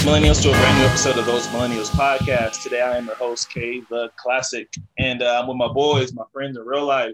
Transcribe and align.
Welcome 0.00 0.22
back, 0.22 0.30
Millennials, 0.30 0.42
to 0.44 0.48
a 0.48 0.52
brand 0.52 0.78
new 0.78 0.84
episode 0.86 1.18
of 1.18 1.26
Those 1.26 1.46
Millennials 1.48 1.90
Podcast. 1.90 2.62
Today 2.62 2.80
I 2.80 2.96
am 2.96 3.04
your 3.04 3.16
host, 3.16 3.50
K 3.50 3.82
the 3.90 4.10
Classic, 4.16 4.66
and 4.96 5.20
uh, 5.20 5.38
I'm 5.38 5.46
with 5.46 5.58
my 5.58 5.68
boys, 5.68 6.14
my 6.14 6.24
friends 6.32 6.56
in 6.56 6.64
real 6.64 6.86
life, 6.86 7.12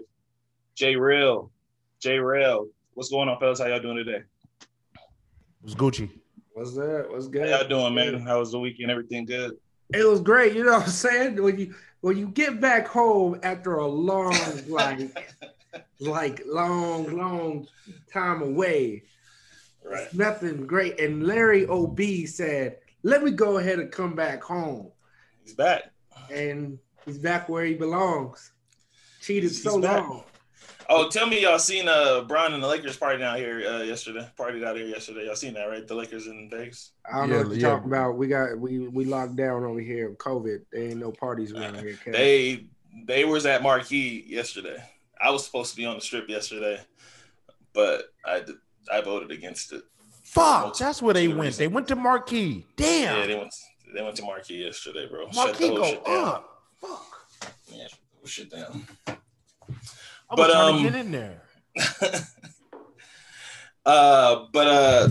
J 0.73 0.95
Real, 0.95 1.51
J 1.99 2.17
Real. 2.19 2.69
What's 2.93 3.09
going 3.09 3.27
on, 3.27 3.37
fellas? 3.39 3.59
How 3.59 3.65
y'all 3.65 3.81
doing 3.81 3.97
today? 3.97 4.23
What's 5.59 5.75
Gucci? 5.75 6.09
What's 6.53 6.75
that? 6.75 7.07
What's 7.09 7.27
good? 7.27 7.49
How 7.49 7.59
y'all 7.59 7.67
doing, 7.67 7.93
man? 7.93 8.21
How 8.21 8.39
was 8.39 8.53
the 8.53 8.59
weekend? 8.59 8.89
Everything 8.89 9.25
good? 9.25 9.57
It 9.93 10.07
was 10.07 10.21
great. 10.21 10.55
You 10.55 10.63
know 10.63 10.73
what 10.73 10.83
I'm 10.83 10.89
saying? 10.89 11.43
When 11.43 11.59
you 11.59 11.75
when 11.99 12.15
you 12.15 12.29
get 12.29 12.61
back 12.61 12.87
home 12.87 13.37
after 13.43 13.75
a 13.75 13.87
long 13.87 14.33
like 14.69 15.33
like 15.99 16.41
long 16.45 17.17
long 17.17 17.67
time 18.13 18.41
away, 18.41 19.03
Right. 19.89 20.13
nothing 20.13 20.67
great. 20.67 20.99
And 20.99 21.25
Larry 21.25 21.65
Ob 21.67 21.99
said, 22.27 22.77
"Let 23.03 23.23
me 23.23 23.31
go 23.31 23.57
ahead 23.57 23.79
and 23.79 23.91
come 23.91 24.15
back 24.15 24.43
home." 24.43 24.91
He's 25.43 25.53
back. 25.53 25.91
And 26.31 26.77
he's 27.05 27.17
back 27.17 27.47
where 27.47 27.63
he 27.65 27.73
belongs. 27.75 28.51
Cheated 29.21 29.43
He's 29.51 29.63
so 29.63 29.79
back. 29.81 30.01
long. 30.01 30.23
Oh, 30.89 31.09
tell 31.09 31.27
me 31.27 31.41
y'all 31.41 31.59
seen 31.59 31.87
uh 31.87 32.21
Brian 32.21 32.53
and 32.53 32.63
the 32.63 32.67
Lakers 32.67 32.95
party 32.97 33.21
out 33.23 33.37
here 33.37 33.65
uh, 33.67 33.81
yesterday. 33.83 34.29
Partied 34.39 34.65
out 34.65 34.77
here 34.77 34.85
yesterday. 34.87 35.25
Y'all 35.25 35.35
seen 35.35 35.53
that, 35.55 35.65
right? 35.65 35.85
The 35.85 35.95
Lakers 35.95 36.27
in 36.27 36.49
Vegas. 36.49 36.91
I 37.05 37.19
don't 37.19 37.29
know 37.29 37.37
what 37.39 37.47
you're 37.47 37.55
yeah. 37.55 37.69
talking 37.69 37.87
about. 37.87 38.17
We 38.17 38.27
got 38.27 38.57
we 38.57 38.87
we 38.87 39.05
locked 39.05 39.35
down 39.35 39.63
over 39.65 39.79
here. 39.79 40.15
COVID. 40.17 40.63
There 40.71 40.83
ain't 40.83 40.97
no 40.97 41.11
parties 41.11 41.51
around 41.51 41.79
here. 41.79 41.97
Kev. 42.05 42.13
They 42.13 42.67
they 43.05 43.25
was 43.25 43.45
at 43.45 43.63
Marquee 43.63 44.25
yesterday. 44.27 44.77
I 45.19 45.29
was 45.31 45.45
supposed 45.45 45.71
to 45.71 45.77
be 45.77 45.85
on 45.85 45.95
the 45.95 46.01
strip 46.01 46.29
yesterday, 46.29 46.79
but 47.73 48.05
I 48.23 48.39
did- 48.41 48.55
I 48.91 49.01
voted 49.01 49.31
against 49.31 49.73
it. 49.73 49.83
Fuck, 50.23 50.77
that's 50.77 51.01
where 51.01 51.13
they 51.13 51.27
went. 51.27 51.39
reasons. 51.39 51.57
They 51.57 51.67
went 51.67 51.87
to 51.87 51.95
Marquee. 51.95 52.65
Damn. 52.75 53.17
Yeah, 53.19 53.25
they 53.27 53.35
went 53.35 53.53
they 53.93 54.01
went 54.01 54.15
to 54.17 54.23
Marquee 54.23 54.65
yesterday, 54.65 55.07
bro. 55.09 55.27
Marquee 55.33 55.69
go 55.69 55.85
shit 55.85 56.05
down. 56.05 56.25
up. 56.25 56.63
Fuck, 56.81 57.53
Yeah, 57.71 57.87
shit 58.25 58.51
down. 58.51 58.85
I 59.07 59.15
But, 60.35 60.51
trying 60.51 60.75
um, 60.75 60.83
to 60.83 60.89
get 60.89 60.99
in 60.99 61.11
there. 61.11 61.41
uh, 63.85 64.45
but 64.51 64.67
uh, 64.67 65.09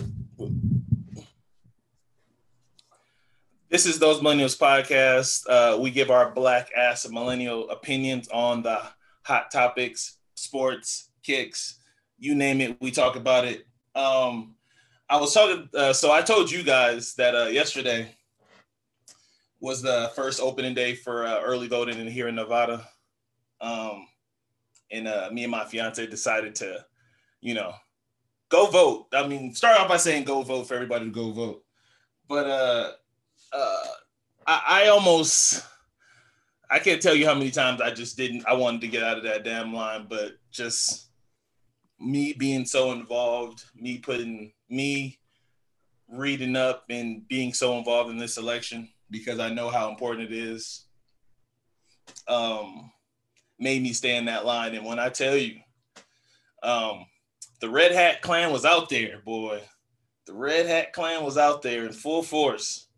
this 3.71 3.87
is 3.87 3.99
those 3.99 4.21
millennials 4.21 4.59
podcast. 4.59 5.45
Uh, 5.49 5.79
we 5.81 5.91
give 5.91 6.11
our 6.11 6.31
black 6.31 6.71
ass 6.77 7.09
millennial 7.09 7.71
opinions 7.71 8.29
on 8.29 8.63
the 8.63 8.81
hot 9.23 9.51
topics, 9.51 10.19
sports, 10.35 11.11
kicks, 11.23 11.79
you 12.19 12.35
name 12.35 12.61
it. 12.61 12.81
We 12.81 12.91
talk 12.91 13.17
about 13.17 13.45
it. 13.45 13.67
Um, 13.95 14.55
I 15.09 15.19
was 15.19 15.33
talking. 15.33 15.69
Uh, 15.75 15.93
so 15.93 16.13
I 16.13 16.23
told 16.23 16.51
you 16.51 16.63
guys 16.63 17.15
that 17.15 17.35
uh, 17.35 17.47
yesterday 17.47 18.15
was 19.61 19.83
the 19.83 20.11
first 20.15 20.41
opening 20.41 20.75
day 20.75 20.95
for 20.95 21.27
uh, 21.27 21.41
early 21.43 21.69
voting 21.69 21.99
in 21.99 22.07
here 22.07 22.29
in 22.29 22.35
Nevada. 22.35 22.87
Um, 23.61 24.07
and 24.91 25.09
uh, 25.09 25.29
me 25.33 25.45
and 25.45 25.51
my 25.51 25.65
fiance 25.65 26.07
decided 26.07 26.55
to, 26.57 26.85
you 27.41 27.55
know, 27.55 27.73
go 28.49 28.67
vote. 28.67 29.07
I 29.13 29.27
mean, 29.27 29.55
start 29.55 29.81
off 29.81 29.89
by 29.89 29.97
saying 29.97 30.25
go 30.25 30.43
vote 30.43 30.69
for 30.69 30.75
everybody 30.75 31.07
to 31.07 31.11
go 31.11 31.33
vote. 31.33 31.65
But 32.29 32.47
uh, 32.47 32.93
uh, 33.53 33.85
I, 34.47 34.63
I 34.67 34.89
almost, 34.89 35.65
I 36.71 36.79
can't 36.79 37.01
tell 37.01 37.15
you 37.15 37.27
how 37.27 37.35
many 37.35 37.51
times 37.51 37.81
I 37.81 37.91
just 37.91 38.17
didn't. 38.17 38.47
I 38.47 38.55
wanted 38.55 38.83
to 38.83 38.89
get 38.89 39.03
out 39.03 39.19
of 39.19 39.25
that 39.25 39.45
damn 39.45 39.73
line, 39.73 40.07
but 40.09 40.33
just 40.51 41.07
me 41.99 42.33
being 42.33 42.65
so 42.65 42.93
involved, 42.93 43.65
me 43.75 43.99
putting 43.99 44.53
me 44.69 45.19
reading 46.09 46.57
up 46.57 46.85
and 46.91 47.27
being 47.29 47.53
so 47.53 47.79
involved 47.79 48.11
in 48.11 48.19
this 48.19 48.37
election 48.37 48.89
because 49.11 49.39
I 49.39 49.49
know 49.49 49.71
how 49.71 49.89
important 49.89 50.31
it 50.31 50.37
is. 50.37 50.85
Um, 52.29 52.91
made 53.59 53.83
me 53.83 53.93
stay 53.93 54.17
in 54.17 54.27
that 54.27 54.45
line. 54.45 54.75
And 54.75 54.85
when 54.85 54.99
I 54.99 55.09
tell 55.09 55.37
you, 55.37 55.61
um, 56.63 57.07
the 57.61 57.71
Red 57.71 57.93
Hat 57.93 58.23
Clan 58.23 58.53
was 58.53 58.65
out 58.65 58.89
there, 58.89 59.21
boy. 59.25 59.61
The 60.27 60.35
Red 60.35 60.67
Hat 60.67 60.93
Clan 60.93 61.25
was 61.25 61.39
out 61.39 61.63
there 61.63 61.87
in 61.87 61.93
full 61.93 62.23
force, 62.23 62.89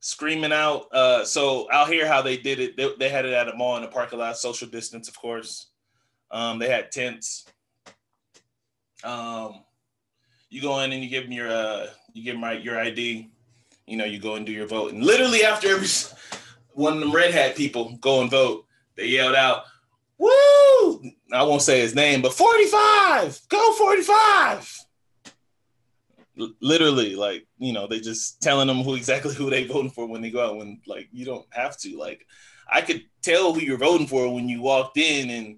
screaming 0.00 0.52
out. 0.52 0.86
Uh, 0.92 1.24
so 1.24 1.70
out 1.70 1.88
here, 1.88 2.06
how 2.06 2.22
they 2.22 2.36
did 2.36 2.58
it, 2.58 2.76
they, 2.76 2.90
they 2.98 3.08
had 3.08 3.26
it 3.26 3.34
at 3.34 3.48
a 3.48 3.54
mall 3.54 3.76
in 3.76 3.84
a 3.84 3.88
parking 3.88 4.18
lot, 4.18 4.36
social 4.38 4.68
distance, 4.68 5.08
of 5.08 5.18
course. 5.18 5.70
Um, 6.30 6.58
they 6.58 6.68
had 6.68 6.90
tents. 6.90 7.46
Um, 9.04 9.64
you 10.50 10.62
go 10.62 10.80
in 10.80 10.92
and 10.92 11.02
you 11.02 11.10
give 11.10 11.24
them 11.24 11.32
your, 11.32 11.48
uh, 11.48 11.86
you 12.12 12.24
give 12.24 12.40
them 12.40 12.62
your 12.62 12.78
ID. 12.78 13.30
You 13.86 13.96
know, 13.96 14.04
you 14.04 14.18
go 14.18 14.34
and 14.34 14.44
do 14.44 14.52
your 14.52 14.66
vote, 14.66 14.92
and 14.92 15.02
literally 15.02 15.44
after 15.44 15.68
every 15.68 15.88
one 16.72 16.94
of 16.94 17.00
them 17.00 17.14
Red 17.14 17.32
Hat 17.32 17.56
people 17.56 17.96
go 18.00 18.20
and 18.20 18.30
vote, 18.30 18.66
they 18.96 19.06
yelled 19.06 19.34
out, 19.34 19.64
"Woo!" 20.18 21.02
I 21.32 21.42
won't 21.42 21.62
say 21.62 21.80
his 21.80 21.94
name, 21.94 22.20
but 22.20 22.34
45, 22.34 23.40
go 23.48 23.72
45. 23.72 24.78
L- 26.38 26.54
literally, 26.60 27.16
like 27.16 27.46
you 27.58 27.72
know, 27.72 27.86
they 27.86 28.00
just 28.00 28.42
telling 28.42 28.68
them 28.68 28.82
who 28.82 28.94
exactly 28.94 29.34
who 29.34 29.48
they 29.48 29.66
voting 29.66 29.90
for 29.90 30.06
when 30.06 30.20
they 30.20 30.30
go 30.30 30.46
out. 30.46 30.56
When 30.56 30.80
like 30.86 31.08
you 31.12 31.24
don't 31.24 31.46
have 31.50 31.78
to. 31.78 31.98
Like 31.98 32.26
I 32.70 32.82
could 32.82 33.02
tell 33.22 33.54
who 33.54 33.60
you're 33.60 33.78
voting 33.78 34.06
for 34.06 34.32
when 34.32 34.48
you 34.48 34.60
walked 34.60 34.98
in 34.98 35.30
and 35.30 35.56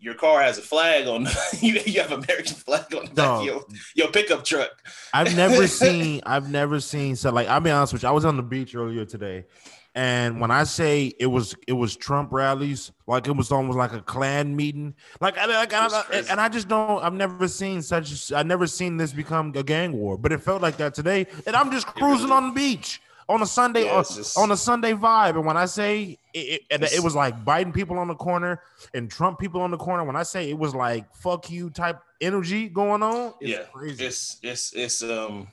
your 0.00 0.14
car 0.14 0.42
has 0.42 0.58
a 0.58 0.62
flag 0.62 1.06
on. 1.06 1.26
you, 1.60 1.80
you 1.84 2.00
have 2.00 2.12
American 2.12 2.54
flag 2.54 2.94
on 2.94 3.06
the 3.06 3.10
back 3.10 3.26
of 3.26 3.44
your, 3.44 3.64
your 3.94 4.08
pickup 4.08 4.44
truck. 4.44 4.70
I've 5.12 5.36
never 5.36 5.66
seen. 5.68 6.22
I've 6.24 6.50
never 6.50 6.80
seen. 6.80 7.16
So 7.16 7.30
like, 7.30 7.48
I'll 7.48 7.60
be 7.60 7.70
honest 7.70 7.92
with 7.92 8.02
you. 8.02 8.08
I 8.08 8.12
was 8.12 8.24
on 8.24 8.36
the 8.36 8.42
beach 8.42 8.74
earlier 8.74 9.04
today, 9.04 9.46
and 9.94 10.40
when 10.40 10.50
I 10.50 10.64
say 10.64 11.12
it 11.18 11.26
was, 11.26 11.54
it 11.66 11.72
was 11.72 11.96
Trump 11.96 12.32
rallies. 12.32 12.92
Like 13.06 13.26
it 13.26 13.32
was 13.32 13.50
almost 13.50 13.76
like 13.76 13.92
a 13.92 14.00
Klan 14.00 14.54
meeting. 14.54 14.94
Like, 15.20 15.36
I, 15.36 15.46
like 15.46 15.72
I, 15.72 16.22
and 16.30 16.40
I 16.40 16.48
just 16.48 16.68
don't. 16.68 17.02
I've 17.02 17.14
never 17.14 17.48
seen 17.48 17.82
such. 17.82 18.32
I've 18.32 18.46
never 18.46 18.66
seen 18.66 18.96
this 18.96 19.12
become 19.12 19.52
a 19.56 19.62
gang 19.62 19.92
war. 19.92 20.16
But 20.16 20.32
it 20.32 20.40
felt 20.40 20.62
like 20.62 20.76
that 20.76 20.94
today, 20.94 21.26
and 21.46 21.56
I'm 21.56 21.70
just 21.72 21.86
cruising 21.86 22.26
really- 22.26 22.36
on 22.36 22.48
the 22.48 22.54
beach 22.54 23.00
on 23.28 23.42
a 23.42 23.46
Sunday 23.46 23.84
Yeah, 23.84 23.96
on, 23.98 24.04
just- 24.04 24.38
on 24.38 24.50
a 24.50 24.56
Sunday 24.56 24.92
vibe. 24.92 25.36
And 25.36 25.44
when 25.44 25.56
I 25.56 25.66
say 25.66 26.18
it, 26.34 26.62
it, 26.70 26.82
it 26.92 27.02
was 27.02 27.14
like 27.14 27.44
Biden 27.44 27.74
people 27.74 27.98
on 27.98 28.08
the 28.08 28.14
corner 28.14 28.60
and 28.94 29.10
Trump 29.10 29.38
people 29.38 29.60
on 29.60 29.70
the 29.70 29.76
corner. 29.76 30.04
When 30.04 30.16
I 30.16 30.22
say 30.22 30.48
it 30.50 30.58
was 30.58 30.74
like 30.74 31.14
fuck 31.14 31.50
you 31.50 31.70
type 31.70 32.00
energy 32.20 32.68
going 32.68 33.02
on, 33.02 33.34
it's 33.40 33.50
yeah, 33.50 33.62
crazy. 33.72 34.04
it's 34.04 34.38
it's 34.42 34.72
it's 34.72 35.02
um 35.02 35.48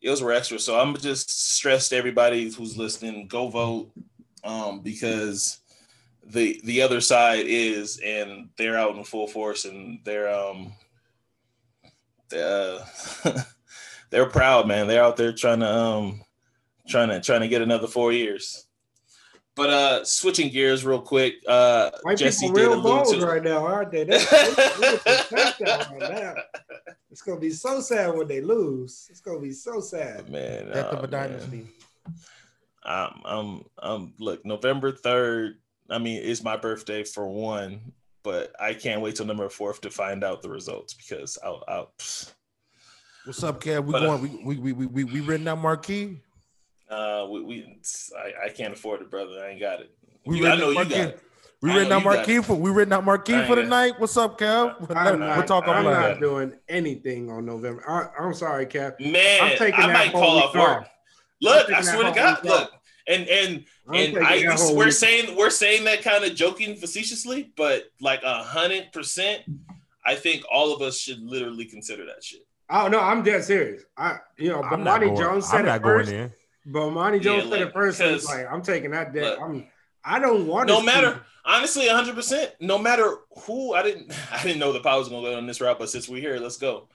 it 0.00 0.10
was 0.10 0.22
extra. 0.22 0.58
So 0.58 0.78
I'm 0.78 0.94
just 0.96 1.30
stressed 1.54 1.90
to 1.90 1.96
everybody 1.96 2.50
who's 2.50 2.76
listening, 2.76 3.26
go 3.28 3.48
vote. 3.48 3.90
Um, 4.42 4.80
because 4.80 5.58
the 6.26 6.60
the 6.64 6.82
other 6.82 7.00
side 7.00 7.46
is 7.46 7.98
and 8.04 8.48
they're 8.58 8.76
out 8.78 8.94
in 8.96 9.04
full 9.04 9.26
force 9.26 9.64
and 9.64 10.00
they're 10.04 10.28
um 10.34 10.72
they're, 12.28 12.78
they're 14.10 14.26
proud, 14.28 14.66
man. 14.66 14.86
They're 14.86 15.02
out 15.04 15.16
there 15.16 15.32
trying 15.32 15.60
to 15.60 15.68
um 15.68 16.23
trying 16.88 17.08
to 17.08 17.20
trying 17.20 17.40
to 17.40 17.48
get 17.48 17.62
another 17.62 17.86
four 17.86 18.12
years. 18.12 18.66
But 19.56 19.70
uh 19.70 20.04
switching 20.04 20.50
gears 20.50 20.84
real 20.84 21.00
quick, 21.00 21.34
uh 21.46 21.90
White 22.02 22.18
Jesse 22.18 22.46
people 22.46 22.56
did 22.56 22.62
real 22.62 22.74
allude 22.74 23.04
bold 23.04 23.20
to 23.20 23.26
right 23.26 23.42
now, 23.42 23.64
aren't 23.64 23.92
they? 23.92 24.04
That's, 24.04 24.28
that's, 24.30 25.58
that's 25.58 25.90
right 25.90 26.00
now. 26.00 26.34
It's 27.10 27.22
gonna 27.22 27.38
be 27.40 27.50
so 27.50 27.80
sad 27.80 28.16
when 28.16 28.26
they 28.26 28.40
lose. 28.40 29.06
It's 29.10 29.20
gonna 29.20 29.40
be 29.40 29.52
so 29.52 29.80
sad. 29.80 30.28
man. 30.28 30.66
Death 30.72 30.88
oh, 30.90 30.96
of 30.96 31.04
a 31.04 31.08
man. 31.08 31.30
dynasty. 31.30 31.66
um, 32.84 33.22
um, 33.24 33.64
um, 33.80 34.14
look, 34.18 34.44
November 34.44 34.90
3rd, 34.90 35.54
I 35.88 35.98
mean, 35.98 36.20
it's 36.22 36.42
my 36.42 36.56
birthday 36.56 37.04
for 37.04 37.28
one, 37.28 37.92
but 38.24 38.52
I 38.60 38.74
can't 38.74 39.00
wait 39.00 39.14
till 39.14 39.26
November 39.26 39.48
4th 39.48 39.80
to 39.82 39.90
find 39.90 40.24
out 40.24 40.42
the 40.42 40.50
results 40.50 40.94
because 40.94 41.38
I'll, 41.44 41.62
I'll 41.68 41.92
pfft. 41.98 42.32
What's 43.24 43.42
up, 43.42 43.62
Kev? 43.62 43.84
We 43.84 43.92
But, 43.92 44.02
uh, 44.02 44.16
going? 44.16 44.44
we 44.44 44.56
we 44.56 44.72
we 44.72 44.86
we 44.86 45.04
we 45.04 45.20
written 45.20 45.44
that 45.44 45.56
marquee. 45.56 46.20
Uh, 46.90 47.26
we, 47.30 47.42
we 47.42 47.78
I, 48.16 48.46
I 48.46 48.48
can't 48.50 48.72
afford 48.72 49.00
it, 49.02 49.10
brother. 49.10 49.42
I 49.44 49.50
ain't 49.50 49.60
got 49.60 49.80
it. 49.80 49.90
We 50.26 50.38
You- 50.38 50.46
I 50.46 50.50
written 50.50 50.60
know 50.60 50.66
that 50.66 50.72
you 50.72 50.74
marquee. 50.76 50.94
got 50.94 51.08
it. 51.14 51.20
We 51.62 51.70
I 51.70 51.76
written 51.76 51.92
out 51.92 52.02
that 52.04 52.10
you 52.10 52.16
marquee 52.16 52.42
for 52.42 52.54
we 52.56 52.70
written 52.70 52.90
that 52.90 53.04
marquee 53.04 53.42
for 53.46 53.56
the 53.56 53.62
night. 53.62 53.98
What's 53.98 54.16
up, 54.18 54.38
Kev? 54.38 54.76
I'm 54.94 55.18
we'll 55.18 55.18
not, 55.18 55.50
I'm 55.68 55.84
not 55.84 56.20
doing 56.20 56.52
anything 56.68 57.30
on 57.30 57.46
November. 57.46 57.82
I, 57.88 58.22
I'm 58.22 58.34
sorry, 58.34 58.66
Cap. 58.66 59.00
Man, 59.00 59.42
I'm 59.42 59.56
taking 59.56 59.80
I 59.80 59.86
that 59.86 59.92
might 59.92 60.08
whole 60.10 60.20
call 60.20 60.38
off 60.42 60.54
work. 60.54 60.62
off. 60.82 60.88
Look, 61.40 61.72
I 61.72 61.80
swear 61.80 62.04
to 62.04 62.10
God, 62.14 62.44
look, 62.44 62.62
off. 62.64 62.80
and 63.08 63.26
and 63.28 63.64
I'm 63.88 63.94
and 63.94 64.14
taking 64.14 64.48
I 64.50 64.56
we're 64.74 64.84
week. 64.84 64.92
saying 64.92 65.36
we're 65.36 65.50
saying 65.50 65.84
that 65.84 66.02
kind 66.02 66.22
of 66.24 66.34
joking 66.34 66.76
facetiously, 66.76 67.50
but 67.56 67.84
like 68.00 68.22
a 68.24 68.42
hundred 68.42 68.92
percent, 68.92 69.42
I 70.04 70.16
think 70.16 70.44
all 70.50 70.74
of 70.74 70.82
us 70.82 70.98
should 70.98 71.22
literally 71.22 71.64
consider 71.64 72.04
that 72.06 72.22
shit. 72.22 72.46
Oh 72.68 72.88
no, 72.88 73.00
I'm 73.00 73.22
dead 73.22 73.42
serious. 73.44 73.84
I, 73.96 74.18
you 74.36 74.50
know, 74.50 74.62
I'm 74.62 74.84
not 74.84 75.00
Bomani 75.00 75.06
going. 75.06 75.16
Jones 75.16 75.48
said 75.48 75.60
I'm 75.60 75.64
it 75.66 75.68
not 75.68 75.82
first. 75.82 76.10
going 76.10 76.30
in. 76.66 76.72
Bomani 76.72 77.20
Jones 77.20 77.44
Yeah, 77.44 77.50
said 77.50 77.60
look, 77.60 77.68
it 77.68 77.72
first. 77.72 78.00
It's 78.00 78.26
like 78.26 78.46
I'm 78.50 78.62
taking 78.62 78.90
that 78.92 79.12
debt. 79.12 79.22
look. 79.24 79.40
I'm. 79.40 79.66
I 80.04 80.18
don't 80.18 80.46
want. 80.46 80.68
No 80.68 80.82
matter, 80.82 81.22
honestly, 81.44 81.88
hundred 81.88 82.14
percent. 82.14 82.52
No 82.60 82.78
matter 82.78 83.16
who, 83.46 83.74
I 83.74 83.82
didn't, 83.82 84.12
I 84.32 84.42
didn't 84.42 84.58
know 84.58 84.72
the 84.72 84.80
power 84.80 84.98
was 84.98 85.08
gonna 85.08 85.22
go 85.28 85.36
on 85.36 85.46
this 85.46 85.60
route, 85.60 85.78
but 85.78 85.90
since 85.90 86.08
we're 86.08 86.20
here, 86.20 86.38
let's 86.38 86.58
go. 86.58 86.88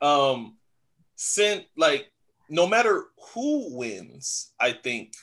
Um, 0.00 0.56
sent 1.16 1.64
like 1.76 2.10
no 2.48 2.66
matter 2.66 3.04
who 3.34 3.76
wins, 3.76 4.52
I 4.60 4.72
think 4.72 5.14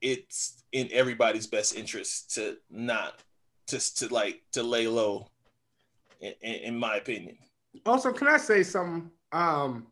it's 0.00 0.62
in 0.72 0.88
everybody's 0.92 1.46
best 1.46 1.76
interest 1.76 2.34
to 2.36 2.56
not 2.70 3.20
just 3.68 3.98
to 3.98 4.12
like 4.12 4.42
to 4.52 4.62
lay 4.62 4.86
low. 4.86 5.28
In, 6.22 6.34
in, 6.42 6.54
in 6.54 6.78
my 6.78 6.96
opinion. 6.96 7.38
Also, 7.86 8.12
can 8.12 8.28
I 8.28 8.36
say 8.36 8.62
something? 8.62 9.10
Um, 9.32 9.86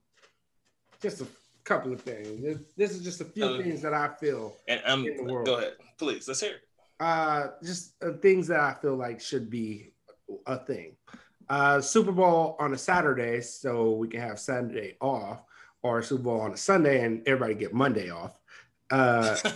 just 1.00 1.22
a 1.22 1.26
couple 1.68 1.92
of 1.92 2.00
things. 2.00 2.42
This, 2.42 2.58
this 2.76 2.90
is 2.92 3.04
just 3.04 3.20
a 3.20 3.24
few 3.24 3.44
Uh, 3.44 3.58
things 3.58 3.82
that 3.82 3.92
I 3.94 4.08
feel. 4.20 4.56
And 4.66 4.80
I'm 4.86 5.04
In 5.04 5.16
the 5.18 5.32
world. 5.32 5.46
go 5.46 5.56
ahead, 5.58 5.74
please. 5.98 6.26
Let's 6.26 6.40
hear 6.40 6.52
it. 6.52 6.60
Uh, 6.98 7.48
just 7.62 7.92
uh, 8.02 8.12
things 8.22 8.48
that 8.48 8.58
I 8.60 8.74
feel 8.80 8.96
like 8.96 9.20
should 9.20 9.48
be 9.50 9.92
a 10.46 10.58
thing. 10.58 10.96
Uh, 11.48 11.80
Super 11.80 12.12
Bowl 12.12 12.56
on 12.58 12.74
a 12.74 12.78
Saturday, 12.78 13.40
so 13.40 13.92
we 13.92 14.08
can 14.08 14.20
have 14.20 14.38
Sunday 14.38 14.96
off, 15.00 15.42
or 15.82 16.02
Super 16.02 16.22
Bowl 16.24 16.40
on 16.40 16.52
a 16.52 16.56
Sunday 16.56 17.04
and 17.04 17.22
everybody 17.28 17.54
get 17.54 17.72
Monday 17.74 18.10
off. 18.10 18.38
Uh, 18.90 19.36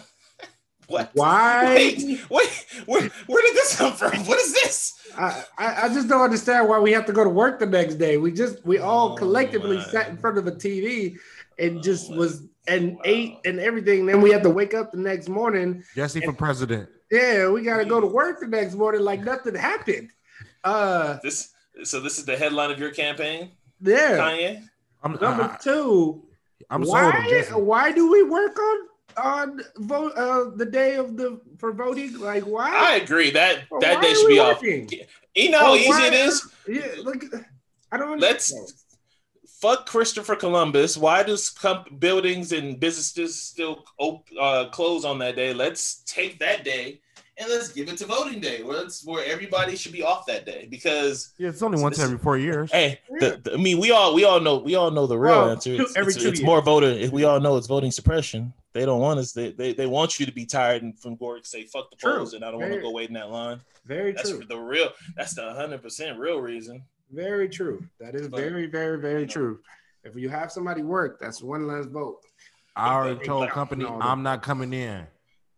What? 0.89 1.11
why? 1.15 1.75
Wait, 1.77 2.21
wait, 2.29 2.67
where, 2.87 3.09
where 3.27 3.43
did 3.43 3.55
this 3.55 3.77
come 3.79 3.95
from? 3.95 4.13
What 4.27 4.39
is 4.39 4.53
this? 4.53 4.99
I, 5.17 5.45
I 5.57 5.83
I 5.85 5.89
just 5.89 6.07
don't 6.09 6.21
understand 6.21 6.69
why 6.69 6.81
we 6.81 6.93
have 6.93 7.07
to 7.07 7.13
go 7.15 7.25
to 7.25 7.31
work 7.31 7.61
the 7.61 7.67
next 7.67 7.95
day. 7.95 8.19
We 8.19 8.31
just 8.33 8.63
we 8.67 8.77
all 8.79 9.13
Oh, 9.13 9.17
collectively 9.17 9.77
my. 9.79 9.85
sat 9.85 10.09
in 10.11 10.19
front 10.19 10.37
of 10.39 10.47
a 10.49 10.53
TV 10.53 11.17
and 11.59 11.83
just 11.83 12.11
Oh, 12.11 12.17
was 12.17 12.43
and 12.69 12.95
wow. 12.97 13.03
ate 13.05 13.35
and 13.45 13.59
everything. 13.61 14.07
Then 14.07 14.21
we 14.21 14.31
had 14.31 14.43
to 14.45 14.51
wake 14.51 14.75
up 14.75 14.93
the 14.93 14.99
next 14.99 15.29
morning. 15.29 15.83
Jesse 15.95 16.21
for 16.21 16.33
president. 16.33 16.89
Yeah, 17.11 17.49
we 17.51 17.63
got 17.63 17.79
to 17.79 17.85
go 17.85 18.01
to 18.01 18.07
work 18.07 18.41
the 18.41 18.47
next 18.47 18.75
morning 18.75 19.03
like 19.03 19.21
nothing 19.25 19.55
happened. 19.55 20.11
Uh, 20.65 21.19
This 21.23 21.51
so 21.85 22.01
this 22.01 22.19
is 22.19 22.25
the 22.25 22.37
headline 22.37 22.71
of 22.71 22.79
your 22.79 22.91
campaign, 22.91 23.51
yeah. 23.81 24.17
Kanye. 24.19 24.63
I'm, 25.03 25.13
Number 25.21 25.45
I, 25.45 25.57
two, 25.61 26.23
I'm 26.71 26.85
sold 26.85 26.95
why 26.95 27.27
Jesse. 27.29 27.53
why 27.55 27.91
do 27.93 28.11
we 28.11 28.23
work 28.23 28.57
on 28.59 28.77
on 29.17 29.61
vote 29.79 30.13
uh 30.17 30.51
the 30.57 30.65
day 30.65 30.95
of 30.97 31.17
the 31.17 31.41
for 31.59 31.73
voting? 31.73 32.19
Like 32.21 32.45
why? 32.45 32.71
I 32.75 32.97
agree 32.97 33.31
that 33.33 33.65
Why 33.69 33.81
that 33.81 34.01
day 34.03 34.15
should 34.15 34.27
we 34.29 34.35
be 34.35 34.39
off. 34.39 34.63
You 34.63 35.51
know 35.51 35.59
how 35.59 35.75
easy 35.75 35.89
why- 35.89 36.07
it 36.07 36.15
is. 36.15 36.49
Yeah, 36.69 36.87
look, 37.03 37.25
I 37.91 37.97
don't 37.97 38.21
Let's- 38.21 38.53
understand. 38.53 38.79
Fuck 39.63 39.87
Christopher 39.87 40.35
Columbus. 40.35 40.97
Why 40.97 41.23
does 41.23 41.49
comp- 41.49 42.01
buildings 42.01 42.51
and 42.51 42.81
businesses 42.81 43.41
still 43.41 43.85
op- 43.99 44.27
uh, 44.39 44.65
close 44.71 45.05
on 45.05 45.21
that 45.21 45.37
day? 45.37 45.55
Let's 45.55 46.03
take 46.03 46.41
that 46.41 46.65
day 46.65 47.01
and 47.39 47.49
let's 47.49 47.69
give 47.73 47.89
it 47.89 47.97
to 47.99 48.07
voting 48.07 48.41
day. 48.41 48.65
Where 48.65 48.83
it's 48.83 49.07
where 49.07 49.25
everybody 49.25 49.77
should 49.77 49.93
be 49.93 50.03
off 50.03 50.27
that 50.27 50.45
day 50.47 50.67
because 50.69 51.33
Yeah, 51.39 51.51
it's 51.51 51.63
only 51.63 51.81
once 51.81 51.97
This- 51.99 52.07
every 52.07 52.19
four 52.19 52.37
years. 52.39 52.73
hey, 52.73 52.99
the, 53.21 53.41
the- 53.41 53.53
I 53.53 53.57
mean 53.57 53.79
we 53.79 53.93
all 53.93 54.17
we 54.17 54.25
all 54.25 54.41
know 54.41 54.59
we 54.59 54.75
all 54.75 54.91
know 54.91 55.07
the 55.07 55.17
real 55.17 55.31
Well, 55.43 55.51
answer. 55.53 55.81
It's, 55.81 55.97
every 55.97 56.11
it's- 56.11 56.21
two 56.25 56.31
it's 56.31 56.41
years. 56.41 56.45
more 56.47 56.61
voter. 56.61 57.09
We 57.13 57.23
all 57.23 57.39
know 57.39 57.57
it's 57.57 57.69
voting 57.69 57.93
suppression. 57.93 58.53
They 58.73 58.85
don't 58.85 59.01
want 59.01 59.21
us. 59.21 59.31
They 59.31 59.53
they, 59.53 59.73
they 59.75 59.87
want 59.87 60.19
you 60.19 60.27
to 60.27 60.33
be 60.33 60.45
tired 60.45 60.83
and 60.83 60.99
from 60.99 61.17
work 61.21 61.47
say 61.47 61.67
fuck 61.67 61.89
the 61.89 61.97
True. 61.99 62.17
polls 62.17 62.35
and 62.35 62.45
I 62.45 62.51
don't 62.51 62.59
want 62.61 62.73
to 62.73 62.81
go 62.81 62.91
wait 62.91 63.07
in 63.11 63.15
that 63.15 63.31
line. 63.31 63.61
Very 63.87 64.11
That's 64.11 64.31
true. 64.31 64.43
the 64.45 64.59
real. 64.59 64.89
That's 65.17 65.35
the 65.37 65.53
hundred 65.53 65.83
percent 65.83 66.19
real 66.19 66.41
reason. 66.41 66.83
Very 67.13 67.49
true. 67.49 67.87
That 68.01 68.15
is 68.15 68.29
But- 68.29 68.41
very, 68.41 68.67
very, 68.67 68.99
very 68.99 69.27
true. 69.27 69.61
If 70.05 70.17
you 70.17 70.29
have 70.31 70.51
somebody 70.51 70.83
work, 70.83 71.21
that's 71.21 71.43
one 71.43 71.67
less 71.67 71.87
vote. 71.87 72.21
I 72.75 72.95
already 72.95 73.25
told 73.25 73.49
company 73.51 73.85
I'm 73.87 74.23
not 74.23 74.43
coming 74.43 74.73
in. 74.73 75.07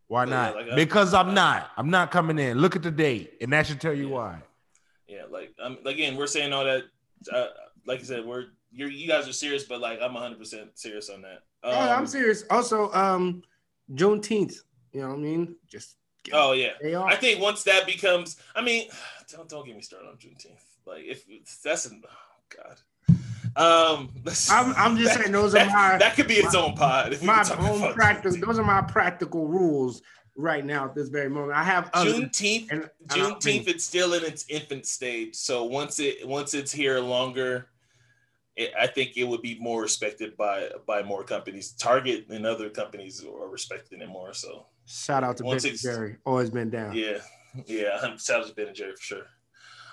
Why 0.08 0.24
Yeah, 0.24 0.30
not? 0.30 0.56
like, 0.56 0.72
uh, 0.72 0.74
because 0.74 1.14
I'm 1.14 1.32
not. 1.32 1.70
I'm 1.76 1.88
not 1.88 2.10
coming 2.10 2.38
in. 2.38 2.58
Look 2.58 2.76
at 2.76 2.82
the 2.82 2.90
date, 2.90 3.38
and 3.40 3.52
that 3.52 3.66
should 3.66 3.80
tell 3.80 3.94
you 3.94 4.08
Yeah. 4.08 4.14
why. 4.14 4.42
Yeah, 5.06 5.22
like 5.30 5.54
um, 5.60 5.78
again, 5.86 6.16
we're 6.16 6.26
saying 6.26 6.52
all 6.52 6.64
that. 6.64 6.84
Uh, 7.32 7.48
like 7.86 8.00
I 8.00 8.02
said, 8.02 8.24
we're 8.26 8.46
you're, 8.72 8.90
you 8.90 9.06
guys 9.06 9.28
are 9.28 9.32
serious, 9.32 9.62
but 9.64 9.80
like 9.80 10.00
I'm 10.02 10.12
100 10.14 10.38
percent 10.38 10.76
serious 10.78 11.08
on 11.08 11.22
that. 11.22 11.42
Um, 11.62 11.72
oh, 11.74 11.78
I'm 11.92 12.06
serious. 12.06 12.44
Also, 12.50 12.92
um, 12.92 13.42
Juneteenth. 13.92 14.56
You 14.92 15.02
know 15.02 15.08
what 15.10 15.18
I 15.18 15.20
mean? 15.20 15.56
Just 15.68 15.96
get 16.24 16.34
Oh 16.34 16.52
yeah, 16.52 16.72
a 16.80 16.82
day 16.82 16.94
off. 16.94 17.10
I 17.10 17.16
think 17.16 17.40
once 17.40 17.62
that 17.64 17.86
becomes, 17.86 18.36
I 18.54 18.60
mean, 18.60 18.88
don't 19.32 19.48
don't 19.48 19.64
get 19.66 19.76
me 19.76 19.82
started 19.82 20.08
on 20.08 20.16
Juneteenth. 20.16 20.60
Like 20.86 21.04
if 21.04 21.24
that's 21.62 21.86
an 21.86 22.02
oh 22.06 22.56
god. 22.56 22.78
Um, 23.56 24.10
I'm, 24.50 24.74
I'm 24.76 24.96
just 24.96 25.14
that- 25.14 25.20
saying 25.22 25.32
those 25.32 25.54
are 25.54 25.58
that, 25.58 25.72
my 25.72 25.98
that 25.98 26.16
could 26.16 26.26
be 26.26 26.34
its 26.34 26.54
own 26.54 26.74
pod. 26.74 27.16
My 27.22 27.44
own 27.58 27.92
practice. 27.94 28.36
Those 28.36 28.58
are 28.58 28.64
my 28.64 28.82
practical 28.82 29.46
rules 29.46 30.02
right 30.36 30.64
now 30.64 30.86
at 30.86 30.94
this 30.96 31.08
very 31.08 31.30
moment. 31.30 31.52
I 31.52 31.62
have 31.62 31.88
other, 31.94 32.10
Juneteenth, 32.10 32.72
and- 32.72 32.82
and 32.82 32.90
Juneteenth, 33.08 33.68
it's 33.68 33.84
still 33.84 34.14
in 34.14 34.24
its 34.24 34.44
infant 34.48 34.86
stage. 34.86 35.36
So 35.36 35.64
once 35.64 36.00
it 36.00 36.26
once 36.26 36.52
it's 36.54 36.72
here 36.72 36.98
longer, 36.98 37.68
it, 38.56 38.72
I 38.78 38.88
think 38.88 39.16
it 39.16 39.22
would 39.24 39.42
be 39.42 39.56
more 39.60 39.82
respected 39.82 40.36
by 40.36 40.70
by 40.84 41.02
more 41.04 41.22
companies. 41.22 41.72
Target 41.72 42.26
and 42.30 42.44
other 42.44 42.68
companies 42.70 43.24
are 43.24 43.48
respecting 43.48 44.00
it 44.02 44.08
more. 44.08 44.34
So 44.34 44.66
Shout 44.86 45.22
out 45.22 45.36
to 45.38 45.44
Once 45.44 45.62
Big 45.62 45.74
it's- 45.74 45.82
Jerry. 45.82 46.16
Always 46.26 46.50
been 46.50 46.70
down. 46.70 46.94
yeah, 46.94 47.18
yeah. 47.66 48.00
Shout 48.16 48.40
out 48.40 48.48
to 48.48 48.54
Ben 48.54 48.66
and 48.66 48.76
Jerry 48.76 48.96
for 48.96 49.00
sure. 49.02 49.26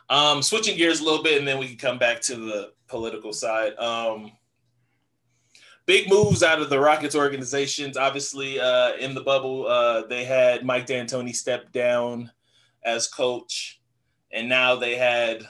Um, 0.10 0.42
switching 0.42 0.78
gears 0.78 1.00
a 1.00 1.04
little 1.04 1.24
bit, 1.24 1.38
and 1.38 1.48
then 1.48 1.58
we 1.58 1.68
can 1.68 1.78
come 1.78 1.98
back 1.98 2.22
to 2.22 2.36
the 2.36 2.74
political 2.88 3.32
side. 3.32 3.76
Um, 3.78 4.32
big 5.86 6.10
moves 6.10 6.44
out 6.44 6.62
of 6.62 6.70
the 6.70 6.80
Rockets 6.80 7.16
organizations. 7.16 7.98
Obviously, 7.98 8.60
uh, 8.60 8.96
in 8.98 9.14
the 9.14 9.22
bubble, 9.22 9.68
uh, 9.68 10.06
they 10.08 10.26
had 10.26 10.66
Mike 10.66 10.86
D'Antoni 10.86 11.36
step 11.36 11.72
down 11.72 12.32
as 12.84 13.08
coach, 13.08 13.82
and 14.32 14.50
now 14.50 14.76
they 14.76 14.96
had 14.96 15.48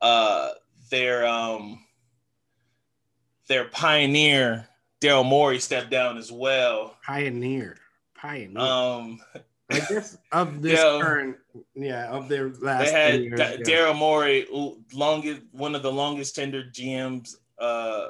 uh, 0.00 0.50
their 0.90 1.26
um, 1.26 1.84
their 3.48 3.66
pioneer 3.66 4.68
Daryl 5.00 5.24
Morey 5.24 5.58
step 5.58 5.90
down 5.90 6.16
as 6.16 6.32
well. 6.32 6.96
Pioneer. 7.04 7.76
Pioneer. 8.14 8.58
Um, 8.58 9.20
I 9.70 9.80
guess 9.80 10.18
of 10.30 10.60
this 10.62 10.78
Yeah. 10.78 10.98
current, 11.02 11.36
yeah, 11.74 12.08
of 12.10 12.28
their 12.28 12.50
last 12.50 12.84
they 12.86 12.92
had 12.92 13.14
three 13.14 13.24
years, 13.24 13.40
Da- 13.40 13.50
yeah. 13.50 13.56
Daryl 13.58 13.96
Morey, 13.96 14.46
longest 14.92 15.42
one 15.52 15.74
of 15.74 15.82
the 15.82 15.90
longest 15.92 16.36
tenured 16.36 16.72
GMs, 16.74 17.36
uh, 17.58 18.08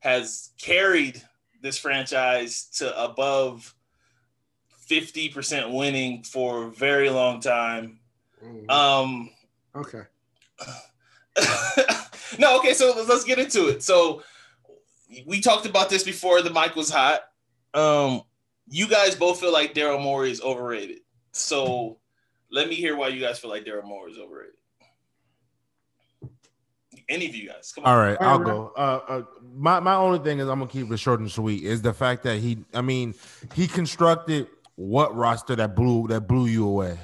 has 0.00 0.50
carried 0.60 1.22
this 1.62 1.78
franchise 1.78 2.64
to 2.78 3.02
above 3.02 3.74
fifty 4.86 5.28
percent 5.28 5.70
winning 5.70 6.22
for 6.24 6.64
a 6.64 6.70
very 6.70 7.08
long 7.08 7.40
time. 7.40 8.00
Mhm. 8.44 8.70
Um, 8.70 9.30
okay. 9.74 10.02
no, 12.38 12.58
okay, 12.58 12.74
so 12.74 12.92
let's 13.08 13.24
get 13.24 13.38
into 13.38 13.68
it. 13.68 13.82
So 13.82 14.22
we 15.26 15.40
talked 15.40 15.66
about 15.66 15.88
this 15.88 16.02
before 16.02 16.42
the 16.42 16.50
mic 16.50 16.74
was 16.76 16.90
hot. 16.90 17.22
Um, 17.74 18.22
you 18.72 18.88
guys 18.88 19.14
both 19.14 19.38
feel 19.38 19.52
like 19.52 19.74
Daryl 19.74 20.02
Morey 20.02 20.30
is 20.30 20.40
overrated. 20.40 21.00
So 21.32 21.98
let 22.50 22.68
me 22.68 22.74
hear 22.74 22.96
why 22.96 23.08
you 23.08 23.20
guys 23.20 23.38
feel 23.38 23.50
like 23.50 23.66
Daryl 23.66 23.84
Morey 23.84 24.12
is 24.12 24.18
overrated. 24.18 24.54
Any 27.08 27.26
of 27.26 27.34
you 27.34 27.48
guys, 27.48 27.70
come 27.74 27.84
on. 27.84 27.92
All 27.92 27.98
right, 27.98 28.16
I'll 28.18 28.38
go. 28.38 28.72
Uh, 28.74 29.00
uh, 29.08 29.22
my 29.54 29.80
my 29.80 29.94
only 29.94 30.20
thing 30.20 30.38
is 30.38 30.48
I'm 30.48 30.60
gonna 30.60 30.70
keep 30.70 30.90
it 30.90 30.96
short 30.96 31.20
and 31.20 31.30
sweet. 31.30 31.64
Is 31.64 31.82
the 31.82 31.92
fact 31.92 32.22
that 32.22 32.38
he, 32.38 32.64
I 32.72 32.80
mean, 32.80 33.14
he 33.54 33.66
constructed 33.66 34.46
what 34.76 35.14
roster 35.14 35.54
that 35.56 35.76
blew 35.76 36.08
that 36.08 36.22
blew 36.22 36.46
you 36.46 36.66
away. 36.66 36.98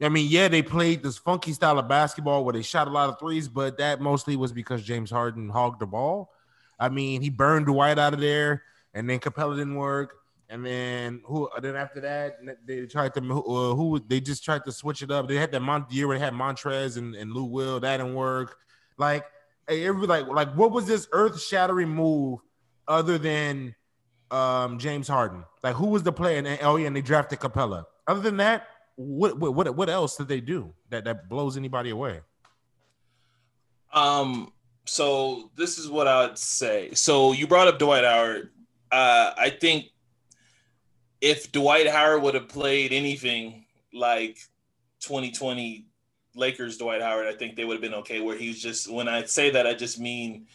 I 0.00 0.08
mean, 0.10 0.28
yeah, 0.30 0.46
they 0.46 0.62
played 0.62 1.02
this 1.02 1.18
funky 1.18 1.52
style 1.52 1.78
of 1.80 1.88
basketball 1.88 2.44
where 2.44 2.52
they 2.52 2.62
shot 2.62 2.86
a 2.86 2.90
lot 2.90 3.08
of 3.08 3.18
threes, 3.18 3.48
but 3.48 3.78
that 3.78 4.00
mostly 4.00 4.36
was 4.36 4.52
because 4.52 4.84
James 4.84 5.10
Harden 5.10 5.48
hogged 5.48 5.80
the 5.80 5.86
ball. 5.86 6.30
I 6.78 6.90
mean, 6.90 7.22
he 7.22 7.30
burned 7.30 7.66
Dwight 7.66 7.98
out 7.98 8.14
of 8.14 8.20
there, 8.20 8.62
and 8.94 9.08
then 9.08 9.18
Capela 9.18 9.56
didn't 9.56 9.76
work, 9.76 10.12
and 10.48 10.64
then 10.64 11.22
who? 11.24 11.48
Then 11.60 11.74
after 11.76 12.00
that, 12.02 12.38
they 12.64 12.86
tried 12.86 13.14
to 13.14 13.20
uh, 13.20 13.74
who? 13.74 14.00
They 14.06 14.20
just 14.20 14.44
tried 14.44 14.64
to 14.64 14.72
switch 14.72 15.02
it 15.02 15.10
up. 15.10 15.28
They 15.28 15.36
had 15.36 15.50
that 15.52 15.60
Mont 15.60 15.90
year 15.90 16.06
where 16.06 16.18
they 16.18 16.24
had 16.24 16.34
Montrez 16.34 16.96
and, 16.96 17.14
and 17.14 17.32
Lou 17.32 17.44
Will. 17.44 17.80
That 17.80 17.96
didn't 17.96 18.14
work. 18.14 18.56
Like, 18.96 19.24
hey, 19.68 19.86
every 19.86 20.06
like 20.06 20.26
like 20.28 20.54
what 20.54 20.70
was 20.70 20.86
this 20.86 21.08
earth 21.12 21.40
shattering 21.42 21.88
move 21.88 22.40
other 22.86 23.18
than 23.18 23.74
um 24.30 24.78
James 24.78 25.08
Harden? 25.08 25.44
Like, 25.64 25.74
who 25.74 25.86
was 25.86 26.04
the 26.04 26.12
player? 26.12 26.38
And 26.38 26.58
oh 26.62 26.76
yeah, 26.76 26.86
and 26.86 26.96
they 26.96 27.02
drafted 27.02 27.40
Capela. 27.40 27.84
Other 28.06 28.20
than 28.20 28.36
that, 28.36 28.68
what 28.94 29.38
what 29.38 29.74
what, 29.76 29.88
else 29.88 30.16
did 30.16 30.28
they 30.28 30.40
do 30.40 30.72
that 30.90 31.04
that 31.04 31.28
blows 31.28 31.56
anybody 31.56 31.90
away? 31.90 32.20
Um, 33.92 34.52
so 34.84 35.50
this 35.56 35.78
is 35.78 35.88
what 35.88 36.06
I 36.06 36.26
would 36.26 36.38
say. 36.38 36.94
So 36.94 37.32
you 37.32 37.48
brought 37.48 37.66
up 37.66 37.80
Dwight 37.80 38.04
Howard. 38.04 38.50
Uh, 38.92 39.32
I 39.36 39.50
think 39.50 39.86
if 41.20 41.50
Dwight 41.52 41.86
Howard 41.88 42.22
would 42.22 42.34
have 42.34 42.48
played 42.48 42.92
anything 42.92 43.64
like 43.92 44.38
2020 45.00 45.86
Lakers 46.34 46.76
Dwight 46.76 47.00
Howard, 47.00 47.26
I 47.26 47.32
think 47.32 47.56
they 47.56 47.64
would 47.64 47.74
have 47.74 47.80
been 47.82 47.94
okay. 47.94 48.20
Where 48.20 48.36
he's 48.36 48.60
just 48.60 48.90
when 48.92 49.08
I 49.08 49.24
say 49.24 49.50
that, 49.50 49.66
I 49.66 49.74
just 49.74 49.98
mean 49.98 50.46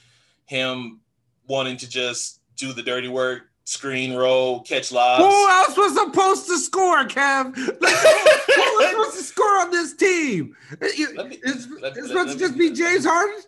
him 0.45 0.99
wanting 1.47 1.77
to 1.77 1.89
just 1.89 2.39
do 2.55 2.71
the 2.73 2.83
dirty 2.83 3.07
work, 3.07 3.43
screen 3.63 4.13
roll, 4.13 4.61
catch 4.61 4.91
lobs. 4.91 5.23
Who 5.23 5.49
else 5.49 5.75
was 5.77 5.95
supposed 5.95 6.45
to 6.47 6.57
score, 6.59 7.03
Kev? 7.05 7.55
Who 7.55 7.63
was 7.71 8.89
supposed 8.89 9.17
to 9.17 9.23
score 9.23 9.57
on 9.61 9.71
this 9.71 9.95
team? 9.95 10.55
Me- 10.79 10.87
It's, 10.91 11.67
let- 11.81 11.97
it's 11.97 12.07
supposed 12.07 12.33
to 12.33 12.39
just 12.39 12.55
me- 12.55 12.69
be 12.69 12.75
James 12.75 13.05
Harden. 13.05 13.39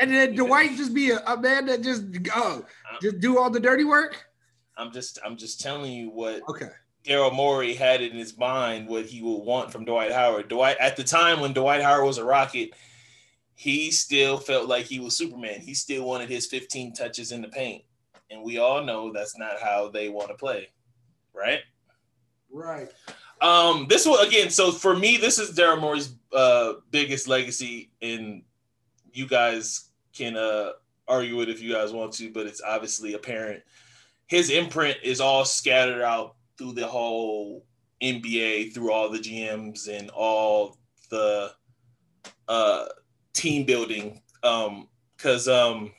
And 0.00 0.12
then 0.12 0.34
Dwight 0.36 0.76
just 0.76 0.94
be 0.94 1.10
a, 1.10 1.18
a 1.26 1.36
man 1.36 1.66
that 1.66 1.82
just 1.82 2.04
oh, 2.34 2.64
just 3.02 3.18
do 3.20 3.36
all 3.38 3.50
the 3.50 3.58
dirty 3.58 3.82
work. 3.84 4.27
I'm 4.78 4.92
just 4.92 5.18
I'm 5.24 5.36
just 5.36 5.60
telling 5.60 5.92
you 5.92 6.10
what 6.10 6.42
Okay. 6.48 6.68
Daryl 7.04 7.32
Morey 7.32 7.74
had 7.74 8.00
in 8.00 8.12
his 8.12 8.36
mind 8.38 8.88
what 8.88 9.06
he 9.06 9.22
would 9.22 9.44
want 9.44 9.72
from 9.72 9.84
Dwight 9.84 10.12
Howard. 10.12 10.48
Dwight 10.48 10.76
at 10.78 10.96
the 10.96 11.04
time 11.04 11.40
when 11.40 11.52
Dwight 11.52 11.82
Howard 11.82 12.04
was 12.04 12.18
a 12.18 12.24
Rocket, 12.24 12.70
he 13.54 13.90
still 13.90 14.38
felt 14.38 14.68
like 14.68 14.86
he 14.86 15.00
was 15.00 15.16
Superman. 15.16 15.60
He 15.60 15.74
still 15.74 16.04
wanted 16.04 16.28
his 16.28 16.46
15 16.46 16.92
touches 16.92 17.32
in 17.32 17.42
the 17.42 17.48
paint. 17.48 17.82
And 18.30 18.42
we 18.42 18.58
all 18.58 18.84
know 18.84 19.12
that's 19.12 19.38
not 19.38 19.58
how 19.60 19.88
they 19.88 20.08
want 20.08 20.28
to 20.28 20.34
play. 20.34 20.68
Right? 21.34 21.60
Right. 22.52 22.88
Um, 23.40 23.86
this 23.88 24.06
one 24.06 24.26
again, 24.26 24.50
so 24.50 24.72
for 24.72 24.96
me, 24.96 25.16
this 25.16 25.38
is 25.38 25.56
Daryl 25.56 25.80
Morey's 25.80 26.14
uh 26.32 26.74
biggest 26.90 27.28
legacy, 27.28 27.90
and 28.02 28.42
you 29.12 29.26
guys 29.26 29.90
can 30.12 30.36
uh 30.36 30.72
argue 31.06 31.40
it 31.40 31.48
if 31.48 31.62
you 31.62 31.72
guys 31.72 31.92
want 31.92 32.12
to, 32.14 32.30
but 32.30 32.46
it's 32.46 32.60
obviously 32.60 33.14
apparent. 33.14 33.62
His 34.28 34.50
imprint 34.50 34.98
is 35.02 35.20
all 35.20 35.44
scattered 35.44 36.02
out 36.02 36.36
through 36.56 36.72
the 36.74 36.86
whole 36.86 37.64
NBA, 38.02 38.72
through 38.74 38.92
all 38.92 39.08
the 39.10 39.18
GMs 39.18 39.88
and 39.88 40.10
all 40.10 40.76
the 41.10 41.50
uh 42.48 42.86
team 43.34 43.64
building. 43.66 44.22
Um, 44.42 44.88
because 45.16 45.48
um 45.48 45.92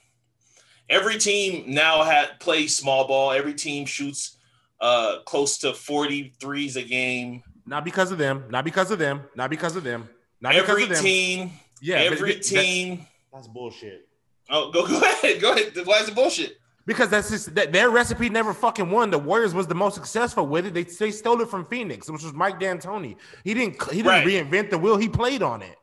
every 0.89 1.17
team 1.17 1.65
now 1.67 2.03
had 2.03 2.39
plays 2.39 2.75
small 2.77 3.07
ball, 3.07 3.31
every 3.31 3.53
team 3.53 3.85
shoots 3.85 4.37
uh 4.79 5.19
close 5.25 5.57
to 5.59 5.73
40 5.73 6.33
threes 6.39 6.75
a 6.77 6.83
game. 6.83 7.43
Not 7.65 7.83
because 7.83 8.11
of 8.11 8.17
them. 8.17 8.45
Not 8.49 8.63
because 8.63 8.91
of 8.91 8.99
them. 8.99 9.21
Not 9.35 9.49
because 9.49 9.75
of 9.75 9.83
them. 9.83 10.07
Not 10.41 10.53
because 10.53 10.69
Every 10.69 10.83
of 10.83 10.89
them. 10.89 11.03
team, 11.03 11.51
yeah, 11.81 12.07
but 12.07 12.13
every 12.13 12.33
that- 12.35 12.43
team. 12.43 13.05
that's 13.33 13.47
bullshit. 13.47 14.07
Oh, 14.49 14.71
go 14.71 14.87
go 14.87 15.01
ahead, 15.01 15.41
go 15.41 15.51
ahead. 15.51 15.73
Why 15.85 15.99
is 15.99 16.07
it 16.07 16.15
bullshit? 16.15 16.58
Because 16.85 17.09
that's 17.09 17.29
just 17.29 17.53
that 17.55 17.71
their 17.71 17.89
recipe 17.91 18.29
never 18.29 18.53
fucking 18.53 18.89
won. 18.89 19.11
The 19.11 19.19
Warriors 19.19 19.53
was 19.53 19.67
the 19.67 19.75
most 19.75 19.93
successful 19.93 20.47
with 20.47 20.65
it. 20.65 20.73
They, 20.73 20.83
they 20.83 21.11
stole 21.11 21.39
it 21.41 21.49
from 21.49 21.65
Phoenix, 21.65 22.09
which 22.09 22.23
was 22.23 22.33
Mike 22.33 22.59
D'Antoni. 22.59 23.15
He 23.43 23.53
didn't 23.53 23.81
he 23.91 23.97
didn't 23.97 24.07
Right. 24.07 24.25
reinvent 24.25 24.71
the 24.71 24.77
wheel. 24.79 24.97
He 24.97 25.07
played 25.07 25.43
on 25.43 25.61
it. 25.61 25.75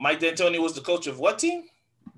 Mike 0.00 0.18
D'Antoni 0.20 0.58
was 0.60 0.74
the 0.74 0.80
coach 0.80 1.06
of 1.06 1.18
what 1.18 1.38
team? 1.38 1.64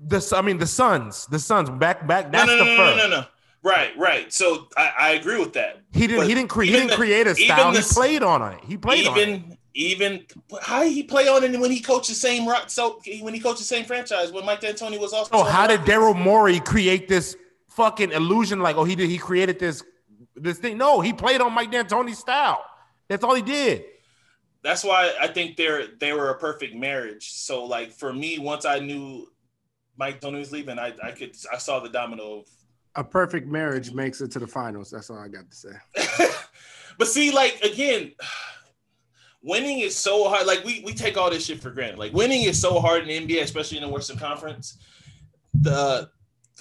The 0.07 0.33
I 0.35 0.41
mean 0.41 0.57
the 0.57 0.65
Suns, 0.65 1.27
the 1.27 1.37
Suns 1.37 1.69
back 1.69 2.07
back. 2.07 2.31
That's 2.31 2.47
no, 2.47 2.57
the 2.57 2.63
no, 2.65 2.71
no, 2.71 2.77
first. 2.77 2.97
no, 2.97 3.07
no, 3.09 3.19
no. 3.21 3.25
Right, 3.63 3.95
right. 3.95 4.33
So 4.33 4.67
I, 4.75 4.91
I 4.99 5.09
agree 5.11 5.37
with 5.39 5.53
that. 5.53 5.81
He 5.93 6.07
didn't. 6.07 6.21
But 6.21 6.27
He 6.29 6.33
didn't 6.33 6.49
create. 6.49 6.69
He 6.71 6.75
didn't 6.77 6.89
the- 6.91 6.95
create 6.95 7.27
a 7.27 7.35
style. 7.35 7.71
the 7.71 7.81
he 7.81 7.85
played 7.93 8.23
on 8.23 8.53
it. 8.53 8.59
He 8.63 8.77
played 8.77 9.05
on 9.05 9.15
it. 9.17 9.21
even 9.21 9.57
even 9.73 10.25
how 10.63 10.81
he 10.81 11.03
play 11.03 11.27
on 11.27 11.43
it 11.43 11.59
when 11.59 11.69
he 11.69 11.79
coached 11.79 12.09
the 12.09 12.15
same 12.15 12.47
rock. 12.47 12.69
So 12.71 12.99
when 13.21 13.33
he 13.35 13.39
coached 13.39 13.59
the 13.59 13.63
same 13.65 13.85
franchise 13.85 14.31
when 14.31 14.43
Mike 14.45 14.61
D'Antoni 14.61 14.99
was 14.99 15.13
also. 15.13 15.29
Oh, 15.33 15.43
how 15.43 15.67
did 15.67 15.81
Daryl 15.81 16.17
Morey 16.17 16.59
create 16.61 17.07
this 17.07 17.35
fucking 17.71 18.11
illusion? 18.11 18.59
Like, 18.59 18.75
oh, 18.75 18.83
he 18.83 18.95
did. 18.95 19.09
He 19.09 19.17
created 19.17 19.59
this 19.59 19.83
this 20.35 20.57
thing. 20.57 20.77
No, 20.77 21.01
he 21.01 21.13
played 21.13 21.41
on 21.41 21.53
Mike 21.53 21.71
D'Antoni's 21.71 22.19
style. 22.19 22.63
That's 23.07 23.23
all 23.23 23.35
he 23.35 23.41
did. 23.41 23.85
That's 24.63 24.83
why 24.83 25.13
I 25.19 25.27
think 25.27 25.57
they're 25.57 25.87
they 25.99 26.13
were 26.13 26.29
a 26.29 26.37
perfect 26.37 26.75
marriage. 26.75 27.31
So 27.31 27.65
like 27.65 27.91
for 27.91 28.13
me, 28.13 28.39
once 28.39 28.65
I 28.65 28.79
knew 28.79 29.27
Mike 29.97 30.21
D'Antoni 30.21 30.39
was 30.39 30.51
leaving, 30.51 30.79
I 30.79 30.93
I 31.03 31.11
could 31.11 31.35
I 31.51 31.57
saw 31.57 31.79
the 31.79 31.89
domino 31.89 32.39
of 32.39 32.45
A 32.95 33.03
perfect 33.03 33.47
marriage 33.47 33.91
makes 33.91 34.21
it 34.21 34.31
to 34.31 34.39
the 34.39 34.47
finals. 34.47 34.91
That's 34.91 35.09
all 35.09 35.17
I 35.17 35.27
got 35.27 35.49
to 35.49 35.55
say. 35.55 36.27
but 36.97 37.07
see, 37.07 37.31
like 37.31 37.59
again, 37.63 38.11
winning 39.41 39.79
is 39.79 39.95
so 39.97 40.29
hard. 40.29 40.45
Like 40.45 40.63
we 40.63 40.83
we 40.85 40.93
take 40.93 41.17
all 41.17 41.29
this 41.29 41.45
shit 41.45 41.61
for 41.61 41.71
granted. 41.71 41.97
Like 41.97 42.13
winning 42.13 42.43
is 42.43 42.59
so 42.59 42.79
hard 42.79 43.07
in 43.07 43.27
the 43.27 43.35
NBA, 43.35 43.41
especially 43.41 43.77
in 43.77 43.83
the 43.83 43.89
Western 43.89 44.17
Conference. 44.17 44.77
The 45.53 46.09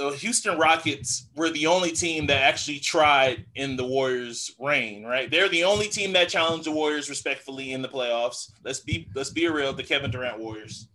the 0.00 0.16
Houston 0.16 0.57
Rockets 0.59 1.26
were 1.37 1.50
the 1.50 1.66
only 1.66 1.90
team 1.92 2.26
that 2.28 2.42
actually 2.42 2.78
tried 2.78 3.45
in 3.54 3.76
the 3.76 3.85
Warriors' 3.85 4.50
reign. 4.59 5.04
Right, 5.04 5.30
they're 5.30 5.49
the 5.50 5.64
only 5.64 5.88
team 5.88 6.12
that 6.14 6.28
challenged 6.30 6.66
the 6.66 6.71
Warriors 6.73 7.11
respectfully 7.11 7.73
in 7.73 7.83
the 7.83 7.88
playoffs. 7.88 8.50
Let's 8.64 8.80
be 8.80 9.09
let's 9.14 9.30
be 9.30 9.47
real. 9.49 9.73
The 9.75 9.83
Kevin 9.83 10.11
Durant 10.11 10.38
Warriors. 10.38 10.88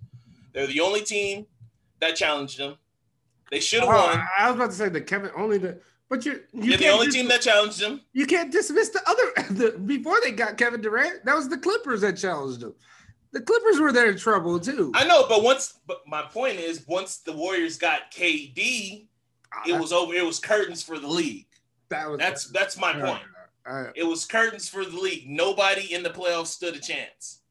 They're 0.53 0.67
the 0.67 0.79
only 0.81 1.01
team 1.01 1.45
that 1.99 2.15
challenged 2.15 2.57
them. 2.57 2.75
They 3.51 3.59
should 3.59 3.81
have 3.81 3.89
Oh, 3.89 4.07
won. 4.07 4.23
I 4.39 4.47
was 4.49 4.55
about 4.55 4.69
to 4.71 4.75
say 4.75 4.89
the 4.89 5.01
Kevin 5.01 5.29
only 5.37 5.59
the 5.59 5.79
but 6.09 6.25
you 6.25 6.41
you 6.53 6.71
They're 6.71 6.77
the 6.77 6.87
only 6.89 7.05
dis- 7.07 7.15
team 7.15 7.27
that 7.27 7.41
challenged 7.41 7.79
them. 7.79 8.01
you 8.13 8.25
can't 8.25 8.51
dismiss 8.51 8.89
the 8.89 9.01
other 9.07 9.53
the, 9.53 9.77
before 9.85 10.17
they 10.23 10.31
got 10.31 10.57
Kevin 10.57 10.81
Durant. 10.81 11.23
That 11.25 11.35
was 11.35 11.47
the 11.47 11.57
Clippers 11.59 12.01
that 12.01 12.17
challenged 12.17 12.61
them. 12.61 12.73
The 13.35 13.41
Clippers 13.41 13.81
were 13.81 13.91
there 13.91 14.09
in 14.09 14.17
trouble 14.17 14.61
too. 14.61 14.93
I 14.95 15.05
know, 15.05 15.27
but 15.27 15.43
once, 15.43 15.77
but 15.85 16.07
my 16.07 16.21
point 16.21 16.57
is, 16.57 16.87
once 16.87 17.17
the 17.17 17.33
Warriors 17.33 17.77
got 17.77 18.09
KD, 18.09 19.07
it 19.67 19.73
ah, 19.73 19.77
was 19.77 19.91
over. 19.91 20.13
It 20.13 20.25
was 20.25 20.39
curtains 20.39 20.81
for 20.81 20.97
the 20.97 21.09
league. 21.09 21.47
that 21.89 22.09
was 22.09 22.17
That's 22.17 22.49
that's 22.51 22.79
my 22.79 22.93
point. 22.93 23.21
It 23.93 24.05
was 24.05 24.23
curtains 24.23 24.69
for 24.69 24.85
the 24.85 24.97
league. 24.97 25.29
Nobody 25.29 25.93
in 25.93 26.01
the 26.01 26.11
playoffs 26.11 26.47
stood 26.47 26.77
a 26.77 26.79
chance. 26.79 27.41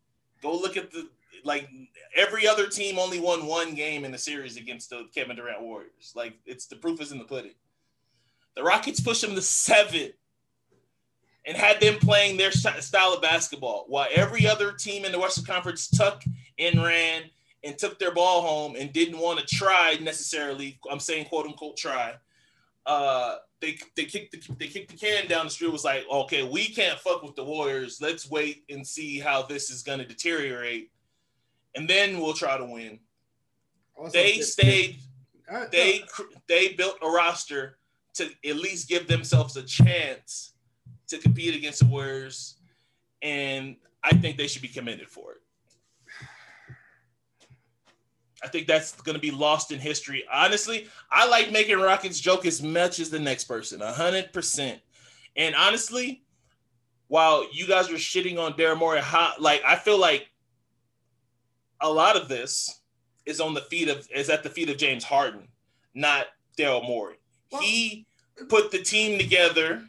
Go 0.40 0.56
look 0.56 0.78
at 0.78 0.90
the 0.90 1.06
like 1.44 1.68
every 2.16 2.48
other 2.48 2.66
team 2.66 2.98
only 2.98 3.20
won 3.20 3.44
one 3.44 3.74
game 3.74 4.06
in 4.06 4.10
the 4.10 4.16
series 4.16 4.56
against 4.56 4.88
the 4.88 5.06
Kevin 5.14 5.36
Durant 5.36 5.60
Warriors. 5.60 6.14
Like 6.16 6.32
it's 6.46 6.64
the 6.64 6.76
proof 6.76 6.98
is 7.02 7.12
in 7.12 7.18
the 7.18 7.24
pudding. 7.24 7.56
The 8.56 8.62
Rockets 8.62 9.00
pushed 9.00 9.20
them 9.20 9.34
to 9.34 9.42
seven 9.42 10.12
and 11.46 11.56
had 11.56 11.80
them 11.80 11.96
playing 11.98 12.36
their 12.36 12.50
style 12.52 13.12
of 13.12 13.20
basketball, 13.22 13.84
while 13.88 14.08
every 14.14 14.46
other 14.46 14.72
team 14.72 15.04
in 15.04 15.12
the 15.12 15.18
Western 15.18 15.44
Conference 15.44 15.88
tucked 15.88 16.26
and 16.58 16.82
ran 16.82 17.22
and 17.62 17.76
took 17.78 17.98
their 17.98 18.12
ball 18.12 18.42
home 18.42 18.76
and 18.76 18.92
didn't 18.92 19.18
want 19.18 19.38
to 19.40 19.54
try 19.54 19.96
necessarily. 20.00 20.78
I'm 20.90 21.00
saying 21.00 21.26
quote 21.26 21.46
unquote 21.46 21.76
try. 21.76 22.14
Uh, 22.86 23.36
they 23.60 23.78
they 23.96 24.04
kicked 24.04 24.32
the 24.32 24.54
they 24.56 24.68
kicked 24.68 24.90
the 24.90 24.96
can 24.96 25.26
down 25.26 25.46
the 25.46 25.50
street. 25.50 25.72
Was 25.72 25.84
like, 25.84 26.04
okay, 26.10 26.42
we 26.42 26.66
can't 26.66 26.98
fuck 26.98 27.22
with 27.22 27.34
the 27.36 27.44
Warriors. 27.44 27.98
Let's 28.00 28.30
wait 28.30 28.64
and 28.68 28.86
see 28.86 29.18
how 29.18 29.42
this 29.42 29.70
is 29.70 29.82
going 29.82 30.00
to 30.00 30.04
deteriorate, 30.06 30.90
and 31.74 31.88
then 31.88 32.20
we'll 32.20 32.34
try 32.34 32.56
to 32.58 32.64
win. 32.64 32.98
also- 33.96 34.10
They 34.12 34.40
stayed 34.40 35.00
they 35.70 36.02
they 36.46 36.72
built 36.74 36.96
a 37.02 37.08
roster 37.08 37.78
to 38.14 38.30
at 38.46 38.56
least 38.56 38.88
give 38.88 39.06
themselves 39.06 39.56
a 39.56 39.62
chance 39.62 40.52
to 41.14 41.22
compete 41.22 41.54
against 41.54 41.80
the 41.80 41.86
Warriors, 41.86 42.56
and 43.22 43.76
I 44.02 44.14
think 44.14 44.36
they 44.36 44.46
should 44.46 44.62
be 44.62 44.68
commended 44.68 45.08
for 45.08 45.32
it. 45.32 45.38
I 48.42 48.48
think 48.48 48.66
that's 48.66 48.92
going 49.00 49.14
to 49.14 49.20
be 49.20 49.30
lost 49.30 49.72
in 49.72 49.80
history. 49.80 50.24
Honestly, 50.30 50.86
I 51.10 51.26
like 51.26 51.50
making 51.50 51.78
Rockets 51.78 52.20
joke 52.20 52.44
as 52.44 52.62
much 52.62 53.00
as 53.00 53.08
the 53.08 53.18
next 53.18 53.44
person, 53.44 53.80
hundred 53.80 54.32
percent. 54.34 54.80
And 55.34 55.54
honestly, 55.54 56.22
while 57.08 57.46
you 57.52 57.66
guys 57.66 57.90
were 57.90 57.96
shitting 57.96 58.38
on 58.38 58.52
Daryl 58.52 58.78
Morey, 58.78 59.00
how, 59.00 59.32
like 59.38 59.62
I 59.66 59.76
feel 59.76 59.98
like 59.98 60.28
a 61.80 61.90
lot 61.90 62.16
of 62.16 62.28
this 62.28 62.80
is 63.24 63.40
on 63.40 63.54
the 63.54 63.62
feet 63.62 63.88
of 63.88 64.06
is 64.14 64.28
at 64.28 64.42
the 64.42 64.50
feet 64.50 64.68
of 64.68 64.76
James 64.76 65.04
Harden, 65.04 65.48
not 65.94 66.26
Daryl 66.58 66.86
Morey. 66.86 67.16
Well- 67.50 67.62
he 67.62 68.06
put 68.48 68.70
the 68.70 68.82
team 68.82 69.18
together. 69.18 69.82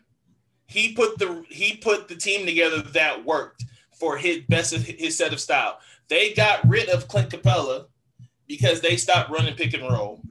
He 0.68 0.94
put 0.94 1.20
the 1.20 1.46
he 1.50 1.78
put 1.78 2.08
the 2.08 2.16
team 2.16 2.46
together 2.46 2.82
that 2.82 3.24
worked 3.24 3.66
for 3.92 4.18
his 4.18 4.40
best 4.50 4.74
of 4.74 4.84
his 4.84 5.18
set 5.18 5.34
of 5.34 5.40
style. 5.40 5.80
They 6.08 6.34
got 6.34 6.68
rid 6.68 6.90
of 6.90 7.08
Clint 7.08 7.30
Capela 7.30 7.88
because 8.48 8.82
they 8.82 8.98
stopped 8.98 9.30
running 9.30 9.56
pick 9.56 9.74
and 9.74 9.84
roll 9.84 10.22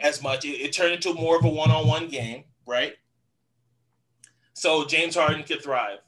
as 0.00 0.22
much. 0.22 0.44
It, 0.44 0.60
it 0.60 0.72
turned 0.72 0.94
into 0.94 1.14
more 1.14 1.36
of 1.38 1.44
a 1.44 1.48
one-on-one 1.48 2.08
game, 2.08 2.44
right? 2.66 2.94
So 4.52 4.84
James 4.84 5.16
Harden 5.16 5.44
could 5.44 5.62
thrive. 5.62 5.98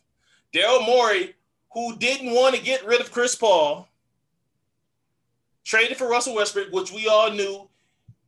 Daryl 0.52 0.84
Morey, 0.84 1.34
who 1.72 1.96
didn't 1.96 2.32
want 2.32 2.54
to 2.54 2.62
get 2.62 2.86
rid 2.86 3.00
of 3.00 3.10
Chris 3.10 3.34
Paul, 3.34 3.88
traded 5.64 5.96
for 5.96 6.08
Russell 6.08 6.34
Westbrook, 6.34 6.72
which 6.72 6.92
we 6.92 7.08
all 7.08 7.30
knew 7.30 7.68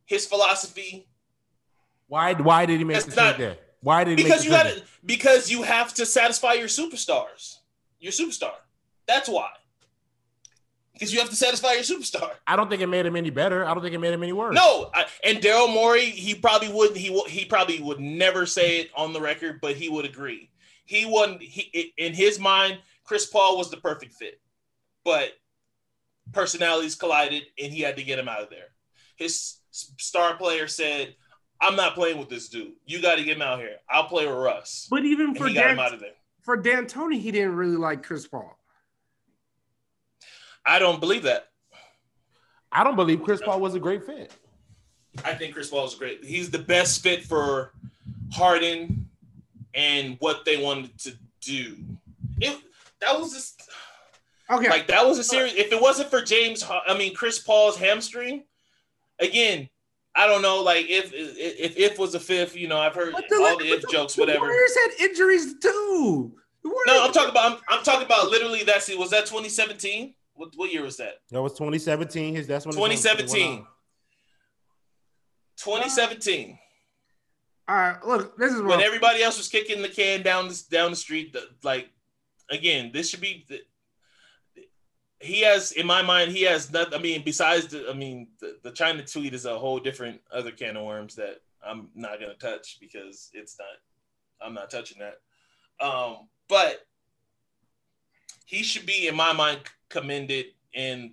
his 0.05 0.25
philosophy. 0.25 1.07
Why? 2.07 2.33
Why 2.33 2.65
did 2.65 2.79
he 2.79 2.83
make 2.83 3.03
the 3.03 3.11
trade 3.11 3.35
there? 3.37 3.57
Why 3.81 4.03
did 4.03 4.17
Because 4.17 4.43
you 4.43 4.51
got 4.51 4.67
because 5.05 5.49
you 5.49 5.63
have 5.63 5.93
to 5.95 6.05
satisfy 6.05 6.53
your 6.53 6.67
superstars, 6.67 7.57
your 7.99 8.11
superstar. 8.11 8.53
That's 9.07 9.29
why. 9.29 9.49
Because 10.93 11.13
you 11.13 11.19
have 11.19 11.29
to 11.29 11.35
satisfy 11.35 11.73
your 11.73 11.83
superstar. 11.83 12.31
I 12.45 12.57
don't 12.57 12.69
think 12.69 12.81
it 12.81 12.87
made 12.87 13.05
him 13.05 13.15
any 13.15 13.29
better. 13.29 13.65
I 13.65 13.73
don't 13.73 13.81
think 13.81 13.95
it 13.95 13.99
made 13.99 14.13
him 14.13 14.21
any 14.21 14.33
worse. 14.33 14.53
No, 14.53 14.89
I, 14.93 15.05
and 15.23 15.37
Daryl 15.37 15.73
Morey, 15.73 16.05
he 16.05 16.35
probably 16.35 16.67
wouldn't. 16.71 16.97
He 16.97 17.17
he 17.27 17.45
probably 17.45 17.79
would 17.81 18.01
never 18.01 18.45
say 18.45 18.81
it 18.81 18.91
on 18.95 19.13
the 19.13 19.21
record, 19.21 19.59
but 19.61 19.75
he 19.75 19.87
would 19.87 20.03
agree. 20.03 20.49
He 20.85 21.05
wouldn't. 21.05 21.41
He 21.41 21.93
in 21.97 22.13
his 22.13 22.37
mind, 22.37 22.79
Chris 23.05 23.25
Paul 23.25 23.57
was 23.57 23.71
the 23.71 23.77
perfect 23.77 24.13
fit, 24.13 24.41
but 25.05 25.31
personalities 26.33 26.95
collided, 26.95 27.43
and 27.57 27.71
he 27.71 27.81
had 27.81 27.95
to 27.95 28.03
get 28.03 28.19
him 28.19 28.27
out 28.27 28.41
of 28.41 28.49
there. 28.49 28.67
His 29.15 29.57
star 29.71 30.35
player 30.35 30.67
said, 30.67 31.15
"I'm 31.61 31.75
not 31.75 31.93
playing 31.95 32.17
with 32.17 32.29
this 32.29 32.49
dude. 32.49 32.73
You 32.85 33.01
got 33.01 33.15
to 33.15 33.23
get 33.23 33.35
him 33.37 33.41
out 33.41 33.59
here. 33.59 33.75
I'll 33.89 34.05
play 34.05 34.25
with 34.27 34.35
Russ." 34.35 34.87
but 34.89 35.03
even 35.05 35.35
for 35.35 35.47
he 35.47 35.53
got 35.53 35.61
Dan, 35.63 35.71
him 35.71 35.79
out 35.79 35.93
of 35.93 35.99
there. 35.99 36.13
for 36.41 36.57
D'Antoni, 36.57 37.19
he 37.19 37.31
didn't 37.31 37.55
really 37.55 37.77
like 37.77 38.03
Chris 38.03 38.27
Paul. 38.27 38.57
I 40.65 40.79
don't 40.79 40.99
believe 40.99 41.23
that. 41.23 41.47
I 42.71 42.83
don't 42.83 42.95
believe 42.95 43.23
Chris 43.23 43.41
Paul 43.43 43.59
was 43.59 43.73
a 43.75 43.79
great 43.79 44.05
fit. 44.05 44.31
I 45.25 45.33
think 45.33 45.53
Chris 45.55 45.69
Paul 45.69 45.85
is 45.85 45.95
great. 45.95 46.23
He's 46.23 46.51
the 46.51 46.59
best 46.59 47.01
fit 47.01 47.23
for 47.23 47.73
Harden 48.31 49.09
and 49.73 50.17
what 50.19 50.45
they 50.45 50.61
wanted 50.63 50.97
to 50.99 51.13
do. 51.41 51.77
It 52.39 52.57
that 53.01 53.19
was 53.19 53.33
just 53.33 53.69
Okay. 54.51 54.69
like 54.69 54.87
that 54.87 55.05
was 55.05 55.17
a 55.19 55.23
series. 55.23 55.53
If 55.55 55.71
it 55.71 55.81
wasn't 55.81 56.09
for 56.09 56.21
James, 56.21 56.63
I 56.69 56.95
mean 56.97 57.15
Chris 57.15 57.39
Paul's 57.39 57.77
hamstring, 57.77 58.43
again, 59.19 59.69
I 60.19 60.27
don't 60.27 60.41
know. 60.41 60.61
Like 60.61 60.87
if 60.89 61.13
if 61.13 61.77
if 61.77 61.97
was 61.97 62.13
a 62.13 62.19
fifth, 62.19 62.53
you 62.53 62.67
know, 62.67 62.77
I've 62.77 62.93
heard 62.93 63.13
the- 63.15 63.35
all 63.37 63.57
the 63.57 63.71
if 63.71 63.81
the- 63.81 63.87
jokes, 63.87 64.15
the 64.15 64.23
whatever. 64.23 64.41
Warriors 64.41 64.75
had 64.75 64.91
injuries 65.09 65.55
too. 65.61 66.33
The 66.61 66.83
No, 66.87 67.05
I'm 67.05 67.13
talking 67.13 67.29
about. 67.29 67.53
I'm, 67.53 67.59
I'm 67.69 67.83
talking 67.85 68.05
about 68.05 68.29
literally. 68.29 68.65
That's 68.65 68.89
it. 68.89 68.99
Was 68.99 69.11
that 69.11 69.27
2017? 69.27 70.13
What 70.33 70.49
what 70.57 70.73
year 70.73 70.83
was 70.83 70.97
that? 70.97 71.21
That 71.31 71.41
was 71.41 71.53
2017. 71.53 72.35
His 72.35 72.47
that's 72.47 72.65
when 72.65 72.73
2017. 72.73 73.65
2017. 75.55 76.59
All 77.69 77.75
right, 77.75 78.05
look, 78.05 78.37
this 78.37 78.51
is 78.51 78.57
when 78.57 78.67
what 78.67 78.81
everybody 78.81 79.23
else 79.23 79.37
was 79.37 79.47
kicking 79.47 79.81
the 79.81 79.87
can 79.87 80.21
down 80.21 80.49
the 80.49 80.61
down 80.69 80.89
the 80.89 80.97
street. 80.97 81.31
The, 81.31 81.47
like 81.63 81.89
again, 82.51 82.91
this 82.93 83.09
should 83.09 83.21
be. 83.21 83.45
He 85.19 85.41
has, 85.41 85.73
in 85.73 85.85
my 85.85 86.01
mind, 86.01 86.31
he 86.31 86.43
has 86.43 86.71
not. 86.71 86.95
I 86.95 86.97
mean, 86.97 87.23
besides 87.25 87.67
the, 87.67 87.89
I 87.89 87.93
mean, 87.93 88.29
the, 88.39 88.57
the 88.63 88.71
China 88.71 89.03
tweet 89.03 89.33
is 89.33 89.45
a 89.45 89.59
whole 89.59 89.79
different 89.79 90.21
other 90.31 90.51
can 90.51 90.77
of 90.77 90.85
worms 90.85 91.15
that 91.15 91.41
I'm 91.65 91.89
not 91.93 92.19
gonna 92.19 92.35
touch 92.35 92.77
because 92.79 93.29
it's 93.33 93.57
not. 93.59 94.47
I'm 94.47 94.53
not 94.53 94.69
touching 94.69 94.99
that. 94.99 95.19
Um, 95.85 96.27
but 96.47 96.85
he 98.45 98.63
should 98.63 98.85
be, 98.85 99.07
in 99.07 99.15
my 99.15 99.33
mind, 99.33 99.59
commended 99.89 100.47
and 100.73 101.11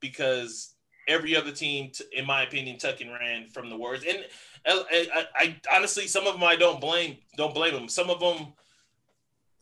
because 0.00 0.74
every 1.08 1.36
other 1.36 1.52
team, 1.52 1.90
in 2.12 2.26
my 2.26 2.42
opinion, 2.42 2.78
tuck 2.78 3.00
and 3.00 3.10
ran 3.10 3.48
from 3.48 3.70
the 3.70 3.76
words. 3.76 4.04
And 4.06 4.18
I, 4.66 5.08
I, 5.14 5.24
I 5.36 5.56
honestly, 5.74 6.06
some 6.06 6.26
of 6.26 6.34
them 6.34 6.44
I 6.44 6.56
don't 6.56 6.80
blame. 6.80 7.16
Don't 7.36 7.54
blame 7.54 7.74
them. 7.74 7.88
Some 7.88 8.10
of 8.10 8.20
them 8.20 8.52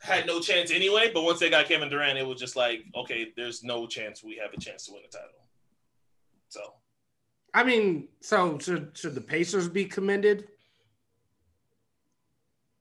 had 0.04 0.26
no 0.26 0.38
chance 0.40 0.70
anyway. 0.70 1.10
But 1.12 1.22
once 1.24 1.40
they 1.40 1.50
got 1.50 1.66
Kevin 1.66 1.88
Durant, 1.88 2.18
it 2.18 2.26
was 2.26 2.38
just 2.38 2.56
like, 2.56 2.84
okay, 2.94 3.32
there's 3.36 3.64
no 3.64 3.86
chance 3.86 4.22
we 4.22 4.36
have 4.36 4.52
a 4.52 4.60
chance 4.60 4.86
to 4.86 4.92
win 4.92 5.02
the 5.02 5.16
title. 5.16 5.30
So 6.48 6.60
I 7.52 7.64
mean, 7.64 8.08
so 8.20 8.58
should 8.58 8.96
should 8.96 9.14
the 9.14 9.20
Pacers 9.20 9.68
be 9.68 9.84
commended? 9.84 10.48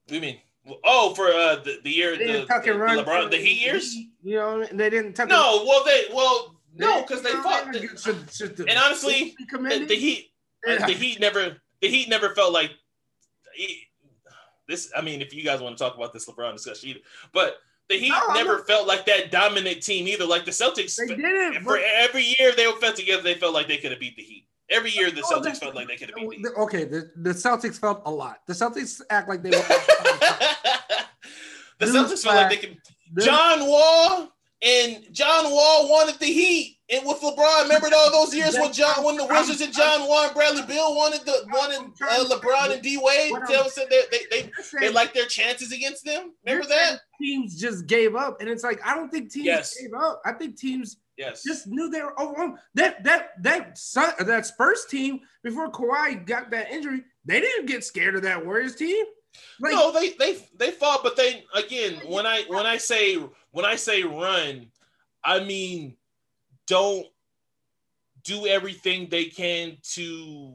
what 0.06 0.08
do 0.08 0.14
you 0.16 0.20
mean? 0.20 0.38
Oh, 0.84 1.14
for 1.14 1.28
uh, 1.28 1.56
the 1.56 1.78
the 1.82 1.90
year 1.90 2.16
They 2.16 2.26
the, 2.26 2.32
the. 2.40 2.46
LeBron 2.46 3.30
the 3.30 3.36
Heat 3.38 3.60
years. 3.62 3.94
You 4.22 4.36
know, 4.36 4.58
what 4.58 4.66
I 4.66 4.70
mean? 4.70 4.76
they 4.76 4.90
didn't 4.90 5.14
tuck. 5.14 5.28
No, 5.28 5.64
well 5.66 5.84
they 5.84 6.04
well 6.12 6.56
no 6.76 7.02
because 7.02 7.22
they 7.22 7.32
fought. 7.32 7.72
The, 7.72 7.88
Should, 7.96 8.30
should 8.32 8.56
the 8.56 8.68
and 8.68 8.78
honestly, 8.78 9.34
the, 9.50 9.86
the 9.88 9.94
Heat 9.94 10.30
Yeah. 10.66 10.86
the 10.86 10.92
Heat 10.92 11.20
never 11.20 11.56
the 11.80 11.88
Heat 11.88 12.08
never 12.08 12.34
felt 12.34 12.52
like 12.52 12.70
this. 14.68 14.90
I 14.96 15.00
mean, 15.00 15.20
if 15.22 15.34
you 15.34 15.42
guys 15.44 15.60
want 15.60 15.76
to 15.76 15.82
talk 15.84 15.96
about 15.96 16.12
this 16.12 16.28
LeBron 16.28 16.52
discussion, 16.54 16.90
either, 16.90 17.00
but 17.32 17.56
the 17.88 17.98
Heat 17.98 18.10
No, 18.10 18.34
never 18.34 18.56
not- 18.58 18.66
felt 18.66 18.86
like 18.86 19.04
that 19.06 19.30
dominant 19.30 19.82
team 19.82 20.06
either. 20.08 20.24
Like 20.24 20.44
the 20.44 20.50
Celtics, 20.50 20.96
They 20.96 21.14
didn't. 21.14 21.62
for 21.64 21.76
but- 21.76 21.82
every 21.84 22.34
year 22.38 22.52
they 22.56 22.70
felt 22.80 22.96
together, 22.96 23.22
they 23.22 23.34
felt 23.34 23.54
like 23.54 23.68
they 23.68 23.76
could 23.76 23.90
have 23.90 24.00
beat 24.00 24.16
the 24.16 24.22
Heat. 24.22 24.46
Every 24.70 24.90
year 24.90 25.10
the 25.10 25.22
Oh, 25.22 25.30
Celtics 25.36 25.42
that's- 25.42 25.58
felt 25.58 25.74
like 25.74 25.88
they 25.88 25.96
could 25.96 26.10
have 26.10 26.16
beat 26.30 26.42
the 26.42 26.48
Heat. 26.48 26.56
okay, 26.58 26.84
the, 26.84 27.10
the 27.16 27.30
Celtics 27.30 27.78
felt 27.78 28.02
a 28.06 28.10
lot. 28.10 28.40
The 28.46 28.54
Celtics 28.54 29.00
act 29.10 29.28
like 29.28 29.42
they 29.42 29.50
were. 29.50 29.56
the 31.78 31.86
Celtics 31.86 32.22
felt 32.22 32.36
like 32.36 32.50
they 32.50 32.56
could. 32.56 32.78
John 33.22 33.66
Wall 33.66 34.32
and 34.62 35.04
John 35.12 35.50
Wall 35.50 35.90
wanted 35.90 36.18
the 36.18 36.26
Heat, 36.26 36.73
and 36.90 37.06
with 37.06 37.20
LeBron, 37.20 37.62
remember 37.62 37.88
all 37.94 38.10
those 38.10 38.34
years 38.34 38.54
when 38.56 38.72
John, 38.72 39.02
when 39.04 39.16
the 39.16 39.24
Wizards 39.24 39.60
and 39.62 39.72
John 39.72 40.06
Wall 40.06 40.30
Bradley 40.34 40.62
Beal 40.66 40.94
wanted 40.94 41.22
the 41.24 41.44
wanted 41.48 41.92
uh, 42.02 42.24
LeBron 42.36 42.72
and 42.74 42.82
D 42.82 42.98
Wade. 43.00 43.32
I'm- 43.32 43.42
that 43.48 43.86
they 43.90 44.02
they 44.10 44.42
they, 44.42 44.50
they 44.80 44.90
like 44.92 45.14
their 45.14 45.26
chances 45.26 45.72
against 45.72 46.04
them. 46.04 46.32
Remember 46.46 46.68
that? 46.68 47.00
Teams 47.20 47.58
just 47.58 47.86
gave 47.86 48.14
up, 48.14 48.40
and 48.40 48.48
it's 48.50 48.62
like 48.62 48.80
I 48.86 48.94
don't 48.94 49.08
think 49.10 49.30
teams 49.32 49.46
Yes. 49.46 49.80
gave 49.80 49.94
up. 49.94 50.20
I 50.26 50.32
think 50.32 50.56
teams 50.58 50.98
Yes. 51.16 51.42
just 51.44 51.66
knew 51.68 51.88
they 51.90 52.02
were 52.02 52.20
overwhelmed. 52.20 52.58
That 52.74 53.02
that 53.04 53.30
that 53.42 53.78
Sun- 53.78 54.14
that 54.26 54.44
Spurs 54.46 54.84
team 54.84 55.20
before 55.42 55.70
Kawhi 55.70 56.26
got 56.26 56.50
that 56.50 56.70
injury, 56.70 57.04
they 57.24 57.40
didn't 57.40 57.66
get 57.66 57.84
scared 57.84 58.16
of 58.16 58.22
that 58.22 58.44
Warriors 58.44 58.74
team. 58.76 59.04
Like, 59.58 59.72
no, 59.72 59.90
they 59.90 60.10
they 60.18 60.36
they 60.56 60.70
fought, 60.72 61.02
but 61.02 61.16
they 61.16 61.44
again 61.54 62.00
when 62.06 62.26
I 62.26 62.42
when 62.48 62.66
I 62.66 62.76
say 62.76 63.16
when 63.52 63.64
I 63.64 63.76
say 63.76 64.02
run, 64.02 64.66
I 65.24 65.40
mean 65.42 65.96
don't 66.66 67.06
do 68.22 68.46
everything 68.46 69.08
they 69.08 69.26
can 69.26 69.76
to 69.82 70.54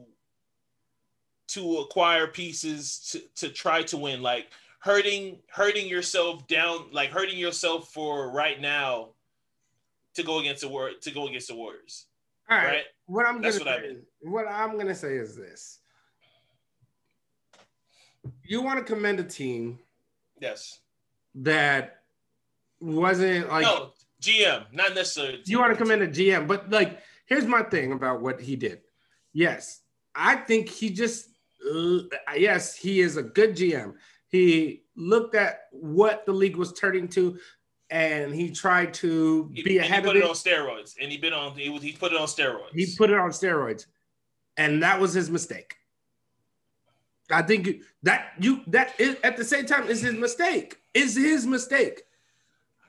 to 1.48 1.78
acquire 1.78 2.26
pieces 2.26 2.98
to, 3.10 3.46
to 3.46 3.52
try 3.52 3.82
to 3.82 3.96
win 3.96 4.22
like 4.22 4.48
hurting 4.80 5.38
hurting 5.50 5.86
yourself 5.88 6.46
down 6.48 6.86
like 6.92 7.10
hurting 7.10 7.38
yourself 7.38 7.92
for 7.92 8.30
right 8.32 8.60
now 8.60 9.08
to 10.14 10.22
go 10.22 10.38
against 10.40 10.62
the 10.62 10.68
war 10.68 10.90
to 11.00 11.10
go 11.10 11.28
against 11.28 11.48
the 11.48 11.54
warriors 11.54 12.06
all 12.48 12.56
right. 12.56 12.66
right 12.66 12.84
What 13.06 13.26
I'm 13.26 13.40
That's 13.40 13.58
gonna 13.58 13.70
what 13.70 13.78
I 13.78 13.82
say, 13.82 13.88
mean. 13.88 14.02
what 14.32 14.46
I'm 14.48 14.76
gonna 14.78 14.94
say 14.94 15.16
is 15.16 15.36
this: 15.36 15.78
you 18.44 18.62
want 18.62 18.78
to 18.78 18.84
commend 18.84 19.20
a 19.20 19.24
team 19.24 19.78
yes 20.40 20.80
that 21.36 22.00
wasn't 22.80 23.48
like 23.48 23.62
no 23.62 23.92
gm 24.20 24.64
not 24.72 24.94
necessarily 24.94 25.40
you 25.46 25.58
want 25.58 25.72
to 25.72 25.76
commend 25.78 26.02
a 26.02 26.08
GM, 26.08 26.46
but 26.46 26.70
like, 26.70 27.00
here's 27.26 27.46
my 27.46 27.62
thing 27.62 27.92
about 27.92 28.20
what 28.20 28.40
he 28.40 28.54
did. 28.56 28.80
Yes, 29.32 29.80
I 30.14 30.36
think 30.36 30.68
he 30.68 30.90
just, 30.90 31.28
uh, 31.72 32.00
yes, 32.36 32.74
he 32.76 33.00
is 33.00 33.16
a 33.16 33.22
good 33.22 33.56
GM. 33.56 33.94
He 34.28 34.82
looked 34.96 35.34
at 35.34 35.62
what 35.72 36.26
the 36.26 36.32
league 36.32 36.56
was 36.56 36.72
turning 36.72 37.08
to, 37.08 37.38
and 37.90 38.34
he 38.34 38.50
tried 38.50 38.92
to 38.94 39.50
he, 39.54 39.62
be 39.62 39.70
he 39.72 39.78
ahead 39.78 40.04
of 40.06 40.14
it 40.14 40.18
it. 40.18 40.24
on 40.24 40.30
steroids 40.34 40.94
and 41.00 41.10
he 41.10 41.16
been 41.18 41.32
on 41.32 41.52
he, 41.56 41.68
was- 41.70 41.82
he 41.82 41.92
put 41.92 42.12
it 42.12 42.18
on 42.18 42.26
steroids 42.28 42.70
He 42.72 42.94
put 42.96 43.10
it 43.10 43.18
on 43.18 43.30
steroids, 43.30 43.86
and 44.56 44.82
that 44.82 45.00
was 45.00 45.12
his 45.14 45.30
mistake. 45.30 45.76
I 47.30 47.42
think 47.42 47.82
that 48.02 48.32
you 48.40 48.60
that 48.68 48.94
is 48.98 49.16
at 49.22 49.36
the 49.36 49.44
same 49.44 49.64
time 49.66 49.86
is 49.88 50.00
his 50.02 50.14
mistake. 50.14 50.76
Is 50.94 51.14
his 51.16 51.46
mistake. 51.46 52.02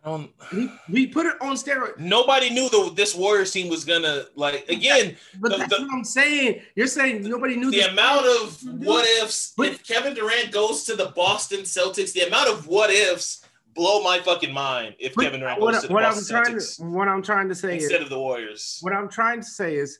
Um, 0.04 0.30
He, 0.50 0.68
he 0.88 1.08
put 1.08 1.28
it 1.28 1.36
on 1.42 1.56
steroids. 1.56 2.00
nobody 2.00 2.50
knew 2.50 2.68
the, 2.70 2.92
this 2.96 3.14
Warriors 3.14 3.52
team 3.52 3.70
was 3.70 3.86
gonna 3.86 4.26
like 4.36 4.68
again 4.68 5.16
But 5.40 5.52
The- 5.52 5.58
that's 5.58 5.76
the- 5.78 5.82
what 5.84 5.94
I'm 5.94 6.04
saying. 6.04 6.62
You're 6.76 6.88
saying 6.88 7.22
nobody 7.22 7.56
knew 7.56 7.70
the 7.70 7.78
this- 7.78 7.88
amount 7.88 8.26
of 8.26 8.64
what 8.84 9.06
ifs. 9.24 9.54
But- 9.56 9.68
if 9.70 9.88
Kevin 9.88 10.14
Durant 10.16 10.52
goes 10.52 10.86
to 10.86 10.96
the 10.96 11.08
Boston 11.16 11.62
Celtics, 11.62 12.14
the 12.14 12.22
amount 12.22 12.50
of 12.50 12.66
what 12.68 12.90
ifs 12.90 13.46
blow 13.76 14.02
my 14.02 14.20
fucking 14.20 14.52
mind. 14.54 14.96
If 15.00 15.16
Kevin 15.16 15.40
Durant 15.42 15.62
what, 15.62 15.74
goes 15.74 15.82
to 15.84 15.88
the 15.88 15.94
what 15.94 16.04
I'm 16.04 16.14
Boston 16.16 16.36
trying 16.44 16.56
Celtics 16.56 16.78
to 16.78 16.84
what 16.86 17.08
I'm 17.08 17.22
trying 17.22 17.50
to 17.50 17.56
say 17.56 17.78
is 17.78 17.84
instead 17.84 18.02
of 18.02 18.10
the 18.10 18.20
Warriors. 18.20 18.80
what 18.82 18.94
I'm 18.94 19.08
trying 19.08 19.42
to 19.42 19.48
say 19.48 19.76
is 19.76 20.00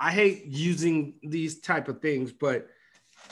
I 0.00 0.10
hate 0.10 0.46
using 0.46 1.14
these 1.22 1.60
type 1.60 1.86
of 1.88 2.00
things, 2.02 2.32
but 2.32 2.66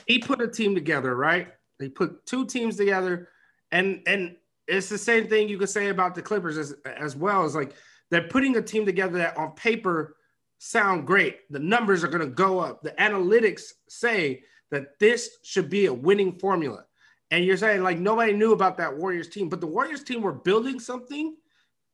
he 0.06 0.20
put 0.20 0.40
a 0.40 0.46
team 0.48 0.74
together, 0.76 1.16
right? 1.16 1.48
He 1.80 1.88
put 1.88 2.24
two 2.24 2.46
teams 2.46 2.76
together, 2.76 3.30
and 3.72 4.00
and 4.06 4.37
it's 4.68 4.88
the 4.88 4.98
same 4.98 5.26
thing 5.28 5.48
you 5.48 5.59
could 5.59 5.70
say 5.70 5.88
about 5.88 6.14
the 6.14 6.22
Clippers 6.22 6.59
as 6.59 6.74
as 6.85 7.16
well. 7.16 7.44
As 7.44 7.54
like 7.54 7.74
they're 8.11 8.28
putting 8.28 8.57
a 8.57 8.62
team 8.62 8.87
together 8.87 9.18
that 9.18 9.37
on 9.37 9.52
paper 9.52 10.16
sound 10.59 11.07
great. 11.07 11.50
The 11.50 11.59
numbers 11.59 12.04
are 12.04 12.09
going 12.09 12.20
to 12.20 12.35
go 12.35 12.59
up. 12.59 12.83
The 12.83 12.90
analytics 12.92 13.72
say 13.88 14.42
that 14.70 14.98
this 14.98 15.38
should 15.42 15.70
be 15.70 15.87
a 15.87 15.92
winning 15.92 16.38
formula. 16.38 16.85
And 17.31 17.44
you're 17.44 17.57
saying 17.57 17.83
like 17.83 17.98
nobody 17.98 18.33
knew 18.33 18.52
about 18.52 18.76
that 18.78 18.96
Warriors 18.96 19.28
team, 19.28 19.48
but 19.48 19.61
the 19.61 19.66
Warriors 19.66 20.02
team 20.02 20.22
were 20.22 20.33
building 20.33 20.81
something 20.81 21.37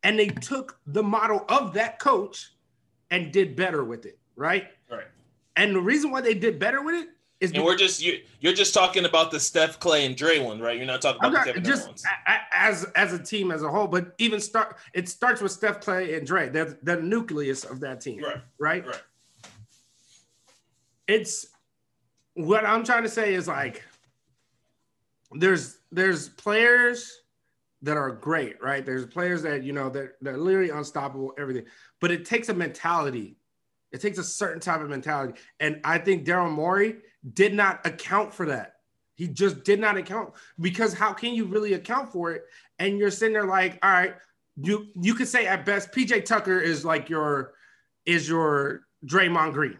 and 0.03 0.19
they 0.19 0.29
took 0.29 0.79
the 0.87 1.03
model 1.03 1.45
of 1.49 1.73
that 1.75 1.99
coach 1.99 2.53
and 3.11 3.33
did 3.33 3.57
better 3.57 3.85
with 3.85 4.07
it, 4.07 4.19
right? 4.37 4.67
Right. 4.91 5.07
And 5.57 5.75
the 5.75 5.81
reason 5.81 6.11
why 6.11 6.21
they 6.21 6.35
did 6.35 6.59
better 6.59 6.83
with 6.83 6.95
it 6.97 7.09
is 7.45 7.53
And 7.53 7.65
we're 7.65 7.77
just 7.77 8.03
you. 8.03 8.21
You're 8.41 8.53
just 8.55 8.75
talking 8.75 9.05
about 9.05 9.31
the 9.31 9.39
Steph, 9.39 9.79
Clay, 9.79 10.07
and 10.07 10.17
Dre 10.17 10.39
one, 10.39 10.61
right? 10.61 10.77
You're 10.77 10.87
not 10.87 11.01
talking 11.03 11.21
about 11.21 11.33
not 11.33 11.45
the 11.47 11.53
Kevin 11.53 11.65
just 11.65 11.87
ones. 11.87 12.05
as 12.53 12.85
as 12.97 13.13
a 13.13 13.19
team 13.23 13.51
as 13.51 13.63
a 13.63 13.69
whole, 13.69 13.87
but 13.87 14.15
even 14.19 14.41
start 14.41 14.79
it 14.93 15.09
starts 15.09 15.41
with 15.41 15.53
Steph 15.53 15.81
Clay 15.81 16.15
and 16.15 16.27
Dre. 16.27 16.49
They're 16.49 16.79
the 16.83 16.97
nucleus 17.01 17.65
of 17.65 17.81
that 17.81 18.01
team, 18.01 18.23
Right. 18.23 18.41
right? 18.59 18.87
Right. 18.87 19.03
It's 21.07 21.47
what 22.35 22.65
I'm 22.65 22.85
trying 22.85 23.03
to 23.03 23.09
say 23.09 23.35
is 23.35 23.47
like 23.47 23.85
there's 25.33 25.79
there's 25.93 26.31
players 26.31 27.21
that 27.83 27.97
are 27.99 28.11
great, 28.11 28.63
right? 28.63 28.85
There's 28.85 29.05
players 29.07 29.43
that 29.43 29.63
you 29.63 29.73
know 29.73 29.91
they're 29.91 30.15
they're 30.23 30.39
literally 30.39 30.71
unstoppable, 30.71 31.35
everything. 31.39 31.65
But 32.01 32.11
it 32.11 32.25
takes 32.25 32.49
a 32.49 32.55
mentality. 32.55 33.37
It 33.93 34.01
takes 34.01 34.19
a 34.19 34.25
certain 34.25 34.61
type 34.61 34.81
of 34.81 34.89
mentality, 34.91 35.35
and 35.61 35.81
I 35.85 35.99
think 35.99 36.27
Daryl 36.27 36.51
Morey 36.51 36.97
did 37.33 37.55
not 37.55 37.87
account 37.87 38.33
for 38.33 38.47
that. 38.47 38.77
He 39.15 39.29
just 39.29 39.65
did 39.65 39.81
not 39.81 39.97
account 39.97 40.33
because 40.61 40.93
how 40.93 41.13
can 41.13 41.35
you 41.35 41.45
really 41.45 41.75
account 41.75 42.13
for 42.13 42.33
it? 42.33 42.45
And 42.79 42.99
you're 42.99 43.11
sitting 43.11 43.33
there 43.33 43.47
like, 43.47 43.79
all 43.83 43.91
right, 43.91 44.15
you 44.57 44.89
you 45.01 45.15
could 45.15 45.29
say 45.29 45.47
at 45.47 45.65
best 45.65 45.93
PJ 45.93 46.25
Tucker 46.25 46.59
is 46.61 46.85
like 46.85 47.09
your 47.09 47.55
is 48.07 48.29
your 48.29 48.83
Draymond 49.07 49.53
Green. 49.53 49.79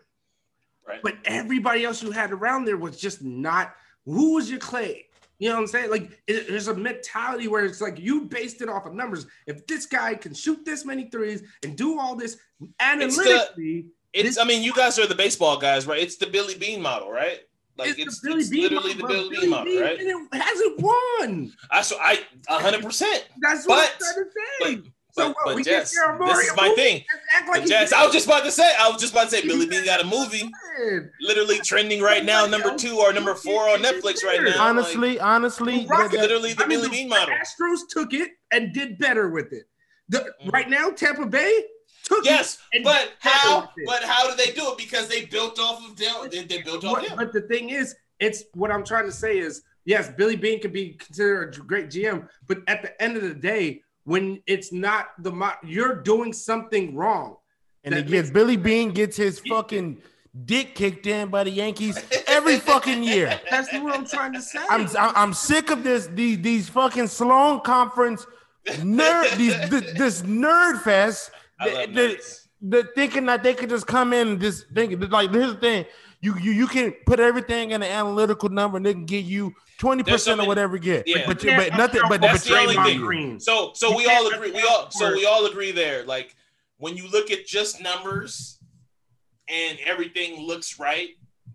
Right. 0.87 1.01
But 1.03 1.17
everybody 1.25 1.85
else 1.85 2.03
you 2.03 2.11
had 2.11 2.33
around 2.33 2.65
there 2.65 2.77
was 2.77 2.99
just 2.99 3.23
not. 3.23 3.75
Who 4.05 4.35
was 4.35 4.51
your 4.51 4.59
Clay? 4.59 5.07
You 5.39 5.49
know 5.49 5.57
what 5.57 5.63
I'm 5.63 5.67
saying? 5.67 5.91
Like 5.91 6.23
it, 6.27 6.49
there's 6.49 6.69
a 6.69 6.75
mentality 6.75 7.49
where 7.49 7.65
it's 7.65 7.81
like 7.81 7.99
you 7.99 8.23
based 8.23 8.63
it 8.63 8.69
off 8.69 8.87
of 8.87 8.95
numbers. 8.95 9.27
If 9.47 9.67
this 9.67 9.87
guy 9.87 10.15
can 10.15 10.35
shoot 10.35 10.65
this 10.65 10.85
many 10.85 11.09
threes 11.09 11.43
and 11.63 11.77
do 11.77 11.99
all 11.99 12.15
this 12.15 12.37
analytically, 12.81 13.87
It's. 14.15 14.39
I 14.39 14.45
mean, 14.45 14.63
you 14.63 14.73
guys 14.73 14.99
are 14.99 15.07
the 15.07 15.15
baseball 15.15 15.59
guys, 15.59 15.87
right? 15.87 16.01
It's 16.01 16.17
the 16.17 16.27
Billy 16.27 16.55
Beane 16.57 16.81
model, 16.81 17.11
right? 17.11 17.41
Like 17.77 17.99
it's, 17.99 18.21
the 18.21 18.29
Billy 18.29 18.41
it's 18.41 18.51
Bean 18.51 18.63
literally 18.63 18.95
model, 18.95 18.97
the 18.97 19.03
but 19.03 19.09
Billy 19.31 19.41
Beane 19.41 19.51
model, 19.51 19.81
right? 19.81 19.99
And 19.99 20.09
it 20.33 20.41
hasn't 20.43 20.81
won. 20.81 21.53
I 21.71 21.83
so 21.83 21.97
I 22.01 22.21
hundred 22.49 22.83
percent. 22.85 23.29
That's 23.41 23.67
what 23.67 23.93
But- 23.99 24.07
I'm 24.07 24.15
trying 24.15 24.25
to 24.25 24.31
say. 24.31 24.83
But 24.87 24.91
So 25.17 25.29
but, 25.29 25.29
what, 25.29 25.37
but 25.47 25.55
we 25.57 25.63
Jess, 25.65 25.91
this 25.93 26.39
is 26.39 26.57
my 26.57 26.73
thing. 26.77 27.05
like 27.49 27.67
Jess, 27.67 27.93
I 27.93 28.05
was 28.05 28.13
just 28.13 28.27
about 28.27 28.43
to 28.45 28.51
say, 28.51 28.69
I 28.81 28.89
was 28.89 29.01
just 29.01 29.13
about 29.13 29.25
to 29.25 29.31
say, 29.31 29.43
Billy 29.47 29.67
Beane 29.67 29.85
got 29.85 30.01
a 30.01 30.07
movie, 30.07 30.51
good. 30.77 31.09
literally 31.21 31.59
trending 31.61 32.01
right 32.03 32.25
now, 32.25 32.47
number 32.47 32.77
two 32.77 32.99
or 32.99 33.13
number 33.13 33.35
four 33.37 33.69
on 33.69 33.79
Netflix 33.81 34.25
right 34.25 34.41
now. 34.43 34.51
like, 34.51 34.59
Honestly, 34.61 35.21
honestly, 35.21 35.81
The 35.83 35.87
Rockets- 35.87 36.11
that- 36.11 36.17
that- 36.17 36.23
literally 36.23 36.55
the 36.55 36.65
I 36.65 36.67
mean, 36.67 36.79
Billy 36.79 36.89
the 36.89 36.93
Bean 36.97 37.09
model. 37.09 37.33
Astros 37.35 37.81
took 37.89 38.13
it 38.13 38.31
and 38.51 38.73
did 38.73 38.99
better 38.99 39.29
with 39.31 39.53
it. 39.53 39.65
The, 40.09 40.19
Mhm. 40.45 40.53
Right 40.53 40.69
now, 40.69 40.91
Tampa 40.91 41.27
Bay 41.27 41.65
took 42.05 42.25
Yes, 42.25 42.59
it. 42.73 42.77
and 42.77 42.85
but 42.85 43.13
how? 43.21 43.71
But 43.87 44.03
how 44.05 44.29
do 44.31 44.37
they 44.37 44.53
do 44.53 44.71
it? 44.73 44.79
Because 44.79 45.09
they 45.09 45.25
built 45.27 45.59
off 45.59 45.85
of 45.89 45.97
Dell. 45.97 46.29
They, 46.31 46.45
they 46.45 46.63
built 46.63 46.85
off 46.85 46.93
What- 46.93 47.05
him. 47.09 47.17
but 47.17 47.33
the 47.33 47.43
thing 47.43 47.71
is, 47.71 47.95
it's 48.21 48.45
what 48.55 48.71
I'm 48.71 48.85
trying 48.85 49.07
to 49.07 49.13
say 49.13 49.39
is 49.39 49.63
yes, 49.85 50.11
Billy 50.17 50.37
Beane 50.37 50.61
could 50.61 50.73
be 50.73 50.91
considered 50.95 51.57
a 51.57 51.61
great 51.61 51.89
GM, 51.89 52.29
but 52.47 52.59
at 52.69 52.83
the 52.83 53.03
end 53.03 53.17
of 53.17 53.23
the 53.23 53.35
day, 53.35 53.83
when 54.05 54.41
it's 54.47 54.73
not 54.73 55.09
the 55.19 55.33
mo- 55.33 55.53
you're 55.65 55.97
doing 56.03 56.33
something 56.33 56.95
wrong. 56.95 57.37
and 57.85 57.95
that 57.95 58.05
he 58.05 58.11
gets 58.13 58.31
Billy 58.31 58.57
Beane 58.57 58.93
gets 58.93 59.17
his 59.17 59.39
fucking 59.41 60.01
dick 60.47 60.75
kicked 60.75 61.07
in 61.07 61.29
by 61.29 61.45
the 61.45 61.51
Yankees 61.51 61.99
every 62.27 62.59
fucking 62.59 63.03
year. 63.03 63.39
That's 63.51 63.73
what 63.73 63.95
I'm 63.95 64.07
trying 64.07 64.33
to 64.35 64.43
say. 64.43 64.59
I'm 64.69 64.89
I'm 64.97 65.33
sick 65.35 65.71
of 65.71 65.83
this 65.85 66.07
these 66.09 66.41
these 66.41 66.69
fucking 66.69 67.07
Sloan 67.09 67.61
conference 67.61 68.27
nerd 68.67 69.37
these 69.37 69.57
this, 69.71 69.93
this 69.99 70.23
nerd 70.23 70.81
fest. 70.83 71.31
I 71.69 71.87
The, 71.87 71.93
the, 71.93 72.79
the 72.83 72.89
thinking 72.95 73.27
that 73.27 73.43
they 73.43 73.55
could 73.55 73.69
just 73.71 73.87
come 73.87 74.13
in 74.13 74.29
and 74.29 74.41
just 74.41 74.69
think 74.71 75.11
like 75.11 75.31
here's 75.31 75.55
the 75.55 75.61
thing. 75.61 75.87
You, 76.21 76.37
you 76.39 76.53
you 76.53 76.67
can 76.67 76.93
put 77.07 77.21
everything 77.21 77.73
in 77.73 77.83
an 77.83 77.91
analytical 77.91 78.49
number 78.49 78.79
and 78.79 78.87
they 78.87 78.95
can 78.95 79.05
get 79.05 79.25
you 79.27 79.53
20% 79.81 80.07
There's 80.07 80.23
so 80.23 80.33
of 80.33 80.39
many- 80.39 80.49
whatever 80.49 80.77
you 80.77 80.83
get. 80.83 81.07
yeah. 81.07 81.25
But, 81.27 81.43
you- 81.45 81.55
but 81.55 81.77
nothing 81.77 82.01
but, 82.09 82.21
but 82.21 82.33
That's 82.33 82.45
the 82.45 82.57
only 82.59 82.77
thing. 82.77 83.01
Green. 83.01 83.39
So 83.41 83.73
so 83.75 83.91
You 83.91 83.97
we 83.99 84.07
all 84.07 84.33
agree. 84.33 84.53
We 84.53 84.63
all 84.63 84.91
so 84.91 85.13
we 85.13 85.27
all 85.27 85.45
agree 85.47 85.73
there. 85.73 86.05
Like 86.05 86.35
when 86.79 86.97
you 86.97 87.09
look 87.09 87.31
at 87.31 87.45
just 87.47 87.83
numbers 87.83 88.59
and 89.49 89.79
everything 89.85 90.41
looks 90.47 90.79
right, 90.79 91.11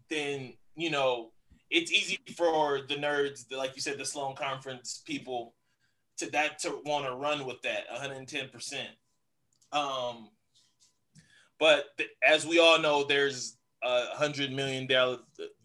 then 0.09 0.53
you 0.75 0.91
know 0.91 1.31
it's 1.71 1.91
easy 1.91 2.19
for 2.37 2.81
the 2.87 2.95
nerds, 2.95 3.47
the, 3.47 3.57
like 3.57 3.75
you 3.75 3.81
said, 3.81 3.97
the 3.97 4.05
Sloan 4.05 4.35
Conference 4.35 5.01
people, 5.05 5.53
to 6.17 6.29
that 6.31 6.59
to 6.59 6.79
want 6.85 7.05
to 7.05 7.13
run 7.15 7.45
with 7.45 7.61
that 7.63 7.83
110 7.91 8.49
percent. 8.49 8.89
Um, 9.71 10.29
but 11.59 11.85
th- 11.97 12.09
as 12.27 12.45
we 12.45 12.59
all 12.59 12.79
know, 12.79 13.03
there's 13.03 13.57
a 13.83 14.07
hundred 14.15 14.51
million 14.51 14.87
dollar 14.87 15.19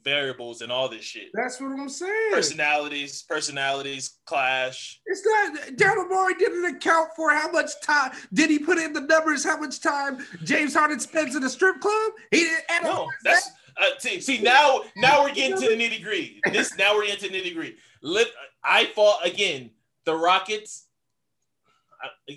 variables 0.05 0.61
and 0.61 0.71
all 0.71 0.89
this 0.89 1.05
shit. 1.05 1.31
That's 1.35 1.61
what 1.61 1.73
I'm 1.73 1.89
saying. 1.89 2.33
Personalities, 2.33 3.23
personalities 3.23 4.19
clash. 4.25 5.01
It's 5.07 5.25
not 5.25 5.57
Daryl 5.77 6.09
Morey 6.09 6.35
didn't 6.35 6.77
account 6.77 7.11
for 7.17 7.31
how 7.31 7.51
much 7.51 7.71
time 7.83 8.13
did 8.33 8.51
he 8.51 8.59
put 8.59 8.79
in 8.79 8.93
the 8.93 9.01
numbers, 9.01 9.45
how 9.45 9.59
much 9.59 9.81
time 9.81 10.19
James 10.45 10.75
Harden 10.75 11.01
spends 11.01 11.35
in 11.35 11.43
the 11.43 11.51
strip 11.51 11.81
club. 11.81 12.13
He 12.31 12.41
didn't 12.41 12.65
add 12.69 12.85
No, 12.85 13.09
that's 13.25 13.51
uh, 13.77 13.87
see, 13.99 14.21
see 14.21 14.41
now 14.41 14.83
now 14.97 15.25
we're 15.25 15.35
getting 15.35 15.61
to 15.61 15.69
the 15.69 15.75
nitty 15.75 16.03
gritty. 16.03 16.41
This 16.53 16.77
now 16.77 16.95
we're 16.95 17.05
into 17.05 17.29
the 17.29 17.41
nitty 17.41 17.55
gritty. 17.55 17.77
I 18.63 18.87
fought 18.95 19.27
again. 19.27 19.71
The 20.05 20.15
Rockets. 20.15 20.87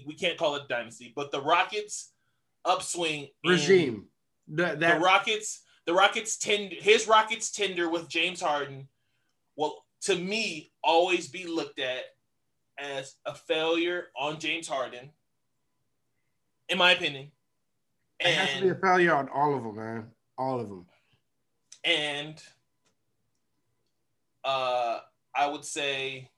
We 0.06 0.14
can't 0.14 0.38
call 0.38 0.56
it 0.56 0.68
dynasty, 0.68 1.14
but 1.16 1.32
the 1.32 1.42
Rockets 1.42 2.12
upswing 2.66 3.30
regime. 3.46 4.06
That, 4.50 4.80
that 4.80 5.00
the 5.00 5.06
Rockets, 5.06 5.64
the 5.86 5.94
Rockets 5.94 6.38
tend 6.38 6.72
his 6.74 7.08
Rockets 7.08 7.52
tender 7.52 7.90
with 7.90 8.08
James 8.10 8.42
Harden 8.42 8.88
will 9.56 9.86
to 10.02 10.16
me 10.16 10.72
always 10.84 11.28
be 11.28 11.46
looked 11.46 11.80
at 11.80 12.04
as 12.80 13.16
a 13.26 13.34
failure 13.34 14.08
on 14.16 14.40
James 14.40 14.68
Harden, 14.68 15.10
in 16.70 16.78
my 16.78 16.92
opinion. 16.92 17.32
it 18.20 18.34
has 18.34 18.58
to 18.58 18.62
be 18.62 18.70
a 18.70 18.76
failure 18.76 19.16
on 19.16 19.28
all 19.30 19.56
of 19.56 19.64
them, 19.64 19.76
man. 19.76 20.08
All 20.38 20.60
of 20.60 20.70
them. 20.70 20.86
and 21.84 22.42
uh 24.44 25.00
I 25.36 25.48
would 25.48 25.66
say 25.66 26.30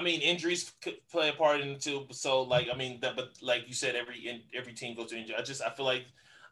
I 0.00 0.02
mean 0.02 0.22
injuries 0.22 0.72
could 0.80 0.96
play 1.10 1.28
a 1.28 1.32
part 1.34 1.60
in 1.60 1.68
it 1.68 1.82
too. 1.82 2.06
So 2.10 2.42
like 2.42 2.68
I 2.72 2.76
mean 2.76 3.00
that 3.00 3.16
but 3.16 3.32
like 3.42 3.68
you 3.68 3.74
said 3.74 3.94
every 3.94 4.26
in, 4.26 4.40
every 4.56 4.72
team 4.72 4.96
goes 4.96 5.10
to 5.10 5.18
injury. 5.18 5.36
I 5.38 5.42
just 5.42 5.60
I 5.62 5.68
feel 5.68 5.84
like 5.84 6.06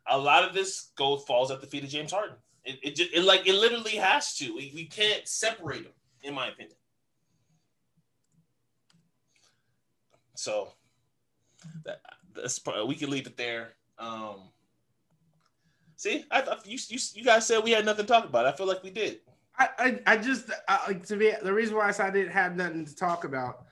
a 0.06 0.18
lot 0.18 0.44
of 0.44 0.52
this 0.52 0.90
goal 0.96 1.16
falls 1.16 1.50
at 1.50 1.62
the 1.62 1.66
feet 1.66 1.82
of 1.82 1.88
James 1.88 2.12
Harden. 2.12 2.36
It, 2.64 2.78
it 2.82 2.96
just 2.96 3.10
it 3.14 3.24
like 3.24 3.46
it 3.46 3.54
literally 3.54 3.96
has 3.96 4.36
to. 4.36 4.54
We, 4.54 4.70
we 4.74 4.84
can't 4.84 5.26
separate 5.26 5.84
them, 5.84 5.92
in 6.22 6.34
my 6.34 6.48
opinion. 6.48 6.76
So 10.34 10.74
that 11.86 12.02
that's 12.34 12.58
part- 12.58 12.86
we 12.86 12.96
can 12.96 13.08
leave 13.08 13.26
it 13.26 13.38
there. 13.38 13.72
Um, 13.98 14.50
see, 15.96 16.26
I 16.30 16.42
you, 16.66 16.78
you 16.88 16.98
you 17.14 17.24
guys 17.24 17.46
said 17.46 17.64
we 17.64 17.70
had 17.70 17.86
nothing 17.86 18.04
to 18.04 18.12
talk 18.12 18.26
about. 18.26 18.44
I 18.44 18.52
feel 18.52 18.66
like 18.66 18.82
we 18.82 18.90
did. 18.90 19.20
I, 19.58 19.68
I, 19.78 20.00
I 20.06 20.16
just 20.16 20.50
I, 20.68 20.86
like 20.86 21.06
to 21.06 21.16
be 21.16 21.32
the 21.42 21.52
reason 21.52 21.76
why 21.76 21.88
I 21.88 21.90
said 21.90 22.06
I 22.06 22.10
didn't 22.10 22.32
have 22.32 22.56
nothing 22.56 22.86
to 22.86 22.94
talk 22.94 23.24
about. 23.24 23.64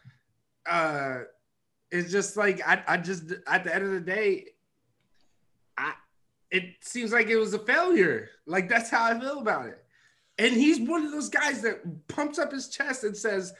Uh, 0.69 1.21
it's 1.91 2.11
just 2.11 2.37
like 2.37 2.61
I, 2.67 2.83
I 2.89 2.97
just 2.97 3.33
at 3.47 3.65
the 3.65 3.75
end 3.75 3.85
of 3.85 3.91
the 3.91 4.01
day, 4.01 4.47
I 5.79 5.93
it 6.51 6.65
seems 6.81 7.13
like 7.13 7.29
it 7.29 7.37
was 7.37 7.55
a 7.55 7.59
failure. 7.59 8.29
Like 8.47 8.69
that's 8.69 8.91
how 8.91 9.05
I 9.05 9.19
feel 9.19 9.39
about 9.39 9.67
it. 9.67 9.83
And 10.39 10.53
he's 10.53 10.81
one 10.81 11.05
of 11.05 11.13
those 11.13 11.29
guys 11.29 11.63
that 11.63 12.09
pumps 12.09 12.39
up 12.39 12.53
his 12.53 12.69
chest 12.69 13.05
and 13.05 13.17
says, 13.17 13.55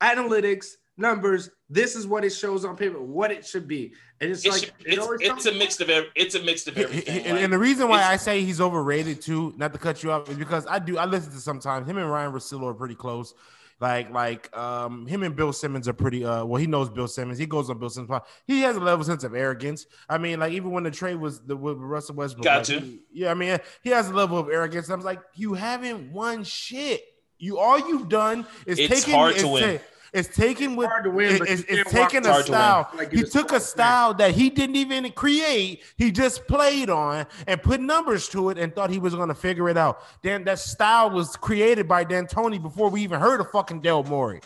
analytics, 0.00 0.76
numbers, 1.00 1.50
this 1.68 1.96
is 1.96 2.06
what 2.06 2.24
it 2.24 2.30
shows 2.30 2.64
on 2.64 2.76
paper, 2.76 3.00
what 3.00 3.30
it 3.32 3.44
should 3.46 3.66
be. 3.66 3.92
And 4.20 4.30
it's 4.30 4.44
It 4.44 4.50
like 4.50 4.60
should- 4.60 4.68
it 4.80 4.86
it's 4.94 4.98
always 4.98 5.20
it's 5.22 5.46
a 5.46 5.52
mix 5.54 5.80
of 5.80 5.88
every, 5.90 6.10
it's 6.14 6.34
a 6.34 6.42
mix 6.42 6.66
of 6.66 6.76
everything. 6.76 7.24
And, 7.24 7.34
like- 7.34 7.42
and 7.44 7.52
the 7.52 7.58
reason 7.58 7.88
why 7.88 8.02
I 8.04 8.16
say 8.16 8.42
he's 8.44 8.60
overrated 8.60 9.20
too, 9.22 9.54
not 9.56 9.72
to 9.72 9.78
cut 9.78 10.02
you 10.02 10.12
off, 10.12 10.28
is 10.28 10.36
because 10.36 10.66
I 10.68 10.78
do 10.78 10.98
I 10.98 11.06
listen 11.06 11.32
to 11.32 11.38
sometimes 11.38 11.88
him 11.88 11.96
and 11.96 12.10
Ryen 12.10 12.32
Russillo 12.32 12.64
are 12.70 12.74
pretty 12.74 12.94
close. 12.94 13.34
Like 13.80 14.10
like 14.12 14.54
um 14.54 15.06
him 15.06 15.22
and 15.22 15.34
Bill 15.34 15.54
Simmons 15.54 15.88
are 15.88 15.94
pretty 15.94 16.22
uh 16.22 16.44
well 16.44 16.60
he 16.60 16.66
knows 16.66 16.90
Bill 16.90 17.08
Simmons 17.08 17.38
he 17.38 17.46
goes 17.46 17.70
on 17.70 17.78
Bill 17.78 17.88
Simmons 17.88 18.10
pod. 18.10 18.24
he 18.46 18.60
has 18.60 18.76
a 18.76 18.80
level 18.80 19.02
sense 19.06 19.24
of 19.24 19.34
arrogance 19.34 19.86
I 20.06 20.18
mean 20.18 20.38
like 20.38 20.52
even 20.52 20.70
when 20.70 20.84
the 20.84 20.90
trade 20.90 21.14
was 21.14 21.40
the 21.40 21.56
with 21.56 21.78
Russell 21.78 22.14
Westbrook 22.16 22.44
Got 22.44 22.68
like, 22.68 22.78
to. 22.82 22.98
yeah 23.10 23.30
I 23.30 23.34
mean 23.34 23.58
he 23.82 23.88
has 23.88 24.10
a 24.10 24.12
level 24.12 24.36
of 24.36 24.50
arrogance 24.50 24.90
I 24.90 24.96
was 24.96 25.06
like 25.06 25.20
you 25.34 25.54
haven't 25.54 26.12
won 26.12 26.44
shit 26.44 27.00
you 27.38 27.58
all 27.58 27.78
you've 27.78 28.10
done 28.10 28.46
is 28.66 28.78
It's 28.78 29.00
taking 29.00 29.14
hard 29.14 29.36
to 29.36 29.40
it's 29.40 29.48
win. 29.48 29.78
ta- 29.78 29.84
it's 30.12 30.34
taking 30.34 30.76
with 30.76 30.88
hard 30.88 31.04
to 31.04 31.10
win, 31.10 31.42
it's, 31.42 31.68
you 31.68 31.78
it's 31.80 31.90
taking 31.90 32.26
a 32.26 32.32
hard 32.32 32.46
to 32.46 32.52
win. 32.52 32.58
style 32.58 32.90
Like, 32.96 33.12
he 33.12 33.22
took 33.22 33.34
a 33.34 33.36
hard 33.36 33.48
to 33.48 33.52
win. 33.54 33.60
style 33.60 34.14
that 34.14 34.32
he 34.32 34.50
didn't 34.50 34.76
even 34.76 35.10
create 35.12 35.82
he 35.96 36.10
just 36.10 36.46
played 36.46 36.90
on 36.90 37.26
and 37.46 37.62
put 37.62 37.80
numbers 37.80 38.28
to 38.30 38.50
it 38.50 38.58
and 38.58 38.74
thought 38.74 38.90
he 38.90 38.98
was 38.98 39.14
going 39.14 39.28
to 39.28 39.34
figure 39.34 39.68
it 39.68 39.76
out 39.76 40.02
then 40.22 40.44
that 40.44 40.58
style 40.58 41.10
was 41.10 41.36
created 41.36 41.86
by 41.88 42.04
D'Antoni 42.04 42.60
before 42.60 42.90
we 42.90 43.02
even 43.02 43.20
heard 43.20 43.40
of 43.40 43.50
fucking 43.50 43.80
Del 43.80 44.02
Morey 44.04 44.40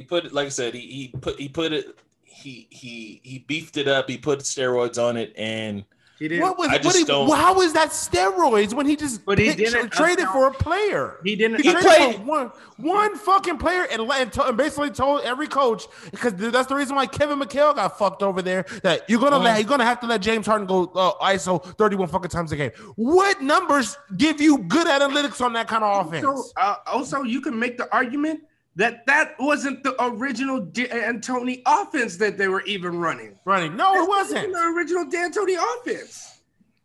he 0.00 0.06
put 0.06 0.24
it 0.24 0.32
like 0.32 0.46
I 0.46 0.50
said. 0.50 0.72
He, 0.72 0.80
he 0.80 1.08
put 1.08 1.38
he 1.38 1.48
put 1.50 1.74
it. 1.74 1.98
He 2.24 2.66
he 2.70 3.20
he 3.22 3.40
beefed 3.40 3.76
it 3.76 3.86
up. 3.86 4.08
He 4.08 4.16
put 4.16 4.38
steroids 4.38 4.96
on 4.96 5.18
it, 5.18 5.34
and 5.36 5.84
he 6.20 6.28
didn't 6.28 6.42
what 6.42 6.56
was 6.58 6.68
I 6.68 6.76
what 6.84 6.94
he, 6.94 7.02
don't- 7.04 7.28
how 7.34 7.60
is 7.62 7.72
that 7.72 7.88
steroids 7.90 8.72
when 8.74 8.86
he 8.86 8.94
just 8.94 9.24
But 9.24 9.38
he 9.38 9.46
picked- 9.46 9.58
didn't 9.58 9.90
traded 9.90 10.26
for 10.28 10.46
a 10.46 10.52
player 10.52 11.16
he 11.24 11.34
didn't 11.34 11.56
he, 11.60 11.64
He 11.68 11.72
traded 11.72 11.90
played- 11.90 12.16
for 12.16 12.22
one 12.22 12.52
one 12.76 13.16
fucking 13.16 13.58
player 13.58 13.86
and, 13.90 14.02
let- 14.04 14.20
and, 14.22 14.32
to- 14.34 14.44
and 14.46 14.56
basically 14.56 14.90
told 14.90 15.22
every 15.22 15.48
coach 15.48 15.86
because 16.12 16.34
that's 16.34 16.68
the 16.68 16.74
reason 16.76 16.94
why 16.94 17.06
Kevin 17.06 17.38
McHale 17.40 17.74
got 17.74 17.98
fucked 17.98 18.22
over 18.22 18.40
there. 18.42 18.64
That 18.82 19.08
you're 19.08 19.20
gonna 19.20 19.38
let 19.38 19.58
you're 19.58 19.68
gonna 19.68 19.84
have 19.84 20.00
to 20.00 20.06
let 20.06 20.20
James 20.20 20.46
Harden 20.46 20.66
go 20.66 20.84
uh, 20.94 21.12
ISO 21.24 21.62
31 21.76 22.08
fucking 22.08 22.30
times 22.30 22.52
a 22.52 22.56
game. 22.56 22.70
What 22.96 23.42
numbers 23.42 23.96
give 24.16 24.40
you 24.40 24.58
good 24.58 24.86
analytics 24.86 25.40
on 25.44 25.52
that 25.54 25.68
kind 25.68 25.82
of 25.84 26.06
offense? 26.06 26.24
So, 26.24 26.44
uh, 26.56 26.76
also, 26.86 27.22
you 27.22 27.40
can 27.40 27.58
make 27.58 27.76
the 27.78 27.92
argument 27.94 28.40
that 28.76 29.04
that 29.06 29.34
wasn't 29.38 29.82
the 29.82 29.94
original 30.02 30.60
D'Antoni 30.60 31.62
offense 31.66 32.16
that 32.16 32.38
they 32.38 32.48
were 32.48 32.62
even 32.62 32.98
running. 32.98 33.38
Running, 33.44 33.76
no, 33.76 33.94
it 33.94 34.08
wasn't. 34.08 34.52
the 34.52 34.72
original 34.76 35.04
D'Antoni 35.04 35.56
offense. 35.80 36.42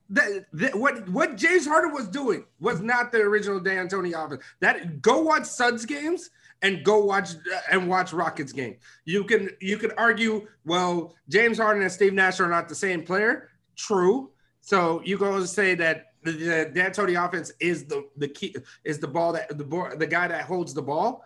That, 0.10 0.46
that 0.54 0.76
what 0.76 1.08
what 1.10 1.36
James 1.36 1.66
Harden 1.66 1.92
was 1.92 2.08
doing 2.08 2.46
was 2.60 2.80
not 2.82 3.12
the 3.12 3.20
original 3.20 3.60
D'Antoni 3.60 4.14
offense. 4.14 4.44
That 4.60 5.02
go 5.02 5.22
watch 5.22 5.46
Suns 5.46 5.86
games 5.86 6.30
and 6.62 6.84
go 6.84 7.04
watch 7.04 7.32
uh, 7.36 7.60
and 7.72 7.88
watch 7.88 8.14
Rockets 8.14 8.52
game. 8.52 8.78
You 9.06 9.24
can 9.24 9.50
you 9.62 9.78
can 9.78 9.92
argue 9.98 10.48
well 10.66 11.16
James 11.30 11.58
Harden 11.58 11.84
and 11.84 11.92
Steve 11.92 12.14
Nash 12.14 12.40
are 12.40 12.50
not 12.50 12.70
the 12.70 12.76
same 12.76 13.04
player. 13.04 13.50
True. 13.76 14.32
So 14.62 15.02
you 15.06 15.18
go 15.18 15.36
and 15.36 15.48
say 15.48 15.76
that 15.76 16.14
the, 16.24 16.32
the 16.32 16.72
D'Antoni 16.74 17.24
offense 17.24 17.52
is 17.60 17.86
the 17.86 18.08
the 18.18 18.28
key 18.28 18.56
is 18.84 19.00
the 19.00 19.08
ball 19.08 19.34
that 19.34 19.58
the 19.58 19.64
ball, 19.64 19.90
the 19.96 20.08
guy 20.08 20.28
that 20.28 20.46
holds 20.46 20.74
the 20.74 20.82
ball. 20.82 21.24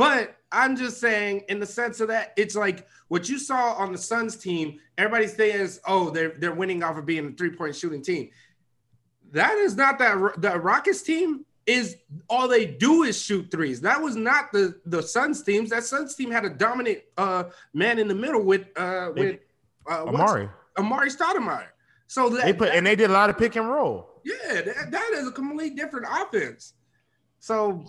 But 0.00 0.38
I'm 0.50 0.78
just 0.78 0.98
saying, 0.98 1.44
in 1.50 1.60
the 1.60 1.66
sense 1.66 2.00
of 2.00 2.08
that, 2.08 2.32
it's 2.38 2.56
like 2.56 2.88
what 3.08 3.28
you 3.28 3.38
saw 3.38 3.74
on 3.74 3.92
the 3.92 3.98
Suns 3.98 4.34
team. 4.34 4.78
Everybody 4.96 5.26
says, 5.26 5.78
"Oh, 5.86 6.08
they're 6.08 6.32
they're 6.38 6.54
winning 6.54 6.82
off 6.82 6.96
of 6.96 7.04
being 7.04 7.26
a 7.26 7.30
three 7.32 7.50
point 7.50 7.76
shooting 7.76 8.00
team." 8.00 8.30
That 9.32 9.58
is 9.58 9.76
not 9.76 9.98
that 9.98 10.40
the 10.40 10.58
Rockets 10.58 11.02
team 11.02 11.44
is 11.66 11.98
all 12.30 12.48
they 12.48 12.64
do 12.64 13.02
is 13.02 13.20
shoot 13.20 13.50
threes. 13.50 13.82
That 13.82 14.00
was 14.00 14.16
not 14.16 14.52
the 14.52 14.80
the 14.86 15.02
Suns 15.02 15.42
teams. 15.42 15.68
That 15.68 15.84
Suns 15.84 16.14
team 16.14 16.30
had 16.30 16.46
a 16.46 16.50
dominant 16.50 17.00
uh, 17.18 17.44
man 17.74 17.98
in 17.98 18.08
the 18.08 18.14
middle 18.14 18.42
with 18.42 18.68
uh, 18.76 19.10
with 19.14 19.40
uh, 19.86 20.04
Amari 20.04 20.48
Amar'e 20.78 21.14
Stoudemire. 21.14 21.68
So 22.06 22.30
that, 22.30 22.46
they 22.46 22.54
put 22.54 22.70
and 22.70 22.86
they 22.86 22.96
did 22.96 23.10
a 23.10 23.12
lot 23.12 23.28
of 23.28 23.36
pick 23.36 23.54
and 23.54 23.68
roll. 23.68 24.22
Yeah, 24.24 24.62
that, 24.62 24.92
that 24.92 25.10
is 25.12 25.28
a 25.28 25.30
completely 25.30 25.76
different 25.76 26.06
offense. 26.10 26.72
So 27.38 27.84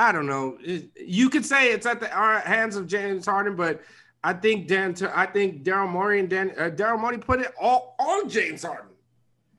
I 0.00 0.12
don't 0.12 0.26
know. 0.26 0.56
You 0.96 1.28
could 1.28 1.44
say 1.44 1.72
it's 1.72 1.84
at 1.84 2.00
the 2.00 2.08
hands 2.08 2.74
of 2.74 2.86
James 2.86 3.26
Harden, 3.26 3.54
but 3.54 3.82
I 4.24 4.32
think 4.32 4.66
Dan, 4.66 4.96
I 5.14 5.26
think 5.26 5.62
Daryl 5.62 5.90
Morey 5.90 6.20
and 6.20 6.30
Dan, 6.30 6.54
uh, 6.56 6.70
Daryl 6.70 6.98
Morey 6.98 7.18
put 7.18 7.40
it 7.40 7.52
all 7.60 7.96
on 7.98 8.26
James 8.26 8.62
Harden. 8.62 8.86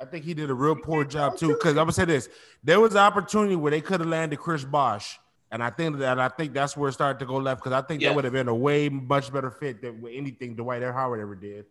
I 0.02 0.06
think 0.06 0.26
he 0.26 0.34
did 0.34 0.50
a 0.50 0.54
real 0.56 0.76
poor 0.76 1.06
job 1.06 1.38
too. 1.38 1.50
Because 1.50 1.74
I'm 1.74 1.84
gonna 1.84 1.92
say 1.92 2.06
this: 2.06 2.28
there 2.64 2.80
was 2.80 2.94
an 2.94 3.02
opportunity 3.02 3.56
where 3.56 3.70
they 3.70 3.82
could 3.82 4.00
have 4.00 4.10
landed 4.10 4.40
Chris 4.40 4.64
Bosh, 4.64 5.20
and 5.52 5.64
I 5.64 5.70
think 5.70 6.00
that 6.00 6.20
I 6.20 6.30
think 6.30 6.54
that's 6.54 6.76
where 6.76 6.90
it 6.90 6.94
started 6.94 7.20
to 7.20 7.28
go 7.28 7.36
left. 7.36 7.62
Because 7.62 7.74
I 7.74 7.86
think 7.86 8.02
yeah. 8.02 8.10
that 8.10 8.16
would 8.16 8.24
have 8.24 8.34
been 8.34 8.48
a 8.48 8.56
way 8.56 8.90
much 8.90 9.32
better 9.32 9.52
fit 9.52 9.80
than 9.84 10.04
anything 10.12 10.56
Dwight 10.56 10.82
Howard 10.82 11.20
ever 11.20 11.36
did. 11.36 11.66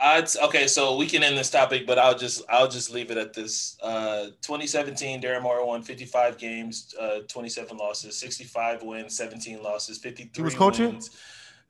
Okay, 0.00 0.66
so 0.68 0.96
we 0.96 1.06
can 1.06 1.22
end 1.24 1.36
this 1.36 1.50
topic, 1.50 1.86
but 1.86 1.98
I'll 1.98 2.16
just 2.16 2.42
I'll 2.48 2.68
just 2.68 2.92
leave 2.92 3.10
it 3.10 3.18
at 3.18 3.32
this. 3.32 3.76
Uh, 3.82 4.26
2017, 4.42 5.20
Daryl 5.20 5.42
Morey 5.42 5.64
won 5.64 5.82
55 5.82 6.38
games, 6.38 6.94
uh, 7.00 7.20
27 7.26 7.76
losses, 7.76 8.16
65 8.16 8.82
wins, 8.82 9.16
17 9.16 9.62
losses, 9.62 9.98
53. 9.98 10.30
He 10.40 10.44
was 10.44 10.54
coaching. 10.54 10.92
Wins. 10.92 11.10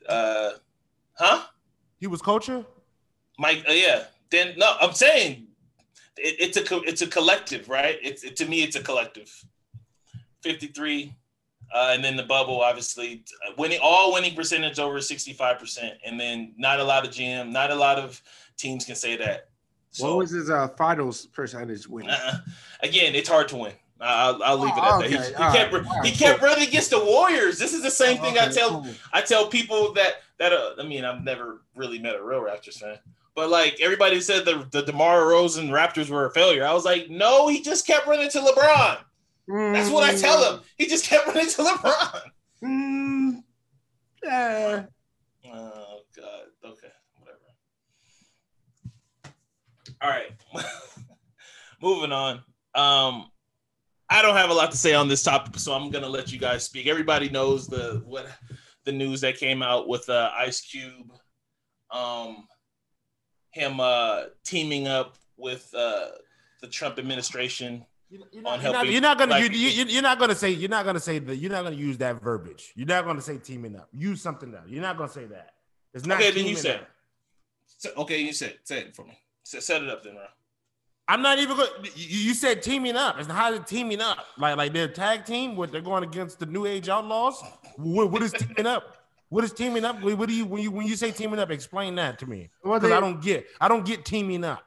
Uh, 0.09 0.51
huh? 1.15 1.43
He 1.99 2.07
was 2.07 2.21
coaching. 2.21 2.65
Mike, 3.39 3.65
uh, 3.69 3.73
yeah. 3.73 4.05
Then 4.31 4.55
no, 4.59 4.77
I'm 4.81 4.93
saying 4.93 5.47
it, 6.19 6.37
it's 6.39 6.57
a 6.57 6.81
it's 6.83 7.03
a 7.03 7.07
collective, 7.07 7.69
right? 7.69 7.99
It's 8.03 8.25
it, 8.25 8.37
to 8.37 8.47
me, 8.47 8.63
it's 8.63 8.77
a 8.77 8.83
collective. 8.83 9.33
53, 10.43 11.15
uh, 11.73 11.91
and 11.93 12.03
then 12.03 12.17
the 12.17 12.23
bubble, 12.23 12.61
obviously, 12.61 13.25
winning 13.57 13.81
all 13.83 14.13
winning 14.13 14.35
percentage 14.35 14.79
over 14.79 14.99
65%. 14.99 15.91
And 16.05 16.19
then 16.19 16.55
not 16.57 16.81
a 16.81 16.85
lot 16.85 17.07
of 17.07 17.13
GM, 17.13 17.51
not 17.51 17.71
a 17.71 17.75
lot 17.75 17.99
of 17.99 18.21
teams 18.57 18.85
can 18.85 18.95
say 18.95 19.17
that. 19.17 19.49
So, 19.91 20.09
what 20.09 20.19
was 20.19 20.31
his 20.31 20.51
uh, 20.51 20.69
finals 20.69 21.27
percentage 21.27 21.87
winning? 21.87 22.11
Uh, 22.11 22.39
again, 22.83 23.15
it's 23.15 23.29
hard 23.29 23.49
to 23.49 23.57
win. 23.57 23.73
I'll, 24.01 24.43
I'll 24.43 24.59
leave 24.59 24.77
it 24.77 24.83
at 24.83 24.93
okay. 24.95 25.17
that. 25.17 25.27
He, 25.27 25.27
he 25.27 25.59
kept 25.59 25.73
right. 25.73 26.07
he 26.07 26.13
kept 26.13 26.43
running 26.43 26.69
against 26.69 26.91
the 26.91 27.05
Warriors. 27.05 27.59
This 27.59 27.75
is 27.75 27.83
the 27.83 27.91
same 27.91 28.19
oh, 28.21 28.23
thing 28.23 28.37
okay, 28.37 28.47
I 28.47 28.53
tell 28.53 28.83
cool. 28.83 28.95
I 29.13 29.21
tell 29.23 29.49
people 29.49 29.93
that 29.95 30.23
that 30.39 30.53
uh, 30.53 30.75
I 30.79 30.85
mean 30.85 31.05
I've 31.05 31.25
never 31.25 31.63
really 31.75 31.99
met 31.99 32.15
a 32.15 32.23
real 32.23 32.41
Raptors 32.41 32.79
fan, 32.79 32.99
but 33.35 33.51
like 33.51 33.81
everybody 33.81 34.21
said 34.21 34.45
the 34.45 34.67
the 34.71 34.83
DeMar 34.83 35.23
DeRozan 35.23 35.71
Raptors 35.71 36.11
were 36.11 36.27
a 36.27 36.31
failure. 36.31 36.65
I 36.65 36.73
was 36.73 36.85
like, 36.85 37.11
no, 37.11 37.49
he 37.49 37.61
just 37.61 37.87
kept 37.87 38.07
running 38.07 38.31
to 38.31 38.41
LeBron. 38.41 38.99
That's 39.49 39.91
what 39.91 40.05
I 40.05 40.15
tell 40.15 40.53
him. 40.53 40.63
He 40.77 40.87
just 40.87 41.07
kept 41.07 41.27
running 41.27 41.49
to 41.49 41.63
LeBron. 41.63 42.21
Mm, 42.63 43.43
yeah. 44.23 44.85
Oh 45.47 46.01
God. 46.15 46.45
Okay. 46.65 46.89
Whatever. 47.17 47.39
All 50.03 50.11
right. 50.11 50.33
Moving 51.83 52.13
on. 52.13 52.43
Um, 52.75 53.31
I 54.11 54.23
don't 54.23 54.37
have 54.37 54.51
a 54.51 54.55
lot 54.55 54.71
to 54.71 54.77
say 54.77 54.95
on 54.95 55.09
this 55.09 55.23
topic, 55.23 55.59
so 55.59 55.73
I'm 55.73 55.91
gonna 55.91 56.09
let 56.09 56.31
you 56.33 56.39
guys 56.39 56.65
speak. 56.65 56.87
Everybody 56.87 57.29
knows 57.29 57.67
the 57.67 58.03
what 58.05 58.27
the 58.85 58.93
news 58.93 59.21
that 59.23 59.37
came 59.37 59.63
out 59.63 59.89
with 59.89 60.09
uh, 60.09 60.31
Ice 60.37 60.61
Cube, 60.61 61.13
um, 61.91 62.47
him 63.53 63.81
uh, 63.81 64.25
teaming 64.45 64.89
up 64.89 65.17
with 65.37 65.73
uh, 65.75 66.07
the 66.61 66.69
Trump 66.69 66.99
administration 66.99 67.85
you're 68.11 68.21
not, 68.43 68.63
you're 68.63 68.73
not, 68.73 68.89
you're 68.89 69.01
not 69.03 69.19
gonna 69.19 69.39
you, 69.39 69.49
you, 69.49 69.85
you're 69.85 70.03
not 70.03 70.19
gonna 70.19 70.35
say 70.35 70.51
you're 70.51 70.71
not 70.71 70.85
gonna 70.85 71.01
say 71.01 71.19
that 71.19 71.37
you're 71.37 71.51
not 71.51 71.65
gonna 71.65 71.77
use 71.77 71.99
that 71.99 72.23
verbiage. 72.23 72.73
You're 72.75 72.87
not 72.87 73.05
gonna 73.05 73.21
say 73.21 73.39
teaming 73.39 73.77
up. 73.77 73.89
Use 73.93 74.23
something 74.23 74.55
else. 74.55 74.65
You're 74.69 74.83
not 74.83 74.97
gonna 74.97 75.13
say 75.13 75.27
that. 75.27 75.51
It's 75.93 76.07
not. 76.07 76.19
Okay, 76.19 76.31
then 76.31 76.47
you 76.47 76.57
said. 76.57 76.87
Okay, 77.97 78.21
you 78.21 78.33
said 78.33 78.57
say 78.65 78.79
it 78.79 78.97
for 78.97 79.05
me. 79.05 79.19
Set 79.43 79.83
it 79.83 79.89
up 79.89 80.03
then, 80.03 80.15
bro. 80.15 80.25
I'm 81.07 81.23
not 81.23 81.39
even 81.39 81.57
going. 81.57 81.71
You 81.95 82.35
said 82.35 82.63
teaming 82.63 82.97
up. 82.97 83.19
It's 83.19 83.29
how 83.29 83.53
is 83.53 83.61
teaming 83.67 84.01
up? 84.01 84.19
Like 84.39 84.57
like 84.57 84.73
their 84.73 84.89
tag 84.89 85.25
team, 85.25 85.57
what 85.57 85.73
they're 85.73 85.81
going 85.81 86.03
against 86.03 86.39
the 86.39 86.47
New 86.47 86.67
Age 86.67 86.89
Outlaws. 86.89 87.43
what, 87.77 88.11
what 88.11 88.23
is 88.23 88.33
teaming 88.33 88.67
up? 88.67 88.97
What 89.31 89.45
is 89.45 89.53
teaming 89.53 89.85
up? 89.85 90.01
What 90.03 90.29
do 90.29 90.35
you 90.35 90.47
when 90.47 90.63
you 90.63 90.71
when 90.71 90.87
you 90.87 90.97
say 90.97 91.11
teaming 91.11 91.39
up? 91.39 91.51
Explain 91.51 91.95
that 91.97 92.19
to 92.21 92.27
me. 92.27 92.51
Because 92.63 92.83
well, 92.83 92.95
I 92.95 93.01
don't 93.01 93.23
get. 93.23 93.47
I 93.61 93.69
don't 93.69 93.85
get 93.85 94.05
teaming 94.05 94.45
up. 94.45 94.65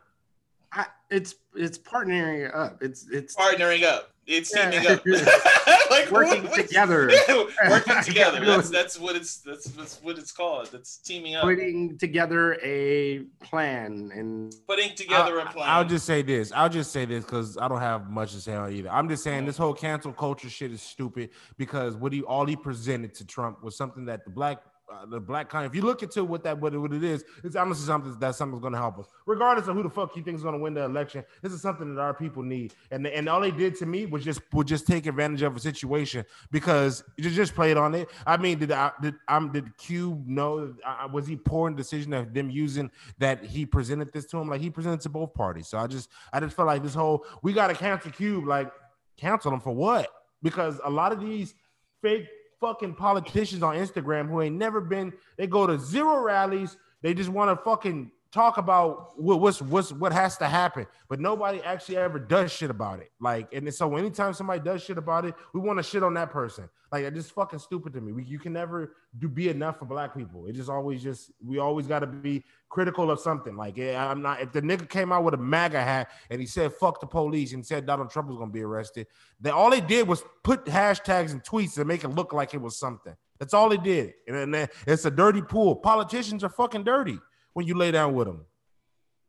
I, 1.12 1.16
it's 1.16 1.36
it's 1.56 1.78
partnering 1.78 2.54
up. 2.56 2.82
It's 2.82 3.08
it's 3.12 3.36
partnering 3.36 3.84
up. 3.84 4.12
It's 4.28 4.56
yeah. 4.56 4.70
teaming 4.70 4.88
up. 4.88 5.02
like 5.92 6.12
working 6.12 6.44
what, 6.44 6.56
together. 6.68 7.12
working 7.70 8.02
together. 8.04 8.46
That's 8.46 8.70
that's 8.70 9.00
what 9.00 9.16
it's 9.16 9.38
that's, 9.40 9.66
that's 9.66 10.02
what 10.02 10.18
it's 10.18 10.32
called. 10.32 10.70
It's 10.74 10.98
teaming 10.98 11.36
up. 11.36 11.44
Putting 11.44 11.98
together 11.98 12.58
a 12.64 13.24
plan 13.44 14.12
and 14.14 14.56
putting 14.68 14.96
together 14.96 15.42
I'll, 15.42 15.48
a 15.48 15.52
plan. 15.52 15.70
I'll 15.70 15.86
just 15.86 16.06
say 16.06 16.22
this. 16.22 16.52
I'll 16.54 16.70
just 16.70 16.92
say 16.92 17.06
this 17.06 17.26
because 17.26 17.58
I 17.58 17.68
don't 17.68 17.82
have 17.82 18.10
much 18.10 18.32
to 18.34 18.40
say 18.40 18.54
on 18.54 18.72
either. 18.72 18.90
I'm 18.90 19.10
just 19.10 19.24
saying 19.24 19.46
this 19.46 19.58
whole 19.58 19.74
cancel 19.74 20.14
culture 20.14 20.50
shit 20.50 20.72
is 20.72 20.82
stupid 20.82 21.32
because 21.58 21.96
what 21.96 22.14
he 22.14 22.22
all 22.22 22.46
he 22.46 22.56
presented 22.56 23.14
to 23.16 23.26
Trump 23.26 23.64
was 23.64 23.76
something 23.76 24.06
that 24.06 24.24
the 24.24 24.32
black 24.32 24.62
uh, 24.92 25.06
the 25.06 25.20
black 25.20 25.50
kind. 25.50 25.66
If 25.66 25.76
you 25.76 25.82
look 25.82 26.04
into 26.04 26.24
what 26.24 26.44
that 26.44 26.60
what 26.60 26.74
it, 26.74 26.78
what 26.78 26.94
it 26.94 27.04
is, 27.04 27.24
it's 27.44 27.56
honestly 27.56 27.86
something 27.86 28.18
that 28.20 28.36
something's 28.36 28.62
going 28.62 28.74
to 28.74 28.80
help 28.80 29.00
us, 29.00 29.08
regardless 29.26 29.68
of 29.68 29.76
who 29.76 29.84
the 29.84 29.90
fuck 29.90 30.16
you 30.16 30.24
think 30.24 30.38
is 30.38 30.44
going 30.44 30.56
to 30.56 30.60
win 30.60 30.74
the 30.74 30.84
election. 30.84 31.24
This 31.42 31.54
is 31.54 31.62
something 31.62 31.96
that 31.96 32.02
our 32.02 32.14
people 32.14 32.44
need, 32.44 32.74
and 32.92 33.06
and 33.08 33.30
all 33.30 33.42
they 33.42 33.52
did 33.52 33.76
to 33.78 33.86
me 33.86 34.06
was 34.06 34.24
just 34.24 34.42
would 34.54 34.68
just 34.68 34.88
take 34.88 35.06
advantage 35.06 35.42
of 35.42 35.56
a 35.56 35.60
situation 35.60 36.26
because 36.52 37.04
you 37.18 37.30
just 37.30 37.56
played 37.56 37.78
on 37.78 37.96
it. 37.96 38.10
I 38.26 38.38
mean, 38.38 38.60
did 38.60 38.72
I 38.72 38.92
did 39.02 39.16
I'm 39.28 39.52
did 39.52 39.76
Cube 39.78 40.28
know? 40.28 40.74
Uh, 40.86 41.08
was 41.12 41.28
he 41.28 41.36
poor 41.36 41.70
in 41.70 41.76
decision 41.76 42.14
of 42.14 42.34
them 42.34 42.50
using 42.50 42.92
that 43.20 43.44
he 43.46 43.66
presented 43.66 44.12
this 44.12 44.26
to 44.28 44.38
him? 44.38 44.50
Like 44.50 44.62
he 44.62 44.70
presented 44.70 45.02
to 45.02 45.10
both 45.10 45.34
parties. 45.34 45.68
So 45.68 45.78
I 45.78 45.88
just 45.88 46.10
I 46.34 46.40
just 46.40 46.56
felt 46.56 46.68
like 46.68 46.84
this 46.84 46.94
whole 46.94 47.26
we 47.42 47.54
got 47.54 47.68
to 47.68 47.74
cancel 47.74 48.12
Cube. 48.12 48.46
Like 48.46 48.72
cancel 49.18 49.54
him 49.54 49.60
for 49.60 49.74
what? 49.74 50.10
Because 50.42 50.80
a 50.84 50.90
lot 50.90 51.12
of 51.12 51.22
these 51.22 51.54
fake 52.02 52.28
fucking 52.62 52.94
politicians 52.96 53.64
on 53.64 53.76
Instagram 53.76 54.30
who 54.30 54.42
ain't 54.42 54.56
never 54.56 54.80
been. 54.80 55.12
They 55.38 55.48
go 55.48 55.68
to 55.68 55.78
zero 55.78 56.22
rallies. 56.22 56.78
They 57.02 57.14
just 57.14 57.30
want 57.30 57.50
to 57.50 57.62
fucking 57.64 58.12
talk 58.32 58.58
about 58.58 59.20
what, 59.20 59.40
what's 59.42 59.62
what's 59.62 59.92
what 59.92 60.14
has 60.14 60.38
to 60.38 60.48
happen, 60.48 60.88
but 61.10 61.20
nobody 61.20 61.62
actually 61.64 61.98
ever 61.98 62.18
does 62.18 62.52
shit 62.52 62.70
about 62.70 63.00
it. 63.00 63.12
Like, 63.20 63.54
and 63.54 63.74
so 63.74 63.96
anytime 63.96 64.34
somebody 64.34 64.62
does 64.62 64.84
shit 64.84 64.98
about 64.98 65.26
it, 65.26 65.36
we 65.54 65.60
want 65.60 65.80
to 65.80 65.84
shit 65.84 66.04
on 66.04 66.14
that 66.16 66.32
person. 66.32 66.70
Like, 66.92 67.06
it's 67.06 67.16
just 67.16 67.32
fucking 67.32 67.60
stupid 67.60 67.94
to 67.94 68.02
me. 68.02 68.12
We, 68.12 68.24
you 68.24 68.40
can 68.40 68.54
never 68.54 68.96
do 69.18 69.30
be 69.30 69.50
enough 69.50 69.80
for 69.80 69.86
black 69.86 70.16
people. 70.16 70.46
It 70.46 70.54
just 70.54 70.70
always 70.70 71.04
just 71.04 71.32
we 71.46 71.60
always 71.60 71.88
got 71.88 72.00
to 72.00 72.08
be 72.08 72.44
critical 72.70 73.12
of 73.12 73.20
something. 73.20 73.56
Like, 73.56 73.78
I'm 73.80 74.22
not. 74.22 74.42
If 74.42 74.52
the 74.54 74.62
nigga 74.62 74.88
came 74.88 75.12
out 75.12 75.24
with 75.24 75.34
a 75.34 75.38
MAGA 75.38 75.82
hat 75.82 76.10
and 76.30 76.40
he 76.40 76.48
said 76.48 76.74
"fuck 76.74 77.02
the 77.02 77.08
police" 77.08 77.54
and 77.54 77.66
said 77.66 77.86
Donald 77.86 78.10
Trump 78.10 78.30
was 78.30 78.38
gonna 78.38 78.52
be 78.52 78.64
arrested, 78.64 79.08
then 79.40 79.54
all 79.54 79.70
they 79.70 79.82
did 79.82 80.08
was 80.08 80.24
put 80.44 80.66
hashtags 80.66 81.32
and 81.32 81.44
tweets 81.44 81.76
to 81.76 81.86
make 81.86 82.04
it 82.04 82.10
look 82.10 82.34
like 82.34 82.54
it 82.54 82.62
was 82.62 82.78
something. 82.78 83.16
That's 83.40 83.54
all 83.56 83.70
they 83.70 83.78
did, 83.78 84.14
and, 84.28 84.56
and 84.56 84.70
it's 84.86 85.06
a 85.06 85.12
dirty 85.12 85.42
pool. 85.42 85.76
Politicians 85.76 86.44
are 86.44 86.50
fucking 86.50 86.84
dirty 86.84 87.20
when 87.54 87.68
you 87.68 87.76
lay 87.76 87.92
down 87.92 88.14
with 88.14 88.28
them. 88.28 88.46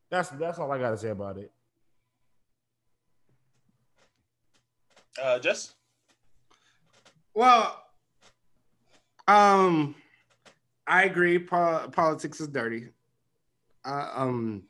That's 0.09 0.29
that's 0.29 0.59
all 0.59 0.71
I 0.71 0.77
gotta 0.77 0.97
say 0.97 1.09
about 1.09 1.37
it. 1.37 1.51
Uh, 5.21 5.39
Jess. 5.39 5.73
Well, 7.33 7.83
um, 9.27 9.95
I 10.87 11.03
agree. 11.05 11.39
Po- 11.39 11.89
politics 11.91 12.39
is 12.41 12.47
dirty. 12.47 12.89
Uh, 13.85 14.09
um, 14.13 14.63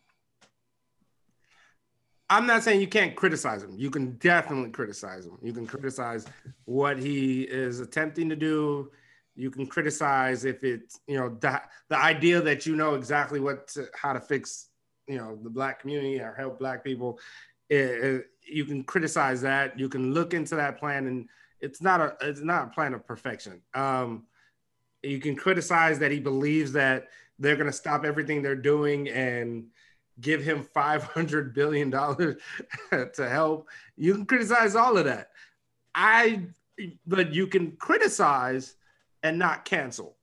I'm 2.30 2.48
not 2.48 2.64
saying 2.64 2.82
you 2.82 2.88
can't 2.88 3.16
criticize 3.16 3.64
him. 3.64 3.76
You 3.78 3.92
can 3.92 4.14
definitely 4.18 4.72
criticize 4.72 5.26
him. 5.26 5.38
You 5.42 5.54
can 5.54 5.68
criticize 5.68 6.26
what 6.66 6.98
he 6.98 7.44
is 7.44 7.80
attempting 7.80 8.30
to 8.30 8.36
do 8.36 8.92
you 9.36 9.50
can 9.50 9.66
criticize 9.66 10.46
if 10.46 10.64
it's 10.64 11.00
you 11.08 11.18
know 11.18 11.30
the, 11.40 11.62
the 11.90 11.98
idea 11.98 12.42
that 12.42 12.66
you 12.66 12.76
know 12.76 12.96
exactly 12.96 13.40
what 13.40 13.68
to, 13.68 13.88
how 13.96 14.14
to 14.14 14.20
fix 14.20 14.68
you 15.08 15.18
know 15.18 15.38
the 15.44 15.50
black 15.50 15.80
community 15.80 16.20
or 16.20 16.34
help 16.34 16.60
black 16.60 16.84
people 16.84 17.20
it, 17.70 17.76
it, 17.76 18.26
you 18.46 18.66
can 18.66 18.84
criticize 18.84 19.42
that 19.42 19.78
you 19.80 19.90
can 19.90 20.14
look 20.14 20.34
into 20.34 20.56
that 20.56 20.78
plan 20.78 21.08
and 21.08 21.28
it's 21.62 21.82
not 21.82 22.02
a 22.02 22.16
it's 22.22 22.42
not 22.42 22.68
a 22.68 22.72
plan 22.72 22.94
of 22.94 23.06
perfection 23.08 23.62
um, 23.74 24.24
you 25.02 25.20
can 25.20 25.36
criticize 25.36 26.00
that 26.00 26.12
he 26.12 26.20
believes 26.20 26.72
that 26.72 27.10
they're 27.40 27.56
going 27.56 27.68
to 27.68 27.74
stop 27.74 28.06
everything 28.06 28.42
they're 28.42 28.56
doing 28.56 29.10
and 29.10 29.66
give 30.22 30.44
him 30.44 30.64
500 30.74 31.54
billion 31.54 31.90
dollars 31.90 32.42
to 32.92 33.30
help. 33.30 33.68
You 33.98 34.16
can 34.16 34.26
criticize 34.26 34.76
all 34.76 34.98
of 34.98 35.06
that. 35.06 35.30
I 35.94 36.44
but 37.06 37.34
you 37.34 37.46
can 37.46 37.74
criticize 37.74 38.76
and 39.24 39.40
not 39.40 39.66
cancel. 39.66 40.18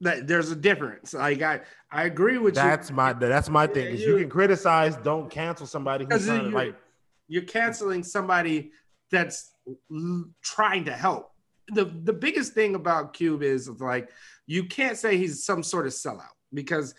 That 0.00 0.26
there's 0.26 0.50
a 0.50 0.56
difference. 0.56 1.14
Like 1.14 1.42
I, 1.42 1.60
I 1.90 2.04
agree 2.04 2.38
with 2.38 2.54
that's 2.54 2.90
you. 2.90 2.96
my 2.96 3.12
that's 3.12 3.48
my 3.48 3.66
thing. 3.66 3.94
Is 3.94 4.02
you, 4.02 4.14
you, 4.14 4.20
can 4.20 4.30
criticize, 4.30 4.96
don't 4.96 5.30
cancel 5.30 5.66
somebody 5.66 6.06
who's 6.08 6.26
trying 6.26 6.50
to 6.50 6.56
like 6.56 6.76
you're 7.28 7.42
canceling 7.42 8.02
somebody 8.02 8.72
that's 9.10 9.52
trying 10.42 10.84
to 10.84 10.92
help. 10.92 11.32
The 11.68 11.86
the 12.04 12.12
biggest 12.12 12.52
thing 12.52 12.74
about 12.74 13.14
Cube 13.14 13.42
is 13.42 13.68
like 13.68 14.10
you 14.46 14.66
can't 14.66 14.98
say 14.98 15.16
he's 15.16 15.44
some 15.44 15.62
sort 15.62 15.86
of 15.86 15.92
sellout 15.92 16.36
because 16.52 16.94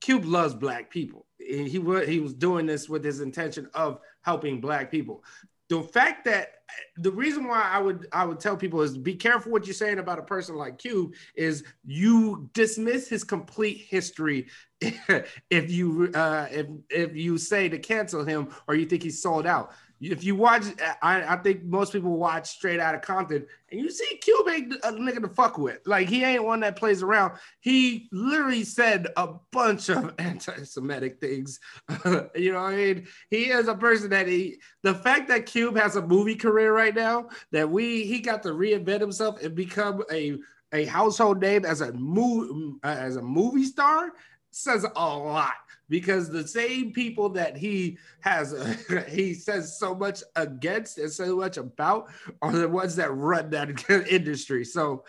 Cube 0.00 0.24
loves 0.24 0.54
black 0.54 0.88
people. 0.90 1.26
He 1.38 1.78
was 1.78 2.06
he 2.06 2.20
was 2.20 2.32
doing 2.32 2.64
this 2.64 2.88
with 2.88 3.04
his 3.04 3.20
intention 3.20 3.68
of 3.74 3.98
helping 4.22 4.60
black 4.60 4.90
people. 4.90 5.24
The 5.68 5.82
fact 5.82 6.24
that 6.26 6.52
the 6.96 7.10
reason 7.10 7.46
why 7.46 7.62
I 7.62 7.78
would 7.78 8.06
I 8.12 8.24
would 8.24 8.40
tell 8.40 8.56
people 8.56 8.82
is 8.82 8.96
be 8.96 9.14
careful 9.14 9.52
what 9.52 9.66
you're 9.66 9.74
saying 9.74 9.98
about 9.98 10.18
a 10.18 10.22
person 10.22 10.56
like 10.56 10.78
Cube 10.78 11.14
is 11.34 11.64
you 11.84 12.48
dismiss 12.54 13.08
his 13.08 13.24
complete 13.24 13.86
history 13.88 14.48
if 14.80 15.70
you 15.70 16.10
uh, 16.14 16.46
if 16.50 16.66
if 16.90 17.16
you 17.16 17.38
say 17.38 17.68
to 17.68 17.78
cancel 17.78 18.24
him 18.24 18.48
or 18.68 18.74
you 18.74 18.86
think 18.86 19.02
he's 19.02 19.22
sold 19.22 19.46
out 19.46 19.72
if 20.00 20.24
you 20.24 20.36
watch, 20.36 20.64
I, 21.00 21.34
I 21.34 21.36
think 21.36 21.64
most 21.64 21.92
people 21.92 22.16
watch 22.16 22.48
straight 22.48 22.80
out 22.80 22.94
of 22.94 23.00
Compton, 23.00 23.46
and 23.70 23.80
you 23.80 23.90
see 23.90 24.18
Cube 24.18 24.48
ain't 24.48 24.74
a 24.74 24.92
nigga 24.92 25.22
to 25.22 25.28
fuck 25.28 25.56
with. 25.56 25.78
Like 25.86 26.08
he 26.08 26.22
ain't 26.22 26.44
one 26.44 26.60
that 26.60 26.76
plays 26.76 27.02
around. 27.02 27.38
He 27.60 28.08
literally 28.12 28.64
said 28.64 29.08
a 29.16 29.28
bunch 29.52 29.88
of 29.88 30.14
anti-Semitic 30.18 31.20
things. 31.20 31.60
you 32.34 32.52
know, 32.52 32.62
what 32.62 32.74
I 32.74 32.76
mean, 32.76 33.06
he 33.30 33.44
is 33.46 33.68
a 33.68 33.74
person 33.74 34.10
that 34.10 34.28
he. 34.28 34.60
The 34.82 34.94
fact 34.94 35.28
that 35.28 35.46
Cube 35.46 35.76
has 35.76 35.96
a 35.96 36.06
movie 36.06 36.36
career 36.36 36.74
right 36.74 36.94
now, 36.94 37.30
that 37.52 37.70
we 37.70 38.04
he 38.04 38.20
got 38.20 38.42
to 38.42 38.50
reinvent 38.50 39.00
himself 39.00 39.42
and 39.42 39.54
become 39.54 40.02
a 40.12 40.36
a 40.72 40.84
household 40.84 41.40
name 41.40 41.64
as 41.64 41.80
a 41.80 41.92
movie 41.92 42.74
as 42.82 43.16
a 43.16 43.22
movie 43.22 43.64
star 43.64 44.12
says 44.50 44.84
a 44.84 44.88
lot 45.00 45.54
because 45.88 46.28
the 46.28 46.46
same 46.46 46.92
people 46.92 47.28
that 47.30 47.56
he 47.56 47.98
has 48.20 48.54
he 49.08 49.34
says 49.34 49.78
so 49.78 49.94
much 49.94 50.22
against 50.34 50.98
and 50.98 51.10
so 51.10 51.36
much 51.36 51.56
about 51.56 52.10
are 52.42 52.52
the 52.52 52.68
ones 52.68 52.96
that 52.96 53.14
run 53.14 53.50
that 53.50 53.88
industry. 54.10 54.64
So 54.64 55.04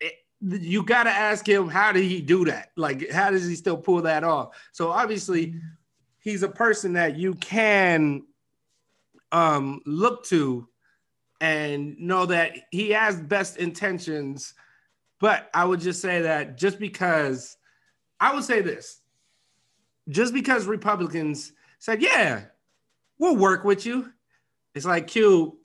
it, 0.00 0.14
you 0.40 0.84
got 0.84 1.04
to 1.04 1.10
ask 1.10 1.46
him 1.46 1.68
how 1.68 1.92
did 1.92 2.04
he 2.04 2.20
do 2.20 2.44
that? 2.46 2.70
Like 2.76 3.10
how 3.10 3.30
does 3.30 3.46
he 3.46 3.54
still 3.54 3.76
pull 3.76 4.02
that 4.02 4.24
off? 4.24 4.56
So 4.72 4.90
obviously 4.90 5.54
he's 6.20 6.42
a 6.42 6.48
person 6.48 6.94
that 6.94 7.16
you 7.16 7.34
can 7.34 8.22
um 9.32 9.80
look 9.86 10.24
to 10.26 10.68
and 11.40 11.98
know 11.98 12.26
that 12.26 12.52
he 12.70 12.90
has 12.90 13.20
best 13.20 13.56
intentions. 13.56 14.54
But 15.20 15.48
i 15.54 15.64
would 15.64 15.80
just 15.80 16.02
say 16.02 16.22
that 16.22 16.58
just 16.58 16.80
because 16.80 17.56
i 18.18 18.34
would 18.34 18.42
say 18.42 18.60
this 18.60 19.01
just 20.08 20.34
because 20.34 20.66
Republicans 20.66 21.52
said, 21.78 22.02
yeah, 22.02 22.42
we'll 23.18 23.36
work 23.36 23.64
with 23.64 23.86
you, 23.86 24.12
it's 24.74 24.86
like, 24.86 25.06
Q, 25.06 25.58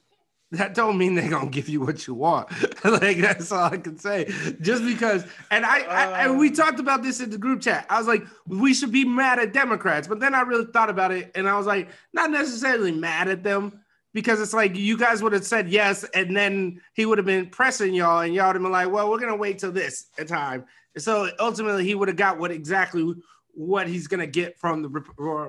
that 0.52 0.74
don't 0.74 0.98
mean 0.98 1.16
they're 1.16 1.30
gonna 1.30 1.50
give 1.50 1.68
you 1.68 1.82
what 1.82 2.08
you 2.08 2.14
want. 2.14 2.50
like 2.86 3.18
that's 3.18 3.52
all 3.52 3.66
I 3.66 3.78
can 3.78 3.98
say. 3.98 4.26
Just 4.62 4.84
because, 4.84 5.26
and 5.52 5.66
I, 5.66 5.82
I, 5.82 6.26
and 6.26 6.38
we 6.38 6.50
uh. 6.50 6.56
talked 6.56 6.80
about 6.80 7.04
this 7.04 7.20
in 7.20 7.30
the 7.30 7.38
group 7.38 7.62
chat. 7.62 7.86
I 7.90 7.98
was 7.98 8.08
like, 8.08 8.24
we 8.46 8.74
should 8.74 8.92
be 8.92 9.04
mad 9.04 9.40
at 9.40 9.52
Democrats, 9.52 10.08
but 10.08 10.20
then 10.20 10.34
I 10.34 10.42
really 10.42 10.66
thought 10.72 10.90
about 10.90 11.12
it, 11.12 11.32
and 11.36 11.50
I 11.50 11.58
was 11.58 11.66
like, 11.66 11.90
not 12.14 12.32
necessarily 12.32 12.92
mad 12.92 13.28
at 13.28 13.44
them 13.44 13.82
because 14.14 14.40
it's 14.40 14.54
like 14.54 14.76
you 14.76 14.98
guys 14.98 15.22
would 15.22 15.34
have 15.34 15.46
said 15.46 15.70
yes, 15.70 16.06
and 16.14 16.36
then 16.36 16.82
he 16.94 17.06
would 17.06 17.18
have 17.18 17.28
been 17.28 17.50
pressing 17.50 17.94
y'all, 17.94 18.22
and 18.22 18.34
y'all 18.34 18.48
would 18.48 18.56
have 18.56 18.64
been 18.64 18.72
like, 18.72 18.90
well, 18.90 19.10
we're 19.10 19.20
gonna 19.20 19.36
wait 19.36 19.60
till 19.60 19.72
this 19.72 20.06
time. 20.28 20.66
And 20.96 21.04
so 21.04 21.30
ultimately, 21.40 21.84
he 21.84 21.94
would 21.94 22.08
have 22.08 22.18
got 22.18 22.40
what 22.40 22.52
exactly 22.52 23.14
what 23.58 23.88
he's 23.88 24.06
going 24.06 24.20
to 24.20 24.28
get 24.28 24.56
from 24.60 24.84
the 24.84 24.90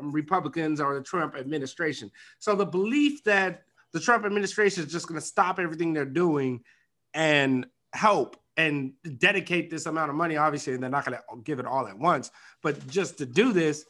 Republicans 0.00 0.80
or 0.80 0.94
the 0.94 1.02
Trump 1.02 1.36
administration. 1.36 2.10
So 2.38 2.56
the 2.56 2.64
belief 2.64 3.22
that 3.24 3.64
the 3.92 4.00
Trump 4.00 4.24
administration 4.24 4.82
is 4.82 4.90
just 4.90 5.06
going 5.06 5.20
to 5.20 5.26
stop 5.26 5.58
everything 5.58 5.92
they're 5.92 6.06
doing 6.06 6.64
and 7.12 7.66
help 7.92 8.38
and 8.56 8.94
dedicate 9.18 9.68
this 9.68 9.84
amount 9.84 10.08
of 10.08 10.16
money, 10.16 10.38
obviously, 10.38 10.72
and 10.72 10.82
they're 10.82 10.88
not 10.88 11.04
going 11.04 11.18
to 11.18 11.42
give 11.42 11.58
it 11.58 11.66
all 11.66 11.86
at 11.86 11.98
once, 11.98 12.30
but 12.62 12.86
just 12.88 13.18
to 13.18 13.26
do 13.26 13.52
this 13.52 13.84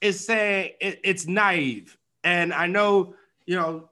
is 0.00 0.24
saying 0.24 0.72
it, 0.80 0.98
it's 1.04 1.26
naive. 1.26 1.98
And 2.24 2.54
I 2.54 2.66
know, 2.66 3.14
you 3.44 3.56
know, 3.56 3.90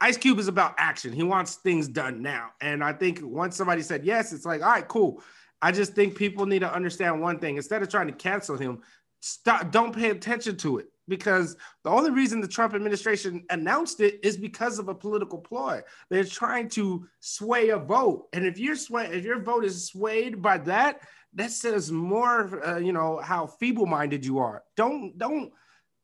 Ice 0.00 0.16
Cube 0.16 0.38
is 0.38 0.48
about 0.48 0.74
action. 0.78 1.12
He 1.12 1.22
wants 1.24 1.56
things 1.56 1.88
done 1.88 2.22
now. 2.22 2.52
And 2.62 2.82
I 2.82 2.94
think 2.94 3.20
once 3.22 3.54
somebody 3.54 3.82
said 3.82 4.02
yes, 4.02 4.32
it's 4.32 4.46
like, 4.46 4.62
all 4.62 4.70
right, 4.70 4.88
cool. 4.88 5.22
I 5.60 5.72
just 5.72 5.94
think 5.94 6.16
people 6.16 6.46
need 6.46 6.60
to 6.60 6.72
understand 6.72 7.20
one 7.20 7.38
thing. 7.38 7.56
Instead 7.56 7.82
of 7.82 7.88
trying 7.88 8.06
to 8.06 8.12
cancel 8.12 8.56
him, 8.56 8.80
stop 9.20 9.70
don't 9.70 9.94
pay 9.94 10.10
attention 10.10 10.56
to 10.56 10.78
it 10.78 10.86
because 11.08 11.56
the 11.84 11.90
only 11.90 12.10
reason 12.10 12.40
the 12.40 12.48
Trump 12.48 12.74
administration 12.74 13.44
announced 13.50 14.00
it 14.00 14.20
is 14.22 14.36
because 14.36 14.78
of 14.78 14.88
a 14.88 14.94
political 14.94 15.38
ploy. 15.38 15.80
They're 16.10 16.24
trying 16.24 16.68
to 16.70 17.06
sway 17.20 17.70
a 17.70 17.78
vote, 17.78 18.28
and 18.32 18.46
if 18.46 18.58
you're 18.58 18.76
sway, 18.76 19.06
if 19.06 19.24
your 19.24 19.40
vote 19.40 19.64
is 19.64 19.86
swayed 19.86 20.40
by 20.40 20.58
that, 20.58 21.00
that 21.34 21.50
says 21.50 21.90
more, 21.90 22.66
uh, 22.66 22.78
you 22.78 22.92
know, 22.92 23.18
how 23.18 23.46
feeble-minded 23.46 24.24
you 24.24 24.38
are. 24.38 24.62
Don't 24.76 25.16
don't 25.18 25.52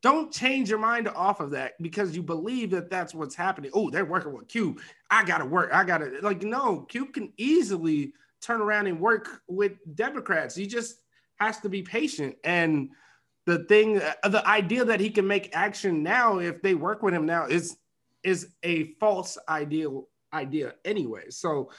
don't 0.02 0.30
change 0.30 0.68
your 0.68 0.78
mind 0.78 1.08
off 1.08 1.40
of 1.40 1.50
that 1.52 1.72
because 1.80 2.14
you 2.14 2.22
believe 2.22 2.70
that 2.70 2.90
that's 2.90 3.14
what's 3.14 3.34
happening. 3.34 3.70
Oh, 3.72 3.88
they're 3.88 4.04
working 4.04 4.34
with 4.34 4.48
Q. 4.48 4.76
I 5.10 5.24
gotta 5.24 5.46
work. 5.46 5.70
I 5.72 5.84
gotta 5.84 6.18
like 6.22 6.42
no. 6.42 6.82
Q 6.82 7.06
can 7.06 7.32
easily 7.36 8.12
turn 8.44 8.60
around 8.60 8.86
and 8.86 9.00
work 9.00 9.40
with 9.48 9.72
Democrats. 9.94 10.54
He 10.54 10.66
just 10.66 11.00
has 11.36 11.60
to 11.60 11.68
be 11.68 11.82
patient. 11.82 12.36
And 12.44 12.90
the 13.46 13.64
thing, 13.64 14.00
uh, 14.00 14.28
the 14.28 14.46
idea 14.46 14.84
that 14.84 15.00
he 15.00 15.10
can 15.10 15.26
make 15.26 15.54
action 15.54 16.02
now 16.02 16.38
if 16.38 16.62
they 16.62 16.74
work 16.74 17.02
with 17.02 17.14
him 17.14 17.26
now 17.26 17.46
is 17.46 17.76
is 18.22 18.48
a 18.62 18.94
false 18.94 19.36
ideal 19.48 20.08
idea 20.32 20.74
anyway. 20.84 21.24
So 21.28 21.70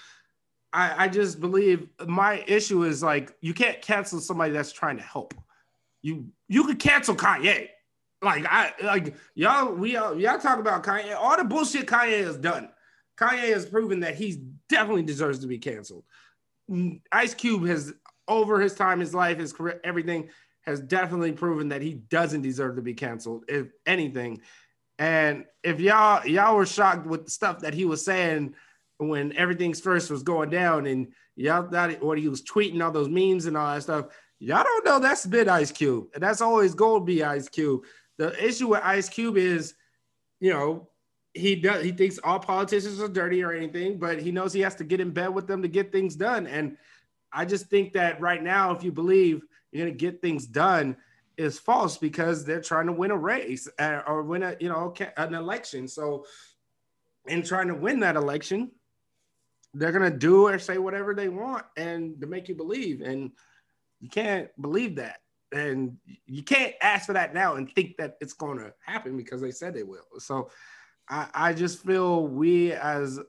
I, 0.71 1.05
I 1.05 1.07
just 1.07 1.39
believe 1.39 1.87
my 2.05 2.43
issue 2.47 2.83
is 2.83 3.01
like 3.01 3.35
you 3.41 3.53
can't 3.53 3.81
cancel 3.81 4.19
somebody 4.19 4.51
that's 4.51 4.71
trying 4.71 4.97
to 4.97 5.03
help. 5.03 5.33
You 6.01 6.27
you 6.47 6.65
could 6.65 6.79
cancel 6.79 7.15
Kanye. 7.15 7.69
Like 8.21 8.45
I 8.47 8.73
like 8.83 9.15
y'all 9.33 9.73
we 9.73 9.95
all 9.95 10.19
y'all 10.19 10.39
talk 10.39 10.59
about 10.59 10.83
Kanye. 10.83 11.15
All 11.15 11.37
the 11.37 11.43
bullshit 11.43 11.87
Kanye 11.87 12.23
has 12.23 12.37
done. 12.37 12.69
Kanye 13.17 13.53
has 13.53 13.65
proven 13.65 14.01
that 14.01 14.15
he 14.15 14.43
definitely 14.69 15.03
deserves 15.03 15.39
to 15.39 15.47
be 15.47 15.57
canceled. 15.57 16.03
Ice 17.11 17.33
Cube 17.33 17.65
has 17.67 17.93
over 18.27 18.59
his 18.59 18.73
time, 18.73 18.99
his 18.99 19.13
life, 19.13 19.37
his 19.37 19.53
career, 19.53 19.79
everything 19.83 20.29
has 20.61 20.79
definitely 20.79 21.31
proven 21.31 21.69
that 21.69 21.81
he 21.81 21.93
doesn't 21.93 22.41
deserve 22.41 22.75
to 22.75 22.81
be 22.81 22.93
canceled, 22.93 23.45
if 23.47 23.67
anything. 23.85 24.41
And 24.97 25.45
if 25.63 25.79
y'all 25.79 26.25
y'all 26.25 26.55
were 26.55 26.65
shocked 26.65 27.05
with 27.05 27.25
the 27.25 27.31
stuff 27.31 27.59
that 27.59 27.73
he 27.73 27.85
was 27.85 28.03
saying 28.03 28.55
when 28.97 29.35
everything's 29.35 29.81
first 29.81 30.09
was 30.09 30.23
going 30.23 30.49
down, 30.49 30.85
and 30.85 31.13
y'all 31.35 31.69
thought 31.69 32.01
what 32.01 32.17
he 32.17 32.29
was 32.29 32.41
tweeting 32.41 32.83
all 32.83 32.91
those 32.91 33.09
memes 33.09 33.45
and 33.45 33.57
all 33.57 33.73
that 33.73 33.83
stuff, 33.83 34.07
y'all 34.39 34.63
don't 34.63 34.85
know 34.85 34.99
that's 34.99 35.25
been 35.25 35.49
Ice 35.49 35.71
Cube, 35.71 36.07
and 36.13 36.23
that's 36.23 36.41
always 36.41 36.73
going 36.73 37.01
to 37.01 37.05
be 37.05 37.23
Ice 37.23 37.49
Cube. 37.49 37.83
The 38.17 38.43
issue 38.43 38.69
with 38.69 38.81
Ice 38.83 39.09
Cube 39.09 39.37
is, 39.37 39.75
you 40.39 40.53
know, 40.53 40.89
he 41.35 41.55
does 41.55 41.83
he 41.83 41.91
thinks 41.91 42.17
all 42.23 42.39
politicians 42.39 43.01
are 43.01 43.09
dirty 43.09 43.43
or 43.43 43.51
anything, 43.51 43.99
but 43.99 44.21
he 44.21 44.31
knows 44.31 44.53
he 44.53 44.61
has 44.61 44.75
to 44.75 44.85
get 44.85 45.01
in 45.01 45.11
bed 45.11 45.27
with 45.27 45.47
them 45.47 45.61
to 45.61 45.67
get 45.67 45.91
things 45.91 46.15
done. 46.15 46.47
And 46.47 46.77
I 47.31 47.43
just 47.43 47.67
think 47.67 47.93
that 47.93 48.21
right 48.21 48.41
now, 48.41 48.71
if 48.71 48.83
you 48.83 48.91
believe 48.91 49.43
you're 49.71 49.85
gonna 49.85 49.97
get 49.97 50.21
things 50.21 50.47
done, 50.47 50.95
is 51.37 51.59
false 51.59 51.97
because 51.97 52.45
they're 52.45 52.61
trying 52.61 52.85
to 52.85 52.93
win 52.93 53.11
a 53.11 53.17
race 53.17 53.67
uh, 53.77 54.01
or 54.07 54.23
win 54.23 54.43
a 54.43 54.55
you 54.61 54.69
know 54.69 54.93
an 55.17 55.33
election. 55.33 55.89
So, 55.89 56.25
in 57.27 57.43
trying 57.43 57.67
to 57.67 57.75
win 57.75 57.99
that 57.99 58.15
election, 58.15 58.71
they're 59.73 59.91
gonna 59.91 60.09
do 60.09 60.47
or 60.47 60.57
say 60.57 60.77
whatever 60.77 61.13
they 61.13 61.27
want 61.27 61.65
and 61.75 62.19
to 62.21 62.27
make 62.27 62.47
you 62.47 62.55
believe. 62.55 63.01
And 63.01 63.31
you 63.99 64.09
can't 64.09 64.49
believe 64.61 64.95
that. 64.95 65.19
And 65.51 65.97
you 66.25 66.43
can't 66.43 66.73
ask 66.81 67.05
for 67.05 67.13
that 67.13 67.33
now 67.33 67.55
and 67.55 67.69
think 67.73 67.97
that 67.97 68.15
it's 68.21 68.33
going 68.33 68.57
to 68.57 68.73
happen 68.85 69.15
because 69.15 69.41
they 69.41 69.51
said 69.51 69.73
they 69.73 69.83
will. 69.83 70.03
So 70.17 70.49
I, 71.09 71.27
I 71.33 71.53
just 71.53 71.83
feel 71.83 72.27
we 72.27 72.73
as 72.73 73.19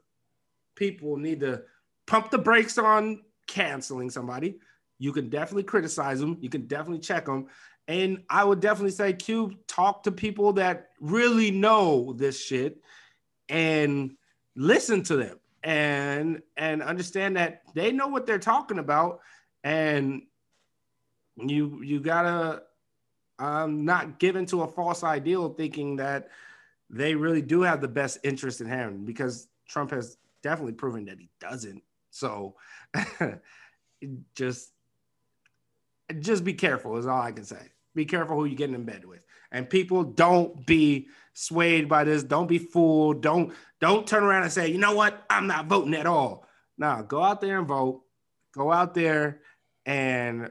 people 0.74 1.16
need 1.16 1.40
to 1.40 1.62
pump 2.06 2.30
the 2.30 2.38
brakes 2.38 2.78
on 2.78 3.22
canceling 3.46 4.10
somebody. 4.10 4.58
You 4.98 5.12
can 5.12 5.28
definitely 5.28 5.64
criticize 5.64 6.20
them. 6.20 6.38
You 6.40 6.48
can 6.48 6.66
definitely 6.66 7.00
check 7.00 7.26
them. 7.26 7.48
And 7.88 8.22
I 8.28 8.44
would 8.44 8.60
definitely 8.60 8.92
say, 8.92 9.12
Cube, 9.12 9.54
talk 9.66 10.02
to 10.04 10.12
people 10.12 10.54
that 10.54 10.90
really 11.00 11.50
know 11.50 12.14
this 12.14 12.42
shit 12.42 12.80
and 13.48 14.16
listen 14.56 15.02
to 15.04 15.16
them 15.16 15.38
and 15.62 16.42
and 16.56 16.82
understand 16.82 17.36
that 17.36 17.62
they 17.74 17.92
know 17.92 18.08
what 18.08 18.26
they're 18.26 18.38
talking 18.38 18.78
about. 18.78 19.20
And 19.62 20.22
you 21.36 21.82
you 21.82 22.00
gotta 22.00 22.62
um, 23.38 23.84
not 23.84 24.18
given 24.18 24.46
to 24.46 24.62
a 24.62 24.68
false 24.68 25.04
ideal, 25.04 25.50
thinking 25.50 25.96
that 25.96 26.30
they 26.90 27.14
really 27.14 27.42
do 27.42 27.62
have 27.62 27.80
the 27.80 27.88
best 27.88 28.18
interest 28.22 28.60
in 28.60 28.66
hand 28.66 29.06
because 29.06 29.48
Trump 29.68 29.90
has 29.90 30.16
definitely 30.42 30.74
proven 30.74 31.04
that 31.06 31.18
he 31.18 31.28
doesn't. 31.40 31.82
So 32.10 32.54
just 34.34 34.72
just 36.20 36.44
be 36.44 36.54
careful 36.54 36.96
is 36.96 37.06
all 37.06 37.20
I 37.20 37.32
can 37.32 37.44
say. 37.44 37.70
Be 37.94 38.04
careful 38.04 38.36
who 38.36 38.44
you're 38.44 38.56
getting 38.56 38.74
in 38.74 38.84
bed 38.84 39.04
with. 39.04 39.24
And 39.50 39.68
people 39.68 40.04
don't 40.04 40.66
be 40.66 41.08
swayed 41.32 41.88
by 41.88 42.04
this. 42.04 42.22
Don't 42.22 42.46
be 42.46 42.58
fooled. 42.58 43.22
Don't 43.22 43.52
don't 43.80 44.06
turn 44.06 44.22
around 44.22 44.44
and 44.44 44.52
say, 44.52 44.68
you 44.68 44.78
know 44.78 44.94
what? 44.94 45.24
I'm 45.28 45.46
not 45.46 45.66
voting 45.66 45.94
at 45.94 46.06
all. 46.06 46.46
Now 46.78 47.02
go 47.02 47.22
out 47.22 47.40
there 47.40 47.58
and 47.58 47.66
vote. 47.66 48.02
Go 48.54 48.72
out 48.72 48.94
there 48.94 49.40
and 49.84 50.50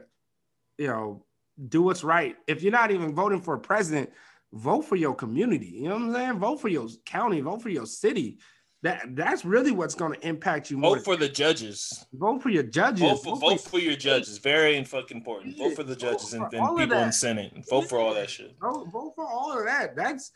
you 0.78 0.88
know 0.88 1.24
do 1.68 1.82
what's 1.82 2.04
right. 2.04 2.36
If 2.46 2.62
you're 2.62 2.72
not 2.72 2.90
even 2.90 3.14
voting 3.14 3.40
for 3.40 3.54
a 3.54 3.60
president, 3.60 4.10
vote 4.52 4.82
for 4.82 4.96
your 4.96 5.14
community. 5.14 5.66
You 5.66 5.88
know 5.88 5.96
what 5.96 6.02
I'm 6.02 6.14
saying? 6.14 6.38
Vote 6.38 6.60
for 6.60 6.68
your 6.68 6.88
county, 7.04 7.40
vote 7.40 7.62
for 7.62 7.68
your 7.68 7.86
city. 7.86 8.38
That 8.82 9.16
that's 9.16 9.44
really 9.44 9.72
what's 9.72 9.94
going 9.94 10.12
to 10.12 10.26
impact 10.26 10.70
you 10.70 10.78
more. 10.78 10.96
Vote 10.96 11.04
for 11.04 11.16
the 11.16 11.28
judges. 11.28 12.06
Vote 12.12 12.42
for 12.42 12.50
your 12.50 12.62
judges. 12.62 13.00
Vote 13.00 13.24
for, 13.24 13.36
vote 13.36 13.60
for 13.60 13.80
your 13.80 13.96
judges. 13.96 14.38
Very 14.38 14.82
fucking 14.84 15.16
important. 15.16 15.56
Vote 15.56 15.74
for 15.74 15.82
the 15.82 15.96
judges 15.96 16.34
and, 16.34 16.44
then 16.50 16.76
people 16.76 16.98
in 16.98 17.10
Senate. 17.10 17.52
Vote 17.68 17.88
for 17.88 17.98
all 17.98 18.14
that 18.14 18.30
shit. 18.30 18.54
Vote, 18.60 18.88
vote 18.92 19.12
for 19.16 19.26
all 19.26 19.58
of 19.58 19.64
that. 19.64 19.96
That's 19.96 20.30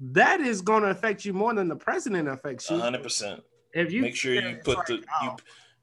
that 0.00 0.40
is 0.40 0.60
going 0.60 0.82
to 0.82 0.88
affect 0.88 1.24
you 1.24 1.32
more 1.32 1.54
than 1.54 1.68
the 1.68 1.76
president 1.76 2.28
affects 2.28 2.68
you. 2.68 2.78
hundred 2.78 3.02
percent. 3.02 3.42
If 3.72 3.92
you 3.92 4.02
make 4.02 4.16
sure 4.16 4.34
you 4.34 4.58
put 4.64 4.86
the 4.86 4.94
you 5.22 5.36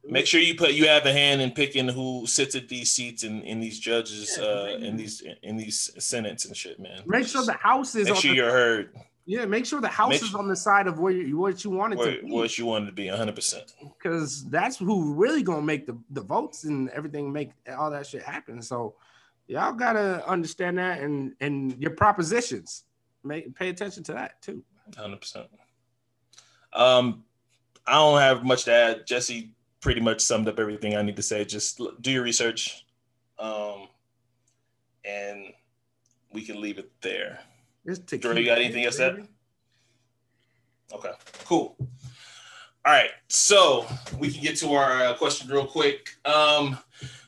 Make 0.03 0.25
sure 0.25 0.39
you 0.39 0.55
put 0.55 0.71
you 0.71 0.87
have 0.87 1.05
a 1.05 1.13
hand 1.13 1.41
in 1.41 1.51
picking 1.51 1.87
who 1.87 2.25
sits 2.25 2.55
at 2.55 2.67
these 2.67 2.91
seats 2.91 3.23
in, 3.23 3.41
in 3.43 3.59
these 3.59 3.79
judges 3.79 4.37
yeah, 4.39 4.45
uh 4.45 4.65
in 4.79 4.97
these 4.97 5.23
in 5.43 5.57
these 5.57 5.91
senates 5.99 6.45
and 6.45 6.57
shit, 6.57 6.79
man. 6.79 7.03
Make 7.05 7.27
sure 7.27 7.45
the 7.45 7.53
house 7.53 7.95
is 7.95 8.07
make 8.07 8.17
sure 8.17 8.31
the, 8.31 8.37
you're 8.37 8.51
heard. 8.51 8.95
Yeah, 9.25 9.45
make 9.45 9.65
sure 9.65 9.79
the 9.79 9.87
house 9.87 10.09
make, 10.09 10.23
is 10.23 10.33
on 10.33 10.47
the 10.47 10.55
side 10.55 10.87
of 10.87 10.99
where 10.99 11.13
you, 11.13 11.37
what 11.37 11.63
you 11.63 11.69
wanted 11.69 11.99
where, 11.99 12.17
to 12.17 12.23
be. 12.23 12.31
What 12.31 12.57
you 12.57 12.65
wanted 12.65 12.87
to 12.87 12.91
be, 12.91 13.07
100. 13.07 13.35
percent 13.35 13.73
Because 13.79 14.43
that's 14.49 14.77
who 14.77 15.13
really 15.13 15.43
gonna 15.43 15.61
make 15.61 15.85
the, 15.85 15.97
the 16.09 16.21
votes 16.21 16.63
and 16.63 16.89
everything, 16.89 17.31
make 17.31 17.51
all 17.77 17.91
that 17.91 18.07
shit 18.07 18.23
happen. 18.23 18.61
So 18.61 18.95
y'all 19.47 19.73
gotta 19.73 20.27
understand 20.27 20.79
that 20.79 21.01
and 21.01 21.33
and 21.39 21.79
your 21.79 21.91
propositions. 21.91 22.85
Make 23.23 23.53
pay 23.55 23.69
attention 23.69 24.03
to 24.05 24.13
that 24.13 24.41
too. 24.41 24.63
100. 24.95 25.21
percent 25.21 25.47
Um, 26.73 27.23
I 27.85 27.93
don't 27.93 28.19
have 28.19 28.43
much 28.43 28.65
to 28.65 28.73
add. 28.73 29.07
Jesse 29.07 29.53
pretty 29.81 29.99
much 29.99 30.21
summed 30.21 30.47
up 30.47 30.59
everything 30.59 30.95
I 30.95 31.01
need 31.01 31.15
to 31.17 31.23
say. 31.23 31.43
Just 31.43 31.81
do 32.01 32.11
your 32.11 32.23
research, 32.23 32.85
um, 33.39 33.87
and 35.03 35.47
we 36.31 36.43
can 36.43 36.61
leave 36.61 36.77
it 36.77 36.91
there. 37.01 37.39
Dre, 37.85 38.39
you 38.39 38.45
got 38.45 38.59
anything 38.59 38.85
else 38.85 38.97
said? 38.97 39.27
Okay, 40.93 41.11
cool. 41.45 41.75
All 42.83 42.93
right, 42.93 43.11
so 43.27 43.85
we 44.17 44.31
can 44.31 44.41
get 44.41 44.55
to 44.57 44.73
our 44.73 45.03
uh, 45.03 45.13
question 45.15 45.49
real 45.49 45.65
quick. 45.65 46.09
Um, 46.25 46.77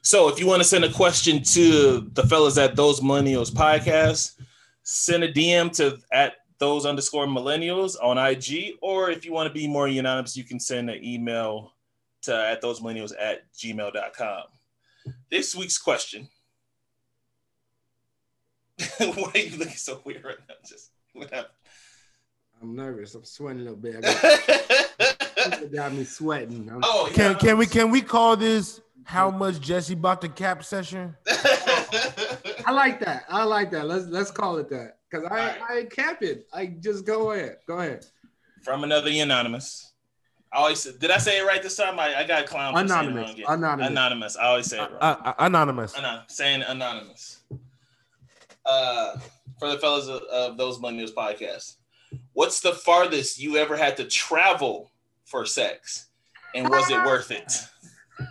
so 0.02 0.28
if 0.28 0.40
you 0.40 0.48
want 0.48 0.62
to 0.62 0.68
send 0.68 0.84
a 0.84 0.92
question 0.92 1.44
to 1.44 2.10
the 2.14 2.24
fellas 2.24 2.58
at 2.58 2.76
those 2.76 3.02
millennials 3.02 3.52
podcast, 3.52 4.40
send 4.84 5.24
a 5.24 5.32
DM 5.32 5.72
to 5.78 5.98
at 6.12 6.34
those 6.58 6.86
underscore 6.86 7.26
millennials 7.28 7.96
on 8.02 8.18
IG, 8.18 8.74
or 8.82 9.12
if 9.12 9.26
you 9.26 9.32
want 9.32 9.48
to 9.48 9.54
be 9.54 9.68
more 9.68 9.88
unanimous, 9.88 10.36
you 10.36 10.44
can 10.44 10.60
send 10.60 10.90
an 10.90 11.04
email 11.04 11.74
to 12.24 12.36
at 12.36 12.62
those 12.62 12.80
millennials 12.80 13.12
at 13.20 13.52
gmail.com. 13.54 14.44
This 15.30 15.56
week's 15.56 15.78
question. 15.78 16.30
Why 18.98 19.32
are 19.34 19.38
you 19.38 19.58
looking 19.58 19.76
so 19.76 20.02
weird 20.04 20.24
right 20.24 20.38
now? 20.48 20.56
Just 20.68 20.92
what 21.14 21.30
happened? 21.30 21.54
I'm 22.62 22.76
nervous. 22.76 23.14
I'm 23.14 23.26
sweating 23.26 23.62
a 23.62 23.64
little 23.64 23.78
bit. 23.78 24.02
Got, 24.02 25.72
got 25.74 25.94
me 25.94 26.06
sweating. 26.06 26.70
I'm 26.72 26.80
oh, 26.84 27.08
yeah. 27.10 27.16
can 27.16 27.36
can 27.36 27.58
we 27.58 27.66
can 27.66 27.92
we 27.92 28.02
call 28.02 28.38
this 28.38 28.82
how 29.04 29.30
much 29.30 29.60
Jesse 29.60 29.96
bought 29.96 30.22
the 30.22 30.30
cap 30.30 30.64
session? 30.64 31.16
I 32.66 32.72
like 32.72 33.00
that. 33.02 33.26
I 33.30 33.44
like 33.44 33.72
that. 33.72 33.86
Let's 33.86 34.06
let's 34.06 34.32
call 34.32 34.58
it 34.58 34.70
that. 34.70 34.98
Cause 35.12 35.24
I 35.30 35.36
right. 35.36 35.62
I 35.70 35.84
cap 35.84 36.24
it. 36.24 36.48
I 36.54 36.68
just 36.68 37.06
go 37.06 37.32
ahead. 37.32 37.58
Go 37.68 37.80
ahead. 37.80 38.06
From 38.64 38.84
another 38.84 39.12
anonymous. 39.12 39.93
I 40.54 40.58
always 40.58 40.80
said, 40.80 41.00
did 41.00 41.10
I 41.10 41.18
say 41.18 41.40
it 41.40 41.48
right 41.48 41.64
this 41.64 41.76
time? 41.76 42.00
I, 42.00 42.16
I 42.16 42.24
got 42.26 42.46
clown. 42.46 42.78
Anonymous. 42.78 43.34
Anonymous. 43.48 43.90
Anonymous. 43.90 44.38
I 44.38 44.46
always 44.46 44.68
say 44.68 44.78
it 44.78 44.92
right. 44.92 45.02
Uh, 45.02 45.16
uh, 45.26 45.34
anonymous. 45.40 45.98
Anon- 45.98 46.22
saying 46.28 46.62
anonymous. 46.62 47.42
Uh, 48.64 49.18
for 49.58 49.70
the 49.70 49.80
fellas 49.80 50.08
of, 50.08 50.22
of 50.32 50.58
those 50.58 50.80
Money 50.80 51.04
podcast, 51.08 51.78
what's 52.34 52.62
the 52.62 52.72
farthest 52.72 53.42
you 53.42 53.58
ever 53.58 53.76
had 53.76 53.98
to 53.98 54.04
travel 54.04 54.92
for 55.26 55.44
sex, 55.48 56.10
and 56.54 56.70
was 56.70 56.88
it 56.92 57.04
worth 57.04 57.32
it? 57.32 57.52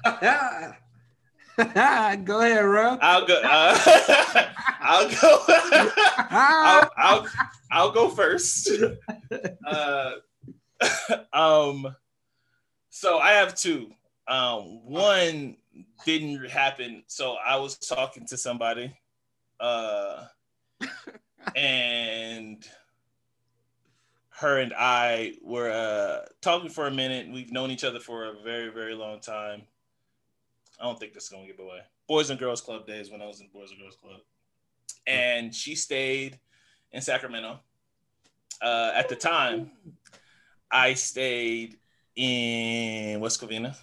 go 2.24 2.40
ahead, 2.40 2.62
bro. 2.62 2.98
I'll 3.02 3.26
go. 3.26 3.42
Uh, 3.44 3.76
I'll 4.80 5.08
go. 5.08 5.42
I'll, 6.30 6.90
I'll, 6.96 7.26
I'll 7.72 7.90
go 7.90 8.08
first. 8.10 8.70
Uh, 9.66 10.12
um 11.32 11.96
so 12.92 13.18
I 13.18 13.30
have 13.32 13.54
two. 13.54 13.90
Um, 14.28 14.84
one 14.84 15.56
didn't 16.04 16.48
happen. 16.50 17.02
So 17.06 17.36
I 17.44 17.56
was 17.56 17.78
talking 17.78 18.26
to 18.26 18.36
somebody, 18.36 18.94
uh, 19.58 20.26
and 21.56 22.64
her 24.28 24.58
and 24.58 24.74
I 24.76 25.32
were 25.42 25.70
uh, 25.70 26.26
talking 26.42 26.68
for 26.68 26.86
a 26.86 26.90
minute. 26.90 27.32
We've 27.32 27.50
known 27.50 27.70
each 27.70 27.82
other 27.82 27.98
for 27.98 28.26
a 28.26 28.34
very, 28.44 28.68
very 28.68 28.94
long 28.94 29.20
time. 29.20 29.62
I 30.78 30.84
don't 30.84 31.00
think 31.00 31.14
this 31.14 31.24
is 31.24 31.28
gonna 31.30 31.46
give 31.46 31.60
away. 31.60 31.80
Boys 32.06 32.28
and 32.28 32.38
Girls 32.38 32.60
Club 32.60 32.86
days 32.86 33.10
when 33.10 33.22
I 33.22 33.26
was 33.26 33.40
in 33.40 33.48
Boys 33.54 33.70
and 33.70 33.80
Girls 33.80 33.96
Club, 33.96 34.20
and 35.06 35.54
she 35.54 35.74
stayed 35.74 36.38
in 36.92 37.00
Sacramento. 37.00 37.58
Uh, 38.60 38.92
at 38.94 39.08
the 39.08 39.16
time, 39.16 39.70
I 40.70 40.92
stayed 40.92 41.78
in 42.16 43.20
West 43.20 43.40
Covina. 43.40 43.76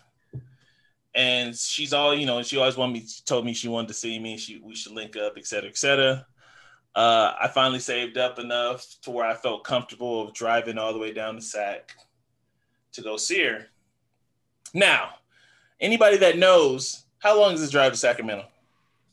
And 1.15 1.55
she's 1.55 1.91
all, 1.91 2.15
you 2.15 2.25
know, 2.25 2.41
she 2.43 2.57
always 2.57 2.77
wanted 2.77 2.93
me, 2.93 3.07
told 3.25 3.45
me 3.45 3.53
she 3.53 3.67
wanted 3.67 3.87
to 3.87 3.93
see 3.93 4.19
me. 4.19 4.37
She 4.37 4.59
we 4.63 4.75
should 4.75 4.93
link 4.93 5.17
up, 5.17 5.33
et 5.37 5.47
cetera, 5.47 5.69
et 5.69 5.77
cetera. 5.77 6.25
Uh, 6.95 7.33
I 7.39 7.47
finally 7.47 7.79
saved 7.79 8.17
up 8.17 8.39
enough 8.39 8.85
to 9.03 9.11
where 9.11 9.25
I 9.25 9.33
felt 9.33 9.63
comfortable 9.63 10.27
of 10.27 10.33
driving 10.33 10.77
all 10.77 10.93
the 10.93 10.99
way 10.99 11.13
down 11.13 11.35
the 11.35 11.41
Sac 11.41 11.95
to 12.93 13.01
go 13.01 13.17
see 13.17 13.43
her. 13.43 13.67
Now, 14.73 15.09
anybody 15.79 16.17
that 16.17 16.37
knows, 16.37 17.05
how 17.19 17.39
long 17.39 17.53
is 17.53 17.61
this 17.61 17.71
drive 17.71 17.91
to 17.91 17.97
Sacramento? 17.97 18.45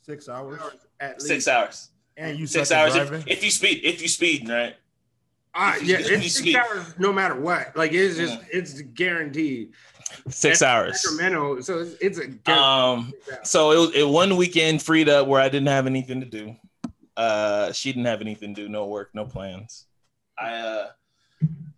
Six 0.03 0.29
hours. 0.29 0.61
At 1.01 1.15
least. 1.15 1.27
Six 1.27 1.49
hours. 1.49 1.91
And 2.17 2.39
you 2.39 2.47
six 2.47 2.73
hours 2.73 2.95
if, 2.95 3.27
if, 3.27 3.45
you 3.45 3.51
speed, 3.51 3.81
if 3.85 4.01
you 4.01 4.09
speed, 4.09 4.49
right? 4.49 4.75
Uh, 5.57 5.75
yeah, 5.83 5.97
it's 5.99 6.35
six 6.37 6.55
hours 6.55 6.99
no 6.99 7.11
matter 7.13 7.35
what. 7.35 7.75
Like 7.75 7.93
it's 7.93 8.17
just 8.17 8.35
yeah. 8.35 8.47
it's 8.53 8.83
guaranteed. 8.83 9.73
Six 10.29 10.61
hours. 10.61 11.01
Sacramento, 11.03 11.63
so 11.63 11.79
it's, 11.81 12.19
it's 12.19 12.21
a 12.47 12.53
um. 12.53 13.15
So 13.43 13.71
it 13.71 13.77
was 13.79 13.95
it 13.95 14.07
one 14.07 14.37
weekend 14.37 14.83
freed 14.83 15.09
up 15.09 15.27
where 15.27 15.41
I 15.41 15.49
didn't 15.49 15.69
have 15.69 15.87
anything 15.87 16.21
to 16.21 16.27
do. 16.27 16.57
Uh, 17.17 17.73
she 17.73 17.91
didn't 17.91 18.05
have 18.05 18.21
anything 18.21 18.55
to 18.55 18.63
do, 18.63 18.69
no 18.69 18.87
work, 18.87 19.11
no 19.15 19.25
plans. 19.25 19.87
I 20.39 20.53
uh, 20.57 20.87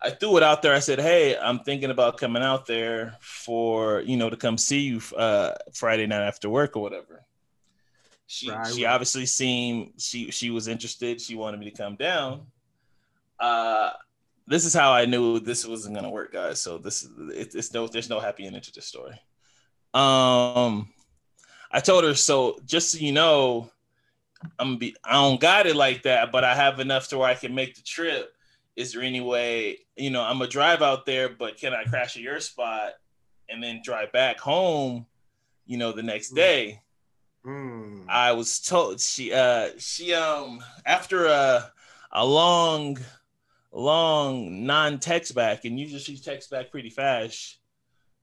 I 0.03 0.11
threw 0.11 0.37
it 0.39 0.43
out 0.43 0.61
there. 0.61 0.75
I 0.75 0.81
said, 0.81 0.99
"Hey, 0.99 1.39
I'm 1.39 1.61
thinking 1.61 1.91
about 1.91 2.19
coming 2.19 2.43
out 2.43 2.67
there 2.67 3.17
for 3.21 4.01
you 4.01 4.17
know 4.17 4.29
to 4.29 4.37
come 4.37 4.59
see 4.59 4.81
you 4.81 5.01
uh 5.17 5.55
Friday 5.73 6.07
night 6.07 6.27
after 6.27 6.51
work 6.51 6.77
or 6.77 6.83
whatever." 6.83 7.25
She 8.27 8.51
right, 8.51 8.67
she 8.67 8.87
obviously 8.87 9.27
seemed 9.27 9.93
she 9.99 10.33
she 10.33 10.51
was 10.51 10.67
interested. 10.67 11.21
She 11.21 11.37
wanted 11.37 11.61
me 11.61 11.71
to 11.71 11.77
come 11.77 11.95
down 11.95 12.49
uh, 13.41 13.91
this 14.47 14.65
is 14.65 14.75
how 14.75 14.93
I 14.93 15.05
knew 15.05 15.39
this 15.41 15.67
wasn't 15.67 15.95
gonna 15.95 16.11
work, 16.11 16.33
guys. 16.33 16.61
So 16.61 16.79
this 16.79 17.03
is 17.03 17.11
it, 17.35 17.55
it's 17.55 17.73
no 17.73 17.87
there's 17.87 18.11
no 18.11 18.19
happy 18.19 18.47
ending 18.47 18.63
to 18.63 18.73
this 18.73 18.87
story. 18.87 19.21
Um, 19.95 20.89
I 21.71 21.81
told 21.81 22.05
her 22.05 22.15
so. 22.15 22.59
Just 22.65 22.93
so 22.93 22.99
you 22.99 23.13
know, 23.13 23.71
I'm 24.59 24.79
be 24.79 24.97
I 25.05 25.13
don't 25.13 25.41
got 25.41 25.67
it 25.67 25.77
like 25.77 26.03
that, 26.03 26.33
but 26.33 26.45
I 26.45 26.55
have 26.55 26.81
enough 26.81 27.09
to 27.09 27.19
where 27.19 27.29
I 27.29 27.35
can 27.35 27.55
make 27.55 27.75
the 27.75 27.83
trip. 27.83 28.33
Is 28.75 28.93
there 28.93 29.03
any 29.03 29.21
way 29.21 29.79
you 29.97 30.11
know 30.11 30.23
I'm 30.23 30.39
gonna 30.39 30.51
drive 30.51 30.83
out 30.83 31.05
there, 31.05 31.29
but 31.29 31.59
can 31.59 31.75
I 31.75 31.85
crash 31.85 32.17
at 32.17 32.23
your 32.23 32.41
spot 32.41 32.93
and 33.49 33.63
then 33.63 33.83
drive 33.85 34.13
back 34.13 34.41
home? 34.41 35.07
You 35.67 35.77
know, 35.77 35.93
the 35.93 36.03
next 36.03 36.31
day. 36.31 36.81
Mm. 37.45 38.05
I 38.09 38.33
was 38.33 38.61
told 38.61 39.01
she 39.01 39.33
uh 39.33 39.71
she 39.79 40.15
um 40.15 40.63
after 40.87 41.27
a 41.27 41.71
a 42.13 42.25
long 42.25 42.99
long 43.73 44.65
non-text 44.67 45.35
back 45.35 45.65
and 45.65 45.79
usually 45.79 46.01
she 46.01 46.17
texts 46.17 46.51
back 46.51 46.71
pretty 46.71 46.91
fast 46.91 47.59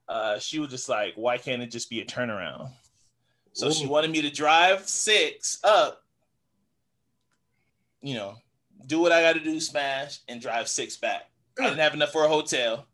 uh, 0.07 0.37
she 0.39 0.59
was 0.59 0.69
just 0.69 0.89
like 0.89 1.13
why 1.15 1.37
can't 1.37 1.61
it 1.61 1.71
just 1.71 1.89
be 1.89 2.01
a 2.01 2.05
turnaround 2.05 2.69
so 3.53 3.67
Ooh. 3.67 3.71
she 3.71 3.87
wanted 3.87 4.11
me 4.11 4.21
to 4.21 4.29
drive 4.29 4.87
six 4.87 5.59
up 5.63 6.01
you 8.05 8.13
know, 8.13 8.35
do 8.85 8.99
what 8.99 9.11
I 9.11 9.21
got 9.21 9.33
to 9.33 9.39
do, 9.39 9.59
smash, 9.59 10.19
and 10.29 10.39
drive 10.39 10.67
six 10.67 10.95
back. 10.95 11.23
I 11.59 11.63
didn't 11.63 11.79
have 11.79 11.95
enough 11.95 12.11
for 12.11 12.23
a 12.23 12.27
hotel. 12.27 12.85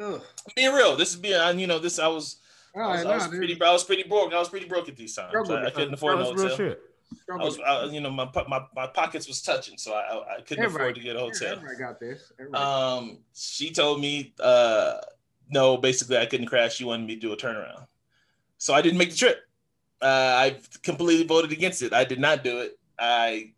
Ugh. 0.00 0.22
Being 0.54 0.72
real, 0.72 0.96
this 0.96 1.10
is 1.10 1.16
being, 1.16 1.58
you 1.58 1.66
know, 1.66 1.80
this 1.80 1.98
I 1.98 2.06
was, 2.06 2.36
All 2.76 2.82
I 2.82 2.92
was, 2.92 3.04
I 3.04 3.14
was 3.16 3.26
pretty. 3.26 3.60
I 3.60 3.72
was 3.72 3.82
pretty 3.82 4.04
broke. 4.04 4.32
I 4.32 4.38
was 4.38 4.48
pretty 4.48 4.66
broke 4.66 4.88
at 4.88 4.96
these 4.96 5.16
times. 5.16 5.34
I, 5.50 5.66
I 5.66 5.70
couldn't 5.70 5.94
afford 5.94 6.20
a 6.20 6.24
hotel. 6.24 6.76
I 7.30 7.36
was, 7.36 7.58
I, 7.60 7.84
you 7.84 8.00
know, 8.00 8.10
my, 8.10 8.28
my 8.48 8.64
my 8.74 8.86
pockets 8.86 9.28
was 9.28 9.42
touching, 9.42 9.78
so 9.78 9.92
I 9.92 10.38
I, 10.38 10.40
couldn't 10.42 10.64
afford 10.64 10.94
to 10.96 11.00
get 11.00 11.16
a 11.16 11.20
hotel. 11.20 11.52
Everybody 11.52 11.78
got 11.78 12.00
this. 12.00 12.32
Everybody. 12.38 12.64
Um, 12.64 13.18
she 13.34 13.70
told 13.70 14.00
me, 14.00 14.34
uh, 14.40 14.94
no, 15.48 15.76
basically 15.76 16.18
I 16.18 16.26
couldn't 16.26 16.46
crash. 16.46 16.74
She 16.74 16.84
wanted 16.84 17.06
me 17.06 17.14
to 17.14 17.20
do 17.20 17.32
a 17.32 17.36
turnaround, 17.36 17.86
so 18.58 18.74
I 18.74 18.82
didn't 18.82 18.98
make 18.98 19.10
the 19.10 19.16
trip. 19.16 19.38
Uh, 20.02 20.06
I 20.06 20.56
completely 20.82 21.26
voted 21.26 21.52
against 21.52 21.82
it. 21.82 21.92
I 21.92 22.04
did 22.04 22.20
not 22.20 22.42
do 22.42 22.60
it. 22.60 22.78
I 22.98 23.52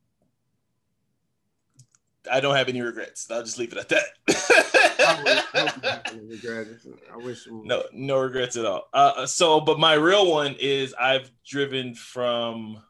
I 2.30 2.40
don't 2.40 2.54
have 2.54 2.68
any 2.68 2.80
regrets. 2.80 3.30
I'll 3.30 3.42
just 3.42 3.58
leave 3.58 3.72
it 3.72 3.78
at 3.78 3.88
I 4.28 5.22
wish- 5.22 5.42
that. 5.52 5.52
hope 5.54 5.82
you 5.82 5.88
have 5.88 6.02
any 6.12 6.26
regret. 6.26 6.66
I 7.12 7.16
wish. 7.16 7.46
no, 7.50 7.82
no 7.92 8.18
regrets 8.20 8.56
at 8.56 8.64
all. 8.64 8.88
Uh, 8.92 9.26
so, 9.26 9.60
but 9.60 9.78
my 9.78 9.94
real 9.94 10.30
one 10.30 10.54
is 10.58 10.94
I've 10.94 11.30
driven 11.44 11.94
from 11.94 12.82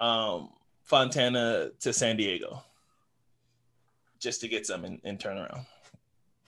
um, 0.00 0.50
Fontana 0.84 1.70
to 1.80 1.92
San 1.92 2.16
Diego 2.16 2.62
just 4.18 4.40
to 4.40 4.48
get 4.48 4.66
some 4.66 4.84
and, 4.84 5.00
and 5.04 5.18
turn 5.20 5.36
around. 5.38 5.66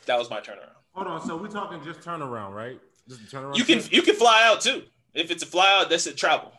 That 0.07 0.19
was 0.19 0.31
my 0.31 0.41
turnaround. 0.41 0.71
Hold 0.93 1.07
on. 1.07 1.27
So 1.27 1.37
we're 1.37 1.49
talking 1.49 1.83
just 1.85 2.01
turnaround, 2.01 2.53
right? 2.55 2.81
Just 3.09 3.21
a 3.23 3.25
turnaround. 3.37 3.57
You 3.57 3.65
can 3.65 3.81
trip? 3.81 3.93
you 3.93 4.03
can 4.03 4.15
fly 4.17 4.43
out 4.45 4.61
too. 4.61 4.83
If 5.15 5.31
it's 5.31 5.43
a 5.43 5.47
fly 5.47 5.81
out, 5.81 5.91
that's 5.91 6.07
a 6.07 6.13
travel. 6.13 6.53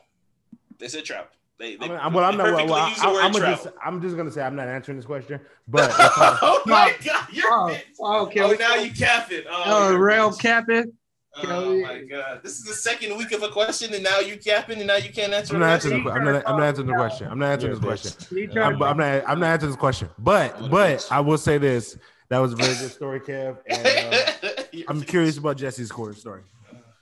That's 0.79 0.93
a 0.93 1.01
travel. 1.01 1.27
They, 1.57 1.75
they, 1.75 1.85
I 1.85 1.89
mean, 1.89 1.97
I'm- 1.97 2.13
well, 2.13 2.23
I'm 2.25 2.37
not. 2.37 2.45
Well, 2.53 2.65
perfectly 2.67 2.89
use 2.89 2.99
the 3.01 3.07
I, 3.07 3.13
word 3.13 3.21
am 3.23 3.33
travel. 3.33 3.63
just. 3.65 3.75
I'm 3.85 4.01
just 4.01 4.17
gonna 4.17 4.31
say 4.31 4.41
I'm 4.41 4.55
not 4.55 4.67
answering 4.67 4.97
this 4.97 5.05
question. 5.05 5.39
But 5.67 5.89
if 5.91 5.95
I- 5.99 6.37
oh 6.41 6.61
my 6.65 6.95
god, 7.05 7.27
you're 7.31 7.45
Oh, 7.51 7.77
oh, 7.99 8.25
okay. 8.25 8.39
oh 8.41 8.53
now 8.59 8.75
you 8.75 8.91
cap 8.91 9.31
it. 9.31 9.45
Oh, 9.49 9.63
Oh, 9.65 9.89
you're 9.91 9.99
rail 9.99 10.31
bitch. 10.31 10.39
capping. 10.39 10.93
Oh 11.37 11.79
my 11.81 12.01
god, 12.03 12.41
this 12.43 12.57
is 12.57 12.63
the 12.65 12.73
second 12.73 13.17
week 13.17 13.31
of 13.31 13.41
a 13.41 13.47
question, 13.49 13.93
and 13.93 14.03
now 14.03 14.19
you 14.19 14.37
capping, 14.37 14.79
and 14.79 14.87
now 14.87 14.97
you 14.97 15.11
can't 15.13 15.31
answer. 15.33 15.53
I'm 15.53 15.61
not 15.61 15.79
question? 15.81 15.93
answering. 15.93 16.03
The, 16.03 16.11
I'm 16.11 16.25
not. 16.25 16.43
I'm 16.47 16.57
not 16.57 16.63
answering 16.67 16.87
the 16.87 16.93
question. 16.93 17.27
I'm 17.27 17.39
not 17.39 17.51
answering 17.53 17.71
You're 17.81 17.91
this 17.95 18.15
question. 18.15 18.57
I'm, 18.57 18.81
I'm 18.83 18.97
not. 18.97 19.23
I'm 19.29 19.39
not 19.39 19.47
answering 19.47 19.71
this 19.71 19.79
question. 19.79 20.09
But 20.19 20.69
but 20.69 21.07
I 21.09 21.21
will 21.21 21.37
say 21.37 21.57
this. 21.57 21.97
That 22.29 22.39
was 22.39 22.53
a 22.53 22.55
very 22.57 22.73
good 22.75 22.91
story, 22.91 23.19
Kev. 23.27 23.57
And, 23.69 24.13
uh, 24.43 24.83
I'm 24.87 25.01
curious 25.01 25.37
about 25.37 25.57
Jesse's 25.57 25.91
court 25.91 26.17
story. 26.17 26.41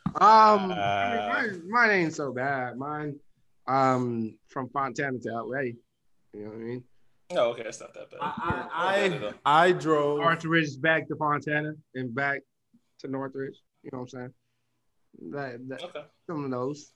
Um, 0.07 0.15
I 0.21 0.73
Uh, 0.73 1.11
mean, 1.11 1.29
mine, 1.29 1.69
mine 1.69 1.91
ain't 1.91 2.15
so 2.15 2.31
bad. 2.31 2.77
Mine, 2.77 3.15
um, 3.67 4.37
from 4.47 4.69
Fontana 4.69 5.19
to 5.19 5.43
LA. 5.43 5.59
You 5.59 5.75
know 6.33 6.49
what 6.49 6.53
I 6.55 6.57
mean? 6.57 6.83
Oh, 7.31 7.49
okay, 7.51 7.61
that's 7.63 7.79
not 7.79 7.93
that 7.93 8.09
bad. 8.09 8.19
I 8.21 8.69
I, 9.45 9.65
I 9.67 9.71
drove. 9.71 10.19
Northridge 10.19 10.79
back 10.81 11.07
to 11.09 11.15
Fontana 11.15 11.73
and 11.93 12.13
back 12.13 12.41
to 12.99 13.07
Northridge. 13.07 13.55
You 13.83 13.89
know 13.93 13.99
what 13.99 14.03
I'm 14.03 14.07
saying? 14.09 14.33
That, 15.31 15.69
that 15.69 15.83
okay. 15.83 16.03
some 16.27 16.45
of 16.45 16.51
those. 16.51 16.91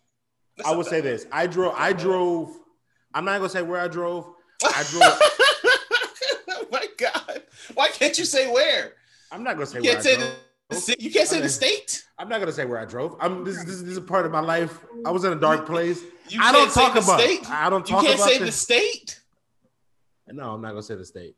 That's 0.58 0.68
I 0.68 0.72
not 0.72 0.78
would 0.78 0.88
say 0.88 1.02
this. 1.02 1.26
I 1.32 1.48
drove. 1.48 1.74
I 1.78 1.94
drove. 1.94 2.56
I'm 3.14 3.26
not 3.26 3.38
gonna 3.38 3.50
say 3.50 3.62
where 3.62 3.80
I 3.80 3.88
drove. 3.88 4.28
I 4.64 4.84
drove. 4.90 5.20
oh 6.50 6.68
my 6.72 6.86
god! 6.98 7.44
Why 7.74 7.88
can't 7.90 8.18
you 8.18 8.26
say 8.26 8.52
where? 8.52 8.94
I'm 9.32 9.44
not 9.44 9.54
gonna 9.54 9.66
say 9.66 9.80
You 9.80 9.84
where 9.86 9.94
can't 9.94 10.06
I 10.06 10.10
say 10.10 10.16
drove. 10.18 10.32
the 10.86 10.96
you 11.00 11.12
can't 11.12 11.28
say 11.28 11.42
the 11.42 11.50
state. 11.50 12.04
I'm 12.18 12.30
not 12.30 12.40
gonna 12.40 12.52
say 12.52 12.66
where 12.66 12.80
I 12.80 12.86
drove. 12.86 13.16
I'm 13.20 13.44
this, 13.44 13.58
this, 13.64 13.82
this 13.82 13.90
is 13.90 13.98
a 13.98 14.02
part 14.02 14.26
of 14.26 14.32
my 14.32 14.40
life. 14.40 14.80
I 15.06 15.12
was 15.12 15.24
in 15.24 15.34
a 15.34 15.40
dark 15.40 15.66
place. 15.66 16.02
You 16.30 16.40
I 16.42 16.52
can't 16.52 16.56
don't 16.56 16.72
say 16.72 16.82
talk 16.82 16.94
the 16.94 17.00
about. 17.00 17.20
state. 17.20 17.50
I 17.50 17.70
don't 17.70 17.90
You 17.90 17.96
can't 17.96 18.16
about 18.16 18.30
say 18.30 18.38
the 18.40 18.52
state. 18.52 19.20
No, 20.28 20.52
I'm 20.54 20.62
not 20.62 20.70
gonna 20.70 20.84
say 20.84 20.96
the 20.96 21.06
state. 21.06 21.36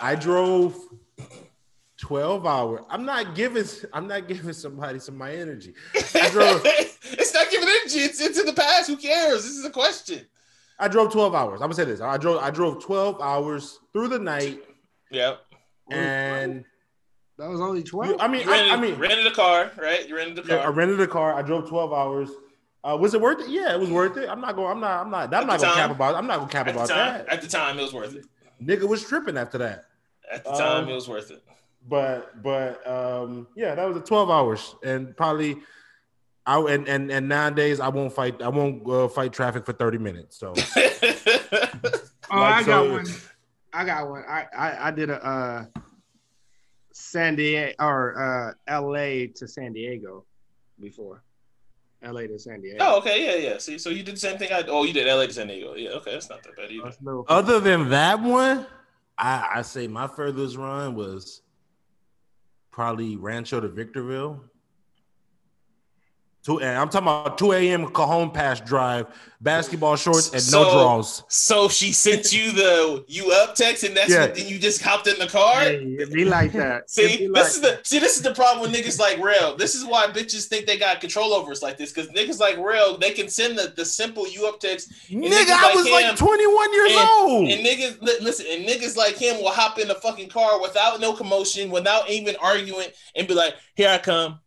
I 0.00 0.14
drove 0.14 0.76
12 2.08 2.46
hours. 2.46 2.80
I'm 2.90 3.06
not 3.06 3.34
giving. 3.34 3.64
I'm 3.94 4.06
not 4.06 4.28
giving 4.28 4.52
somebody 4.52 4.98
some 4.98 5.14
of 5.14 5.18
my 5.20 5.32
energy. 5.32 5.72
I 6.14 6.28
drove. 6.28 6.60
it's 6.66 7.32
not 7.32 7.50
giving 7.50 7.66
energy. 7.66 8.00
It's, 8.00 8.20
into 8.20 8.42
the 8.42 8.52
past. 8.52 8.88
Who 8.90 8.96
cares? 8.98 9.42
This 9.42 9.52
is 9.52 9.64
a 9.64 9.70
question. 9.70 10.20
I 10.78 10.88
drove 10.88 11.10
12 11.10 11.34
hours. 11.34 11.54
I'm 11.62 11.68
gonna 11.68 11.74
say 11.74 11.84
this. 11.84 12.02
I 12.02 12.18
drove. 12.18 12.42
I 12.42 12.50
drove 12.50 12.82
12 12.84 13.22
hours 13.22 13.78
through 13.94 14.08
the 14.08 14.18
night, 14.18 14.62
Yep. 15.12 15.40
and 15.90 16.66
That 17.38 17.48
was 17.48 17.62
only 17.62 17.82
12. 17.82 18.16
I 18.20 18.28
mean, 18.28 18.46
rented, 18.46 18.70
I, 18.72 18.74
I 18.74 18.76
mean, 18.78 18.96
rented 18.96 19.26
a 19.26 19.30
car, 19.34 19.72
right? 19.80 20.06
You 20.06 20.14
rented 20.16 20.40
a 20.40 20.42
car. 20.46 20.56
Yeah, 20.58 20.64
I 20.64 20.68
rented 20.68 21.00
a 21.00 21.06
car. 21.06 21.32
I 21.32 21.40
drove 21.40 21.66
12 21.70 21.90
hours. 21.90 22.28
Uh, 22.82 22.98
was 23.00 23.14
it 23.14 23.20
worth 23.22 23.40
it? 23.40 23.48
Yeah, 23.48 23.72
it 23.72 23.80
was 23.80 23.88
worth 23.88 24.18
it. 24.18 24.28
I'm 24.28 24.42
not 24.42 24.56
going. 24.56 24.72
I'm 24.72 24.80
not. 24.80 25.00
I'm 25.06 25.10
not. 25.10 25.28
I'm 25.32 25.34
At 25.34 25.46
not 25.46 25.60
gonna 25.60 25.72
cap 25.74 25.86
time. 25.86 25.90
about. 25.92 26.14
I'm 26.16 26.26
not 26.26 26.38
gonna 26.40 26.52
cap 26.52 26.66
at 26.66 26.74
the 26.74 26.80
about 26.80 26.88
time, 26.90 27.14
that. 27.24 27.28
at 27.32 27.40
the 27.40 27.48
time, 27.48 27.78
it 27.78 27.82
was 27.82 27.94
worth 27.94 28.14
it. 28.14 28.26
Nigga 28.62 28.86
was 28.86 29.02
tripping 29.08 29.38
after 29.38 29.56
that. 29.56 29.84
At 30.30 30.44
the 30.44 30.50
time, 30.50 30.84
Um, 30.84 30.90
it 30.90 30.94
was 30.94 31.08
worth 31.08 31.30
it. 31.30 31.42
But 31.88 32.42
but 32.42 32.86
um 32.86 33.46
yeah, 33.56 33.74
that 33.74 33.86
was 33.86 33.96
a 33.96 34.00
12 34.00 34.30
hours 34.30 34.74
and 34.82 35.16
probably. 35.16 35.58
I 36.46 36.58
and 36.60 36.86
and 36.88 37.10
and 37.10 37.26
nowadays 37.26 37.80
I 37.80 37.88
won't 37.88 38.12
fight. 38.12 38.42
I 38.42 38.48
won't 38.48 38.86
uh, 38.86 39.08
fight 39.08 39.32
traffic 39.32 39.64
for 39.64 39.72
30 39.72 39.96
minutes. 39.96 40.36
So 40.36 40.52
Oh, 42.30 42.40
Like, 42.40 42.54
I 42.54 42.62
got 42.62 42.64
so- 42.64 42.92
one. 42.92 43.06
I 43.72 43.84
got 43.84 44.08
one. 44.10 44.24
I 44.28 44.46
I, 44.56 44.88
I 44.88 44.90
did 44.90 45.08
a 45.10 45.26
uh, 45.26 45.64
San 46.92 47.36
Diego 47.36 47.74
or 47.80 48.18
uh, 48.20 48.52
L.A. 48.72 49.28
to 49.28 49.48
San 49.48 49.72
Diego 49.72 50.24
before. 50.80 51.22
L.A. 52.02 52.28
to 52.28 52.38
San 52.38 52.60
Diego. 52.60 52.76
oh, 52.80 52.98
okay, 52.98 53.24
yeah, 53.24 53.50
yeah. 53.52 53.58
See, 53.58 53.78
so 53.78 53.88
you 53.88 54.02
did 54.02 54.16
the 54.16 54.20
same 54.20 54.36
thing. 54.36 54.52
I 54.52 54.62
oh, 54.68 54.84
you 54.84 54.92
did 54.92 55.06
LA 55.06 55.26
to 55.26 55.32
San 55.32 55.46
Diego. 55.48 55.74
Yeah, 55.74 55.90
okay, 55.90 56.12
that's 56.12 56.28
not 56.28 56.42
that 56.42 56.54
bad 56.56 56.70
either. 56.70 56.84
That's 56.84 57.00
a 57.00 57.04
little- 57.04 57.24
other 57.28 57.58
than 57.60 57.88
that 57.88 58.20
one, 58.20 58.66
I 59.16 59.48
I 59.56 59.62
say 59.62 59.86
my 59.88 60.06
furthest 60.06 60.56
run 60.56 60.94
was 60.94 61.40
probably 62.74 63.14
Rancho 63.14 63.60
to 63.60 63.68
Victorville. 63.68 64.40
Two, 66.44 66.60
and 66.60 66.76
I'm 66.78 66.90
talking 66.90 67.08
about 67.08 67.38
2 67.38 67.52
a.m. 67.52 67.86
Cajon 67.88 68.30
Pass 68.30 68.60
drive, 68.60 69.06
basketball 69.40 69.96
shorts 69.96 70.26
and 70.26 70.42
no 70.52 70.64
So- 70.64 70.70
draws. 70.72 71.22
So 71.28 71.68
she 71.70 71.90
sent 71.92 72.34
you 72.34 72.52
the 72.52 73.02
you 73.08 73.32
up 73.32 73.54
text, 73.54 73.82
and 73.82 73.96
that's 73.96 74.10
Yeah. 74.10 74.26
what, 74.26 74.36
and 74.38 74.50
you 74.50 74.58
just 74.58 74.82
hopped 74.82 75.06
in 75.06 75.18
the 75.18 75.26
car. 75.26 75.60
Hey, 75.60 75.76
it 75.98 76.12
be 76.12 76.26
like 76.26 76.52
that. 76.52 76.90
See, 76.90 77.16
be 77.16 77.26
this 77.28 77.32
like 77.32 77.46
is 77.46 77.60
the 77.62 77.80
see, 77.82 77.98
this 77.98 78.16
is 78.16 78.22
the 78.22 78.34
problem 78.34 78.60
with 78.70 78.78
niggas 78.78 78.98
like 79.00 79.18
Rail. 79.24 79.56
This 79.56 79.74
is 79.74 79.86
why 79.86 80.06
bitches 80.08 80.44
think 80.46 80.66
they 80.66 80.76
got 80.76 81.00
control 81.00 81.32
over 81.32 81.50
us 81.50 81.62
like 81.62 81.78
this. 81.78 81.92
Because 81.92 82.10
niggas 82.10 82.38
like 82.40 82.58
Rail, 82.58 82.98
they 82.98 83.12
can 83.12 83.30
send 83.30 83.56
the, 83.56 83.72
the 83.74 83.84
simple 83.86 84.28
you 84.28 84.46
up 84.46 84.60
text, 84.60 84.92
Nigga, 85.10 85.30
niggas 85.30 85.50
I 85.50 85.62
like 85.62 85.74
was 85.76 85.86
him- 85.86 85.92
like 85.94 86.16
21 86.16 86.72
years 86.74 86.90
and- 86.92 87.08
old. 87.10 87.48
and 87.48 87.66
niggas 87.66 88.02
li- 88.02 88.18
listen, 88.20 88.44
and 88.50 88.66
niggas 88.66 88.96
like 88.98 89.16
him 89.16 89.38
will 89.38 89.50
hop 89.50 89.78
in 89.78 89.88
the 89.88 89.94
fucking 89.94 90.28
car 90.28 90.60
without 90.60 91.00
no 91.00 91.14
commotion, 91.14 91.70
without 91.70 92.10
even 92.10 92.36
arguing, 92.36 92.88
and 93.16 93.26
be 93.26 93.32
like, 93.32 93.54
"Here 93.76 93.88
I 93.88 93.96
come." 93.96 94.40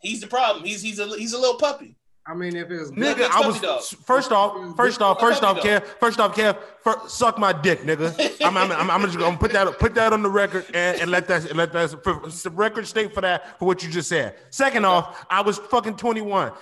He's 0.00 0.20
the 0.20 0.26
problem. 0.26 0.64
He's 0.64 0.82
he's 0.82 0.98
a 0.98 1.06
he's 1.16 1.32
a 1.32 1.38
little 1.38 1.56
puppy. 1.58 1.96
I 2.26 2.34
mean, 2.34 2.54
if 2.54 2.70
it's 2.70 2.90
Nigga, 2.90 3.28
I 3.30 3.46
was 3.46 3.60
dog. 3.60 3.82
first 3.82 4.30
off, 4.30 4.76
first 4.76 5.00
off, 5.02 5.18
first 5.18 5.42
off, 5.42 5.58
Kev, 5.58 5.84
first 5.98 6.20
off, 6.20 6.36
Kev, 6.36 6.56
fir- 6.84 7.08
suck 7.08 7.38
my 7.38 7.52
dick, 7.52 7.80
nigga. 7.80 8.36
I'm, 8.44 8.56
I'm, 8.56 8.70
I'm, 8.70 8.90
I'm 8.90 9.02
just 9.02 9.18
gonna 9.18 9.36
put 9.36 9.52
that 9.52 9.78
put 9.78 9.94
that 9.94 10.12
on 10.12 10.22
the 10.22 10.28
record 10.28 10.66
and, 10.74 11.00
and 11.00 11.10
let 11.10 11.26
that 11.28 11.56
let 11.56 11.72
that 11.72 12.02
for, 12.04 12.30
for 12.30 12.50
record 12.50 12.86
state 12.86 13.14
for 13.14 13.22
that 13.22 13.58
for 13.58 13.64
what 13.64 13.82
you 13.82 13.90
just 13.90 14.08
said. 14.08 14.36
Second 14.50 14.84
off, 14.84 15.26
I 15.30 15.40
was 15.40 15.58
fucking 15.58 15.96
21. 15.96 16.52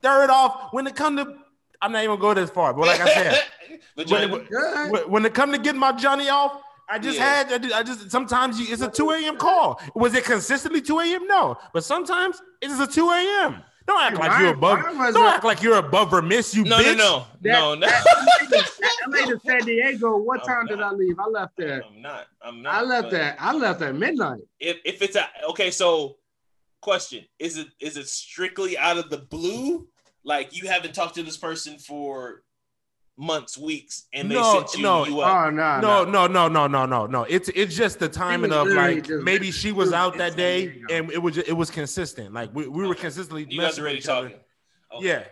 Third 0.00 0.30
off, 0.30 0.72
when 0.72 0.86
it 0.86 0.94
come 0.94 1.16
to, 1.16 1.36
I'm 1.82 1.92
not 1.92 2.04
even 2.04 2.18
gonna 2.18 2.34
go 2.34 2.40
this 2.40 2.50
far, 2.50 2.72
but 2.72 2.86
like 2.86 3.00
I 3.00 3.12
said, 3.12 3.42
when, 4.08 4.30
when, 4.30 5.10
when 5.10 5.26
it 5.26 5.34
come 5.34 5.50
to 5.52 5.58
getting 5.58 5.80
my 5.80 5.92
Johnny 5.92 6.28
off, 6.28 6.62
I 6.90 6.98
just 6.98 7.18
Yeah. 7.18 7.44
had 7.44 7.72
I 7.72 7.82
just, 7.82 8.10
sometimes 8.10 8.58
you, 8.60 8.72
it's 8.72 8.82
a 8.82 8.88
2 8.90 9.10
a.m. 9.10 9.36
call. 9.36 9.80
Was 9.94 10.14
it 10.14 10.24
consistently 10.24 10.80
2 10.80 10.98
a.m.? 11.00 11.26
No, 11.26 11.56
but 11.72 11.84
sometimes 11.84 12.40
it 12.62 12.70
is 12.70 12.80
a 12.80 12.86
2 12.86 13.10
a.m. 13.10 13.62
Don't 13.86 14.02
act 14.02 14.18
like 14.18 14.38
you're 14.40 14.52
above. 14.54 14.80
Don't 14.82 15.16
a- 15.16 15.28
act 15.28 15.44
like 15.44 15.62
you're 15.62 15.78
above 15.78 16.12
or 16.12 16.20
miss, 16.20 16.54
you 16.54 16.64
no, 16.64 16.78
bitch. 16.78 16.96
no, 16.98 17.24
That- 17.42 17.52
no, 17.52 17.74
no, 17.74 17.86
that 17.86 18.04
LA 19.08 19.26
to 19.26 19.40
San 19.46 19.60
Diego. 19.64 20.16
What 20.18 20.40
I'm 20.42 20.46
time 20.46 20.66
did 20.66 20.80
I 20.82 20.90
leave? 20.90 21.18
I 21.18 21.26
left 21.26 21.56
there. 21.56 21.82
I'm 21.84 22.02
not. 22.02 22.26
I'm 22.42 22.62
not. 22.62 22.74
I 22.74 22.82
left 22.82 23.10
but 23.10 23.20
at 23.20 23.36
I 23.40 23.54
left 23.54 23.80
at 23.82 23.94
midnight. 23.94 24.40
If 24.60 24.78
if 24.84 25.00
it's 25.02 25.16
a 25.16 25.26
okay, 25.50 25.70
so 25.70 26.16
question 26.82 27.24
is 27.38 27.56
it 27.58 27.68
is 27.80 27.96
it 27.96 28.08
strictly 28.08 28.76
out 28.78 28.98
of 28.98 29.08
the 29.10 29.18
blue? 29.18 29.88
Like 30.24 30.54
you 30.54 30.68
haven't 30.68 30.94
talked 30.94 31.14
to 31.14 31.22
this 31.22 31.36
person 31.38 31.78
for 31.78 32.42
months, 33.18 33.58
weeks, 33.58 34.04
and 34.12 34.30
they 34.30 34.36
No, 34.36 34.54
sent 34.60 34.74
you 34.76 34.82
no. 34.82 35.04
you 35.04 35.20
up. 35.20 35.46
Oh 35.46 35.50
no, 35.50 35.80
No, 35.80 36.04
no, 36.04 36.26
no, 36.26 36.48
no, 36.48 36.66
no, 36.68 36.86
no, 36.86 37.06
no. 37.06 37.24
It's 37.24 37.48
it's 37.50 37.74
just 37.76 37.98
the 37.98 38.08
timing 38.08 38.52
of 38.52 38.68
like 38.68 39.04
just- 39.04 39.24
maybe 39.24 39.50
she 39.50 39.72
was 39.72 39.92
out 39.92 40.16
that 40.18 40.36
day 40.36 40.80
and 40.90 41.10
it 41.10 41.18
was 41.18 41.34
ju- 41.34 41.44
it 41.46 41.52
was 41.52 41.70
consistent. 41.70 42.32
Like 42.32 42.54
we, 42.54 42.68
we 42.68 42.86
were 42.86 42.94
consistently. 42.94 43.46
You 43.50 43.60
guys 43.60 43.74
messaging 43.74 43.80
already 43.80 44.00
talking. 44.00 44.36
Okay. 44.94 45.06
Yeah, 45.06 45.24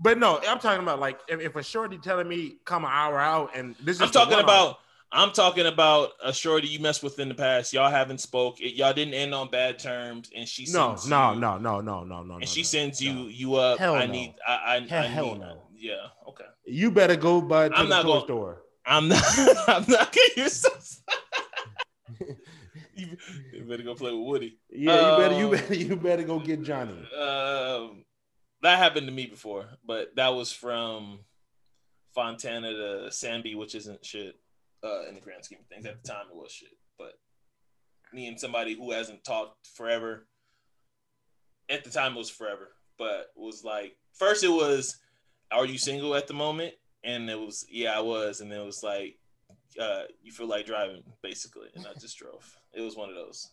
but 0.00 0.18
no, 0.18 0.40
I'm 0.48 0.58
talking 0.60 0.82
about 0.82 1.00
like 1.00 1.18
if, 1.28 1.40
if 1.40 1.56
a 1.56 1.62
shorty 1.62 1.98
telling 1.98 2.28
me 2.28 2.56
come 2.64 2.84
an 2.84 2.90
hour 2.92 3.18
out 3.18 3.50
and 3.56 3.74
this 3.82 3.96
is 3.96 4.02
I'm 4.02 4.10
talking 4.10 4.30
one-off. 4.36 4.44
about. 4.44 4.78
I'm 5.14 5.30
talking 5.32 5.66
about 5.66 6.12
a 6.24 6.32
shorty 6.32 6.68
you 6.68 6.78
messed 6.78 7.02
with 7.02 7.18
in 7.18 7.28
the 7.28 7.34
past. 7.34 7.74
Y'all 7.74 7.90
haven't 7.90 8.16
spoke. 8.22 8.62
It, 8.62 8.76
y'all 8.76 8.94
didn't 8.94 9.12
end 9.12 9.34
on 9.34 9.50
bad 9.50 9.78
terms, 9.78 10.30
and 10.34 10.48
she 10.48 10.62
no, 10.72 10.96
sends 10.96 11.06
no, 11.06 11.34
you, 11.34 11.40
no, 11.40 11.58
no, 11.58 11.82
no, 11.82 12.02
no, 12.02 12.22
no. 12.22 12.32
and 12.36 12.40
no, 12.40 12.46
she 12.46 12.62
no, 12.62 12.64
sends 12.64 12.98
you 13.02 13.12
no. 13.12 13.26
you 13.26 13.54
up. 13.56 13.78
Hell 13.78 13.94
I 13.94 14.06
no. 14.06 14.12
need. 14.12 14.34
I 14.48 14.52
I, 14.76 14.80
Hell- 14.88 15.02
I 15.02 15.06
hell 15.08 15.24
need, 15.26 15.40
no. 15.40 15.58
Yeah. 15.82 16.06
Okay. 16.28 16.44
You 16.64 16.92
better 16.92 17.16
go 17.16 17.40
by 17.40 17.68
to 17.68 17.74
I'm 17.76 17.88
the 17.88 17.96
not 17.96 18.02
toy 18.02 18.08
going- 18.08 18.24
store. 18.24 18.62
I'm 18.86 19.08
not. 19.08 19.24
I'm 19.68 19.84
not. 19.88 20.16
You're 20.36 20.48
so. 20.48 20.68
you, 22.94 23.16
you 23.52 23.64
better 23.64 23.82
go 23.82 23.94
play 23.94 24.12
with 24.12 24.26
Woody. 24.26 24.58
Yeah, 24.70 25.12
you 25.12 25.18
better 25.22 25.38
you 25.38 25.44
Um, 25.46 25.50
better 25.52 25.74
you 25.74 25.96
better 25.96 26.22
go 26.22 26.38
get 26.38 26.62
Johnny. 26.62 26.92
Um, 27.14 28.04
that 28.62 28.78
happened 28.78 29.06
to 29.08 29.12
me 29.12 29.26
before, 29.26 29.66
but 29.84 30.14
that 30.16 30.28
was 30.34 30.52
from 30.52 31.20
Fontana 32.14 32.72
to 32.72 33.10
Sandy, 33.12 33.54
which 33.54 33.74
isn't 33.74 34.04
shit 34.04 34.36
uh, 34.84 35.08
in 35.08 35.14
the 35.14 35.20
grand 35.20 35.44
scheme 35.44 35.58
of 35.60 35.66
things. 35.66 35.86
At 35.86 36.02
the 36.02 36.08
time, 36.08 36.26
it 36.30 36.36
was 36.36 36.52
shit, 36.52 36.76
but 36.98 37.14
me 38.12 38.26
and 38.28 38.38
somebody 38.38 38.74
who 38.76 38.92
hasn't 38.92 39.24
talked 39.24 39.66
forever. 39.74 40.26
At 41.68 41.84
the 41.84 41.90
time, 41.90 42.14
it 42.14 42.18
was 42.18 42.30
forever, 42.30 42.68
but 42.98 43.26
was 43.36 43.64
like 43.64 43.96
first 44.14 44.44
it 44.44 44.48
was, 44.50 44.96
"Are 45.52 45.66
you 45.66 45.78
single 45.78 46.14
at 46.14 46.26
the 46.26 46.34
moment?" 46.34 46.74
And 47.04 47.28
it 47.30 47.38
was, 47.38 47.64
"Yeah, 47.70 47.96
I 47.96 48.00
was," 48.00 48.40
and 48.40 48.50
then 48.50 48.60
it 48.60 48.64
was 48.66 48.82
like, 48.82 49.18
uh, 49.80 50.02
"You 50.22 50.32
feel 50.32 50.46
like 50.46 50.66
driving," 50.66 51.02
basically, 51.22 51.68
and 51.74 51.86
I 51.86 51.92
just 52.00 52.16
drove. 52.18 52.44
It 52.72 52.80
was 52.80 52.96
one 52.96 53.08
of 53.08 53.14
those. 53.16 53.50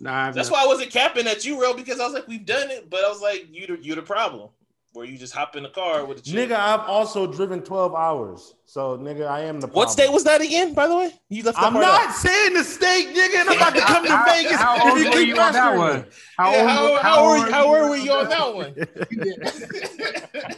Nah, 0.00 0.30
That's 0.30 0.48
never- 0.48 0.50
why 0.52 0.62
I 0.64 0.66
wasn't 0.66 0.90
capping 0.92 1.26
at 1.26 1.44
you, 1.44 1.60
real, 1.60 1.74
because 1.74 1.98
I 2.00 2.04
was 2.04 2.14
like, 2.14 2.28
we've 2.28 2.46
done 2.46 2.70
it, 2.70 2.88
but 2.88 3.04
I 3.04 3.08
was 3.08 3.20
like, 3.20 3.46
you 3.50 3.66
the 3.66 3.78
you 3.82 3.94
the 3.96 4.02
problem, 4.02 4.50
where 4.92 5.04
you 5.04 5.18
just 5.18 5.34
hop 5.34 5.56
in 5.56 5.64
the 5.64 5.68
car 5.70 6.04
with 6.04 6.18
a 6.18 6.22
chick. 6.22 6.34
Nigga, 6.50 6.54
I've 6.56 6.88
also 6.88 7.26
driven 7.26 7.62
12 7.62 7.94
hours. 7.96 8.54
So 8.66 8.96
nigga, 8.96 9.26
I 9.26 9.40
am 9.40 9.60
the 9.60 9.66
What 9.66 9.90
state 9.90 10.12
was 10.12 10.22
that 10.24 10.40
again? 10.40 10.72
By 10.74 10.86
the 10.86 10.96
way, 10.96 11.10
you 11.30 11.42
left. 11.42 11.56
That 11.58 11.66
I'm 11.66 11.74
not 11.74 12.08
out. 12.10 12.14
saying 12.14 12.54
the 12.54 12.62
state, 12.62 13.08
nigga, 13.14 13.40
and 13.40 13.48
I'm 13.50 13.56
about 13.56 13.74
to 13.74 13.80
come 13.92 14.04
to 14.04 14.16
How- 14.16 14.24
Vegas. 14.32 14.52
how 14.56 14.76
if 14.76 14.84
old 14.84 14.98
you 15.00 15.04
were 15.06 15.10
keep 15.16 15.28
you 15.28 15.40
on 15.40 15.52
that 15.52 15.76
one? 15.76 16.06
How 16.36 16.52
Yeah, 16.52 16.60
old? 16.60 16.68
how, 16.70 16.96
how 16.96 17.02
how, 17.02 17.24
old 17.24 17.40
were, 17.46 17.50
how 17.50 17.70
were 17.70 17.88
were 17.90 17.96
you 17.96 18.12
on 18.12 18.28
that 18.28 18.54
one? 18.54 18.74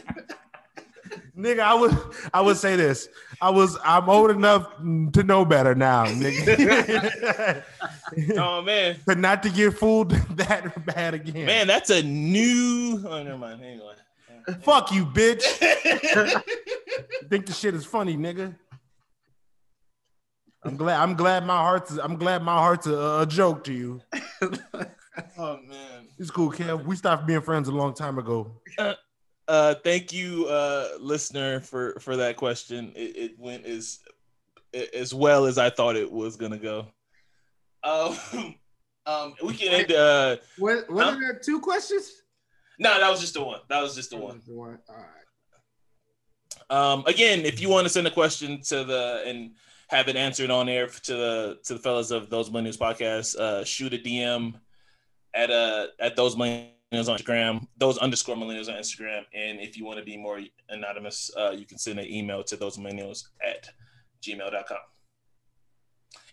Nigga, 1.41 1.61
I 1.61 1.73
would 1.73 1.97
I 2.33 2.41
would 2.41 2.57
say 2.57 2.75
this. 2.75 3.09
I 3.41 3.49
was 3.49 3.75
I'm 3.83 4.07
old 4.09 4.29
enough 4.29 4.67
to 4.77 5.23
know 5.23 5.43
better 5.43 5.73
now, 5.73 6.05
nigga. 6.05 7.63
oh 8.37 8.61
man, 8.61 8.97
but 9.07 9.17
not 9.17 9.41
to 9.43 9.49
get 9.49 9.73
fooled 9.73 10.11
that 10.37 10.85
bad 10.85 11.15
again. 11.15 11.45
man, 11.47 11.65
that's 11.65 11.89
a 11.89 12.03
new. 12.03 13.03
Oh, 13.07 13.23
never 13.23 13.37
mind. 13.37 13.81
Fuck 14.61 14.91
you, 14.91 15.05
bitch. 15.05 15.41
Think 17.29 17.45
the 17.47 17.53
shit 17.53 17.73
is 17.73 17.85
funny, 17.85 18.15
nigga. 18.15 18.55
I'm 20.63 20.77
glad. 20.77 21.01
I'm 21.01 21.15
glad 21.15 21.43
my 21.45 21.57
heart's. 21.57 21.97
I'm 21.97 22.17
glad 22.17 22.43
my 22.43 22.53
heart's 22.53 22.85
a, 22.85 23.21
a 23.21 23.25
joke 23.27 23.63
to 23.63 23.73
you. 23.73 24.01
oh 25.37 25.57
man. 25.67 26.07
It's 26.19 26.29
cool, 26.29 26.51
Kev. 26.51 26.85
We 26.85 26.95
stopped 26.95 27.25
being 27.25 27.41
friends 27.41 27.67
a 27.67 27.71
long 27.71 27.95
time 27.95 28.19
ago. 28.19 28.61
Uh, 29.51 29.75
thank 29.83 30.13
you, 30.13 30.45
uh, 30.45 30.87
listener, 30.97 31.59
for 31.59 31.99
for 31.99 32.15
that 32.15 32.37
question. 32.37 32.93
It, 32.95 33.17
it 33.17 33.31
went 33.37 33.65
as 33.65 33.99
as 34.93 35.13
well 35.13 35.45
as 35.45 35.57
I 35.57 35.69
thought 35.69 35.97
it 35.97 36.09
was 36.09 36.37
gonna 36.37 36.57
go. 36.57 36.87
Um, 37.83 38.15
um, 39.05 39.33
we 39.43 39.53
can 39.53 39.73
end. 39.73 39.91
Uh, 39.91 40.37
What, 40.57 40.89
what 40.89 41.05
are 41.05 41.19
there 41.19 41.37
two 41.37 41.59
questions? 41.59 42.13
no, 42.79 42.97
that 42.97 43.09
was 43.09 43.19
just 43.19 43.33
the 43.33 43.43
one. 43.43 43.59
That 43.67 43.81
was 43.81 43.93
just 43.93 44.11
the 44.11 44.15
one. 44.15 44.41
The 44.47 44.55
one. 44.55 44.79
All 44.87 44.95
right. 44.95 46.93
Um, 46.93 47.03
again, 47.05 47.41
if 47.41 47.59
you 47.59 47.67
want 47.67 47.83
to 47.83 47.89
send 47.89 48.07
a 48.07 48.11
question 48.11 48.61
to 48.69 48.85
the 48.85 49.23
and 49.25 49.51
have 49.89 50.07
it 50.07 50.15
answered 50.15 50.49
on 50.49 50.69
air 50.69 50.87
to 50.87 51.13
the 51.13 51.59
to 51.65 51.73
the 51.73 51.79
fellas 51.81 52.11
of 52.11 52.29
those 52.29 52.49
millennials 52.49 52.77
podcast, 52.77 53.35
uh, 53.35 53.65
shoot 53.65 53.93
a 53.93 53.97
DM 53.97 54.53
at 55.33 55.51
uh 55.51 55.87
at 55.99 56.15
those 56.15 56.37
millennials 56.37 56.71
on 56.93 57.17
Instagram, 57.17 57.67
those 57.77 57.97
underscore 57.99 58.35
millennials 58.35 58.67
on 58.67 58.75
Instagram, 58.75 59.21
and 59.33 59.59
if 59.61 59.77
you 59.77 59.85
want 59.85 59.97
to 59.99 60.03
be 60.05 60.17
more 60.17 60.41
anonymous, 60.69 61.31
uh, 61.37 61.51
you 61.51 61.65
can 61.65 61.77
send 61.77 61.99
an 61.99 62.05
email 62.07 62.43
to 62.43 62.57
those 62.57 62.77
millennials 62.77 63.23
at 63.45 63.69
gmail.com. 64.21 64.77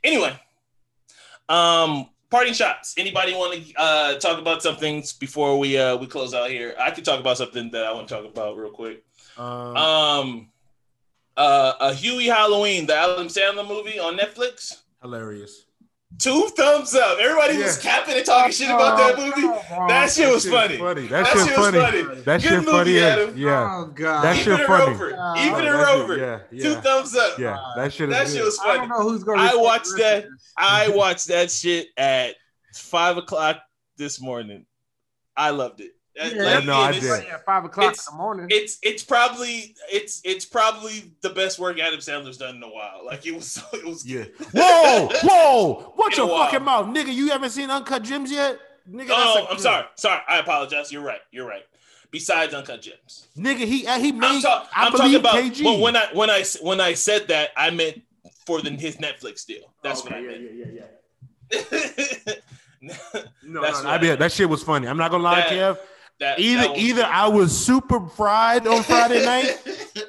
Anyway, 0.02 0.32
um, 1.48 2.08
parting 2.30 2.52
shots. 2.52 2.94
Anybody 2.98 3.34
want 3.34 3.54
to 3.64 3.74
uh 3.80 4.18
talk 4.18 4.38
about 4.38 4.62
some 4.62 4.76
things 4.76 5.12
before 5.12 5.58
we 5.58 5.78
uh 5.78 5.96
we 5.96 6.06
close 6.06 6.34
out 6.34 6.50
here? 6.50 6.74
I 6.78 6.90
could 6.90 7.04
talk 7.04 7.20
about 7.20 7.38
something 7.38 7.70
that 7.70 7.84
I 7.84 7.92
want 7.92 8.08
to 8.08 8.14
talk 8.14 8.24
about 8.24 8.56
real 8.56 8.70
quick. 8.70 9.04
Um, 9.36 9.76
Um, 9.76 10.50
uh, 11.36 11.72
a 11.80 11.90
Hubie 11.92 12.26
Halloween, 12.26 12.86
the 12.86 12.96
Adam 12.96 13.28
Sandler 13.28 13.66
movie 13.66 13.98
on 14.00 14.16
Netflix. 14.18 14.82
hilarious. 15.02 15.66
Two 16.16 16.48
thumbs 16.56 16.94
up. 16.94 17.18
Everybody 17.20 17.58
was 17.58 17.78
capping 17.78 18.16
and 18.16 18.24
talking 18.24 18.50
shit 18.50 18.70
about 18.70 18.96
that 18.96 19.14
oh, 19.18 19.26
movie. 19.26 19.58
That 19.88 20.10
shit 20.10 20.32
was 20.32 20.42
That 20.44 20.50
funny. 20.50 20.74
shit 20.74 20.80
funny. 20.80 21.06
That, 21.06 21.24
That 21.24 21.26
shit 21.26 21.46
shit 21.48 21.58
was 21.58 21.66
funny. 21.70 22.02
funny. 22.02 22.20
That 22.22 22.40
Good 22.40 22.42
shit 22.42 22.52
movie, 22.58 22.70
funny. 22.70 22.96
as- 22.98 23.04
Adam. 23.18 23.36
Yeah. 23.36 23.76
Oh 23.76 23.86
god. 23.86 24.22
That 24.24 24.36
Even 24.36 24.44
shit 24.44 24.58
her 24.60 24.66
funny. 24.66 24.94
over. 24.94 25.16
Oh, 25.18 25.34
Even 25.46 25.64
that 25.64 25.70
Rover. 25.70 26.14
shit- 26.16 26.24
over. 26.24 26.46
Yeah. 26.50 26.62
Two 26.62 26.74
thumbs 26.80 27.14
up. 27.14 27.38
Yeah. 27.38 27.56
That 27.76 27.92
shit 27.92 28.08
That 28.10 28.26
good. 28.26 28.32
shit 28.34 28.44
was 28.44 28.58
I 28.58 28.64
funny. 28.64 28.78
don't 28.78 28.88
know 28.88 29.02
who's 29.08 29.22
gonna. 29.22 29.42
I 29.42 29.44
respect 29.44 29.62
watched 29.64 29.96
that. 29.98 30.26
I 30.56 30.88
watched 30.88 31.28
that 31.28 31.50
shit 31.52 31.88
at 31.96 32.34
five 32.74 33.16
o'clock 33.18 33.58
this 33.96 34.20
morning. 34.20 34.64
I 35.36 35.50
loved 35.50 35.80
it. 35.80 35.92
That- 36.18 36.34
Yeah, 36.34 36.42
like, 36.42 36.64
no, 36.64 36.72
I 36.74 36.90
it's- 36.90 37.02
did. 37.20 37.26
Yeah, 37.28 37.38
five 37.46 37.64
o'clock 37.64 37.92
in 37.94 37.98
the 38.10 38.16
morning. 38.16 38.46
it's 38.50 38.78
it's 38.82 39.02
probably 39.04 39.74
it's 39.90 40.20
it's 40.24 40.44
probably 40.44 41.12
the 41.20 41.30
best 41.30 41.58
work 41.58 41.78
Adam 41.78 42.00
Sandler's 42.00 42.38
done 42.38 42.56
in 42.56 42.62
a 42.62 42.68
while. 42.68 43.02
Like 43.06 43.24
it 43.26 43.34
was 43.34 43.62
it 43.72 43.84
was 43.86 44.04
Yeah. 44.06 44.24
Whoa, 44.52 45.08
whoa! 45.22 45.94
Watch 45.96 46.18
In 46.18 46.26
your 46.26 46.38
fucking 46.38 46.64
mouth, 46.64 46.86
nigga. 46.86 47.12
You 47.14 47.28
haven't 47.30 47.50
seen 47.50 47.70
Uncut 47.70 48.02
Gems 48.02 48.30
yet, 48.32 48.58
nigga. 48.90 49.08
that's 49.08 49.20
Oh, 49.24 49.46
a- 49.46 49.52
I'm 49.52 49.58
sorry, 49.58 49.86
sorry. 49.96 50.20
I 50.28 50.38
apologize. 50.38 50.90
You're 50.92 51.02
right. 51.02 51.20
You're 51.30 51.46
right. 51.48 51.62
Besides 52.10 52.54
Uncut 52.54 52.80
Gems, 52.82 53.28
nigga. 53.36 53.58
He 53.66 53.86
uh, 53.86 53.98
he 53.98 54.08
I'm, 54.08 54.18
made. 54.18 54.44
I 54.44 54.66
I'm 54.74 54.92
talking 54.92 55.14
about. 55.14 55.34
KG. 55.36 55.62
Well, 55.64 55.78
when 55.80 55.94
I 55.94 56.06
when 56.14 56.30
I 56.30 56.42
when 56.62 56.80
I 56.80 56.94
said 56.94 57.28
that, 57.28 57.50
I 57.56 57.70
meant 57.70 58.00
for 58.46 58.60
the 58.62 58.70
his 58.70 58.96
Netflix 58.96 59.44
deal. 59.46 59.72
That's 59.82 60.02
what 60.02 60.14
I 60.14 60.20
meant. 60.22 60.40
yeah, 60.54 60.64
yeah, 60.72 62.34
no, 62.80 62.94
No, 63.42 63.60
That's 63.62 63.82
no, 63.82 63.84
what 63.84 63.86
I 63.86 63.94
I 63.96 64.00
mean, 64.00 64.18
that 64.18 64.32
shit 64.32 64.48
was 64.48 64.62
funny. 64.62 64.88
I'm 64.88 64.96
not 64.96 65.10
gonna 65.10 65.22
lie, 65.22 65.40
That- 65.40 65.50
Kev. 65.50 65.78
That, 66.20 66.40
Either 66.40 66.62
that 66.62 66.70
was- 66.72 66.80
either 66.80 67.04
I 67.04 67.28
was 67.28 67.56
super 67.56 68.00
fried 68.08 68.66
on 68.66 68.82
Friday 68.82 69.24
night, 69.24 69.56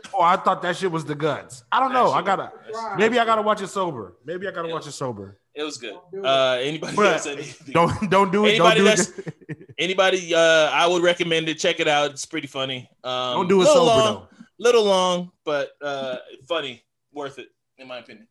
or 0.13 0.25
I 0.25 0.37
thought 0.37 0.61
that 0.63 0.75
shit 0.75 0.91
was 0.91 1.05
the 1.05 1.13
guts. 1.13 1.63
I 1.71 1.79
don't 1.79 1.93
That 1.93 1.99
know. 2.03 2.11
I 2.11 2.23
gotta. 2.23 2.51
Maybe 2.97 3.19
I 3.19 3.25
gotta 3.25 3.43
watch 3.43 3.61
it 3.61 3.67
sober. 3.67 4.17
Maybe 4.25 4.47
I 4.47 4.51
gotta 4.51 4.67
Yeah. 4.69 4.73
watch 4.73 4.87
it 4.87 4.93
sober. 4.93 5.39
It 5.53 5.61
was 5.63 5.77
good. 5.77 5.91
Don't 5.93 6.11
do 6.11 6.19
it. 6.19 6.25
Uh, 6.25 6.57
anybody 6.61 6.95
But 6.95 7.25
else? 7.27 7.57
Don't 7.69 8.09
don't 8.09 8.31
do 8.31 8.45
it. 8.47 8.51
Anybody 8.55 8.81
don't 8.81 8.85
do 8.97 9.03
that's- 9.03 9.09
it. 9.19 9.69
Anybody? 9.77 10.33
Uh, 10.33 10.39
I 10.71 10.87
would 10.87 11.03
recommend 11.03 11.47
it. 11.47 11.59
Check 11.59 11.79
it 11.79 11.87
out. 11.87 12.11
It's 12.11 12.25
pretty 12.25 12.47
funny. 12.47 12.89
Um, 13.03 13.33
Don't 13.35 13.47
do 13.47 13.55
it 13.61 13.65
little 13.65 13.73
sober 13.75 13.85
long, 13.85 14.13
though. 14.13 14.27
little 14.57 14.83
long, 14.85 15.31
but 15.45 15.69
uh, 15.81 16.17
funny, 16.47 16.83
worth 17.13 17.37
it, 17.39 17.47
in 17.77 17.87
my 17.87 17.99
opinion. 17.99 18.27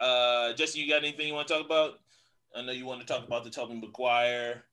Uh, 0.00 0.52
Jesse, 0.54 0.80
you 0.80 0.88
got 0.88 0.98
anything 1.02 1.26
you 1.28 1.34
want 1.34 1.48
to 1.48 1.54
talk 1.54 1.64
about? 1.64 1.94
I 2.54 2.62
know 2.62 2.72
you 2.72 2.84
want 2.86 3.00
to 3.00 3.06
talk 3.06 3.26
about 3.26 3.44
the 3.44 3.50
Tobey 3.50 3.74
Maguire, 3.80 4.64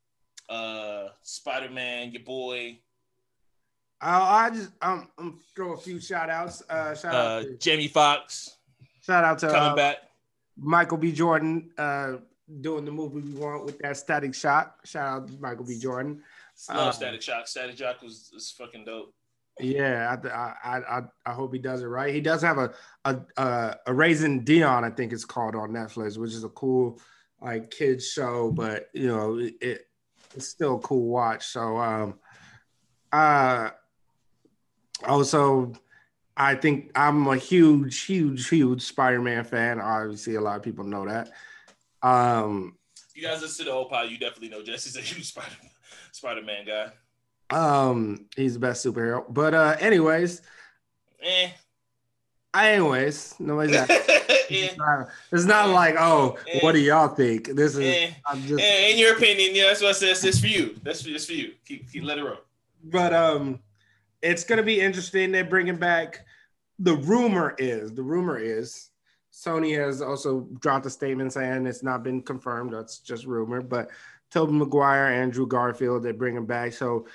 uh, 0.50 1.10
Spider 1.22 1.70
Man, 1.70 2.12
your 2.12 2.24
boy, 2.24 2.80
Uh, 4.02 4.06
I 4.06 4.50
just 4.50 4.72
um, 4.82 5.10
um 5.18 5.40
throw 5.56 5.74
a 5.74 5.78
few 5.78 6.00
shout 6.00 6.30
outs. 6.30 6.64
Uh, 6.70 6.96
shout 6.96 7.14
uh, 7.14 7.18
out 7.18 7.44
to, 7.44 7.58
Jamie 7.58 7.88
Foxx 7.88 8.58
shout 9.10 9.24
out 9.24 9.40
to 9.40 9.48
coming 9.48 9.72
uh, 9.72 9.76
back. 9.76 9.98
Michael 10.58 10.98
B. 10.98 11.12
Jordan 11.12 11.72
uh, 11.78 12.18
doing 12.62 12.86
the 12.86 12.92
movie 12.92 13.22
we 13.22 13.40
want 13.40 13.66
with 13.66 13.80
that 13.80 13.98
Static 13.98 14.36
Shock. 14.36 14.86
Shout 14.86 15.08
out 15.08 15.28
to 15.28 15.34
Michael 15.40 15.66
B. 15.66 15.80
Jordan. 15.80 16.22
Love 16.70 16.90
uh, 16.90 16.92
Static 16.92 17.22
Shock. 17.22 17.48
Static 17.48 17.78
Shock 17.78 18.02
was, 18.02 18.30
was 18.34 18.52
fucking 18.52 18.86
dope. 18.86 19.14
Yeah, 19.60 20.16
I, 20.24 20.28
I 20.30 20.78
I 20.78 21.02
I 21.26 21.34
hope 21.34 21.54
he 21.54 21.60
does 21.60 21.82
it 21.82 21.88
right. 21.88 22.14
He 22.14 22.22
does 22.22 22.42
have 22.42 22.58
a 22.58 22.72
a 23.04 23.20
a, 23.36 23.76
a 23.88 23.94
Raising 23.94 24.46
Dion, 24.46 24.86
I 24.86 24.90
think 24.90 25.12
it's 25.12 25.26
called 25.26 25.56
on 25.56 25.72
Netflix, 25.72 26.18
which 26.18 26.32
is 26.32 26.46
a 26.46 26.50
cool 26.50 27.02
like 27.42 27.70
kids 27.70 28.08
show, 28.08 28.52
but 28.52 28.90
you 28.94 29.08
know 29.08 29.38
it 29.38 29.88
it's 30.40 30.48
still 30.48 30.76
a 30.78 30.80
cool 30.80 31.08
watch. 31.10 31.46
So 31.48 31.78
um 31.78 32.20
uh 33.12 33.70
also 35.08 35.74
I 36.38 36.56
think 36.56 36.92
I'm 36.96 37.28
a 37.28 37.36
huge, 37.36 38.02
huge, 38.06 38.48
huge 38.48 38.82
Spider-Man 38.84 39.44
fan. 39.44 39.82
Obviously, 39.82 40.36
a 40.36 40.42
lot 40.42 40.56
of 40.56 40.64
people 40.64 40.86
know 40.86 41.06
that. 41.06 41.32
Um 42.02 42.78
you 43.14 43.22
guys 43.22 43.42
listen 43.42 43.66
to 43.66 43.72
the 43.72 43.76
old 43.76 43.90
pod, 43.90 44.10
you 44.10 44.18
definitely 44.18 44.50
know 44.50 44.64
Jesse's 44.64 44.96
a 44.96 45.02
huge 45.02 45.26
Spider 45.28 45.56
Spider 46.14 46.42
Man 46.42 46.66
guy. 46.66 46.92
um 47.52 48.26
he's 48.36 48.54
the 48.54 48.60
best 48.60 48.86
superhero. 48.86 49.26
But 49.30 49.54
uh 49.54 49.76
anyways, 49.80 50.42
Eh. 51.22 51.50
Anyways, 52.56 53.36
nobody's 53.40 53.72
that. 53.76 53.90
eh. 53.90 54.26
It's 54.50 54.78
not, 54.78 55.10
it's 55.32 55.46
not 55.46 55.70
like, 55.70 55.96
oh, 56.00 56.38
what 56.62 56.72
do 56.72 56.80
y'all 56.80 57.08
think? 57.08 57.50
This 57.50 57.76
is. 57.76 58.12
I'm 58.26 58.42
just 58.44 58.64
in 58.64 58.98
your 58.98 59.16
opinion, 59.16 59.52
yeah, 59.54 59.66
that's 59.68 59.82
what 59.82 59.90
I 59.90 59.94
said. 59.94 60.18
It's 60.28 60.40
for 60.40 60.48
you. 60.48 60.76
That's 60.84 61.04
for, 61.04 61.10
it's 61.10 61.26
for 61.26 61.34
you. 61.34 61.54
Keep, 61.66 61.92
keep 61.92 62.04
let 62.04 62.18
it 62.18 62.24
roll. 62.24 62.38
but 62.86 63.14
um 63.14 63.60
it's 64.22 64.44
gonna 64.44 64.64
be 64.64 64.82
interesting. 64.82 65.32
They're 65.32 65.44
bringing 65.44 65.78
back 65.78 66.26
the 66.80 66.96
rumor 66.96 67.56
is 67.58 67.94
the 67.94 68.02
rumor 68.04 68.38
is 68.38 68.90
Sony 69.32 69.78
has 69.78 70.02
also 70.02 70.48
dropped 70.60 70.86
a 70.86 70.90
statement 70.90 71.32
saying 71.34 71.66
it's 71.68 71.84
not 71.84 72.04
been 72.04 72.22
confirmed. 72.22 72.74
That's 72.74 73.00
just 73.00 73.26
rumor. 73.26 73.62
But 73.62 73.90
Tobey 74.32 74.54
Maguire, 74.54 75.08
Andrew 75.08 75.48
Garfield, 75.48 76.04
they're 76.04 76.14
bringing 76.14 76.46
back. 76.46 76.74
So 76.74 77.06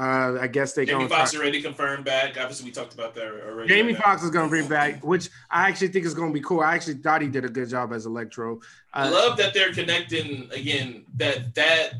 Uh, 0.00 0.38
I 0.40 0.46
guess 0.46 0.72
they 0.72 0.86
Jamie 0.86 1.00
going 1.00 1.08
Foxx 1.10 1.36
already 1.36 1.60
confirmed 1.60 2.06
back. 2.06 2.38
Obviously, 2.40 2.64
we 2.64 2.70
talked 2.72 2.94
about 2.94 3.14
that 3.16 3.26
already. 3.26 3.68
Jamie 3.68 3.92
right 3.92 4.02
Foxx 4.02 4.22
is 4.22 4.30
going 4.30 4.46
to 4.46 4.48
bring 4.50 4.66
back, 4.66 5.04
which 5.04 5.28
I 5.50 5.68
actually 5.68 5.88
think 5.88 6.06
is 6.06 6.14
going 6.14 6.30
to 6.30 6.32
be 6.32 6.40
cool. 6.40 6.60
I 6.60 6.74
actually 6.74 6.94
thought 6.94 7.20
he 7.20 7.28
did 7.28 7.44
a 7.44 7.50
good 7.50 7.68
job 7.68 7.92
as 7.92 8.06
Electro. 8.06 8.60
I 8.94 9.08
Uh, 9.08 9.10
love 9.10 9.36
that 9.36 9.52
they're 9.52 9.74
connecting 9.74 10.48
again. 10.52 11.04
That 11.16 11.54
that 11.54 11.90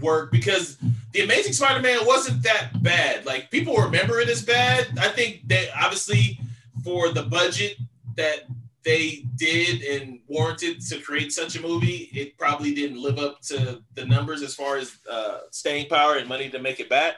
work 0.00 0.32
because 0.32 0.78
the 1.12 1.20
Amazing 1.20 1.52
Spider-Man 1.52 2.06
wasn't 2.06 2.42
that 2.44 2.82
bad. 2.82 3.26
Like 3.26 3.50
people 3.50 3.76
remember 3.76 4.20
it 4.20 4.30
as 4.30 4.42
bad. 4.42 4.98
I 4.98 5.08
think 5.08 5.46
that 5.48 5.68
obviously 5.78 6.40
for 6.82 7.10
the 7.10 7.24
budget 7.24 7.76
that 8.16 8.44
they 8.84 9.24
did 9.36 9.82
and 9.82 10.20
warranted 10.28 10.80
to 10.88 11.00
create 11.00 11.32
such 11.32 11.56
a 11.56 11.62
movie, 11.62 12.10
it 12.14 12.38
probably 12.38 12.74
didn't 12.74 13.02
live 13.02 13.18
up 13.18 13.40
to 13.42 13.82
the 13.94 14.04
numbers 14.04 14.42
as 14.42 14.54
far 14.54 14.76
as 14.76 14.96
uh, 15.10 15.40
staying 15.50 15.88
power 15.88 16.16
and 16.16 16.28
money 16.28 16.48
to 16.50 16.58
make 16.58 16.80
it 16.80 16.88
back. 16.88 17.16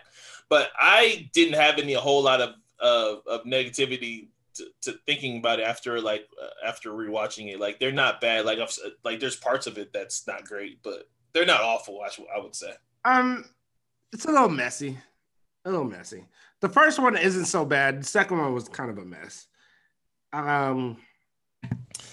But 0.48 0.70
I 0.78 1.28
didn't 1.32 1.54
have 1.54 1.78
any 1.78 1.94
a 1.94 2.00
whole 2.00 2.22
lot 2.22 2.40
of 2.40 2.54
of, 2.80 3.18
of 3.26 3.44
negativity 3.44 4.28
to, 4.54 4.64
to 4.82 4.98
thinking 5.06 5.38
about 5.38 5.60
it 5.60 5.64
after 5.64 6.00
like 6.00 6.26
uh, 6.42 6.66
after 6.66 6.90
rewatching 6.90 7.52
it. 7.52 7.60
Like 7.60 7.78
they're 7.78 7.92
not 7.92 8.20
bad. 8.20 8.46
Like 8.46 8.58
I've, 8.58 8.76
like 9.04 9.20
there's 9.20 9.36
parts 9.36 9.66
of 9.66 9.78
it 9.78 9.92
that's 9.92 10.26
not 10.26 10.44
great, 10.44 10.82
but 10.82 11.08
they're 11.32 11.46
not 11.46 11.60
awful. 11.60 12.00
I, 12.04 12.10
should, 12.10 12.24
I 12.34 12.40
would 12.40 12.54
say. 12.54 12.72
um, 13.04 13.44
it's 14.12 14.24
a 14.24 14.30
little 14.32 14.48
messy, 14.48 14.98
a 15.64 15.70
little 15.70 15.84
messy. 15.84 16.26
The 16.60 16.68
first 16.68 16.98
one 16.98 17.16
isn't 17.16 17.46
so 17.46 17.64
bad. 17.64 18.00
The 18.00 18.06
second 18.06 18.38
one 18.38 18.52
was 18.52 18.68
kind 18.68 18.90
of 18.90 18.98
a 18.98 19.04
mess. 19.04 19.46
Um, 20.32 20.98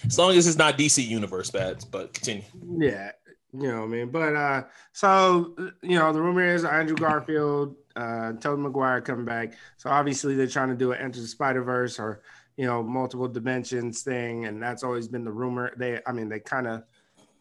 As 0.05 0.17
long 0.17 0.35
as 0.35 0.47
it's 0.47 0.57
not 0.57 0.77
DC 0.77 1.05
Universe 1.05 1.49
bad, 1.51 1.83
but 1.91 2.13
continue. 2.13 2.43
yeah, 2.77 3.11
you 3.53 3.71
know 3.71 3.79
what 3.79 3.85
I 3.85 3.87
mean. 3.87 4.09
But 4.09 4.35
uh, 4.35 4.63
so 4.93 5.55
you 5.81 5.97
know, 5.97 6.11
the 6.13 6.21
rumor 6.21 6.43
is 6.43 6.65
Andrew 6.65 6.95
Garfield, 6.95 7.75
uh, 7.95 8.33
Tobey 8.33 8.61
Maguire 8.61 9.01
coming 9.01 9.25
back. 9.25 9.53
So 9.77 9.89
obviously 9.89 10.35
they're 10.35 10.47
trying 10.47 10.69
to 10.69 10.75
do 10.75 10.91
an 10.91 11.01
Enter 11.01 11.21
the 11.21 11.27
Spider 11.27 11.63
Verse 11.63 11.99
or 11.99 12.21
you 12.57 12.65
know 12.65 12.83
multiple 12.83 13.27
dimensions 13.27 14.01
thing, 14.01 14.45
and 14.45 14.61
that's 14.61 14.83
always 14.83 15.07
been 15.07 15.23
the 15.23 15.31
rumor. 15.31 15.73
They, 15.77 15.99
I 16.05 16.11
mean, 16.11 16.29
they 16.29 16.39
kind 16.39 16.67
of 16.67 16.83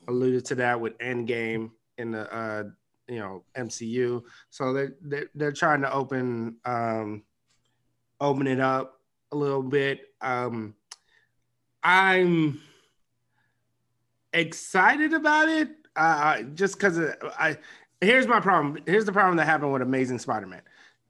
alluded 0.08 0.44
to 0.46 0.54
that 0.56 0.80
with 0.80 0.96
Endgame 0.98 1.70
in 1.98 2.12
the 2.12 2.32
uh, 2.32 2.64
you 3.08 3.18
know 3.18 3.44
MCU. 3.56 4.22
So 4.50 4.72
they 4.72 4.86
they're, 5.02 5.30
they're 5.34 5.52
trying 5.52 5.82
to 5.82 5.92
open 5.92 6.56
um, 6.64 7.22
open 8.20 8.46
it 8.46 8.60
up 8.60 9.00
a 9.32 9.36
little 9.36 9.62
bit. 9.62 10.00
Um, 10.20 10.74
I'm 11.86 12.60
excited 14.32 15.14
about 15.14 15.48
it 15.48 15.68
uh, 15.94 16.42
just 16.42 16.74
because 16.74 16.98
I. 17.38 17.58
Here's 18.00 18.26
my 18.26 18.40
problem. 18.40 18.82
Here's 18.86 19.04
the 19.04 19.12
problem 19.12 19.36
that 19.36 19.46
happened 19.46 19.72
with 19.72 19.82
Amazing 19.82 20.18
Spider-Man. 20.18 20.62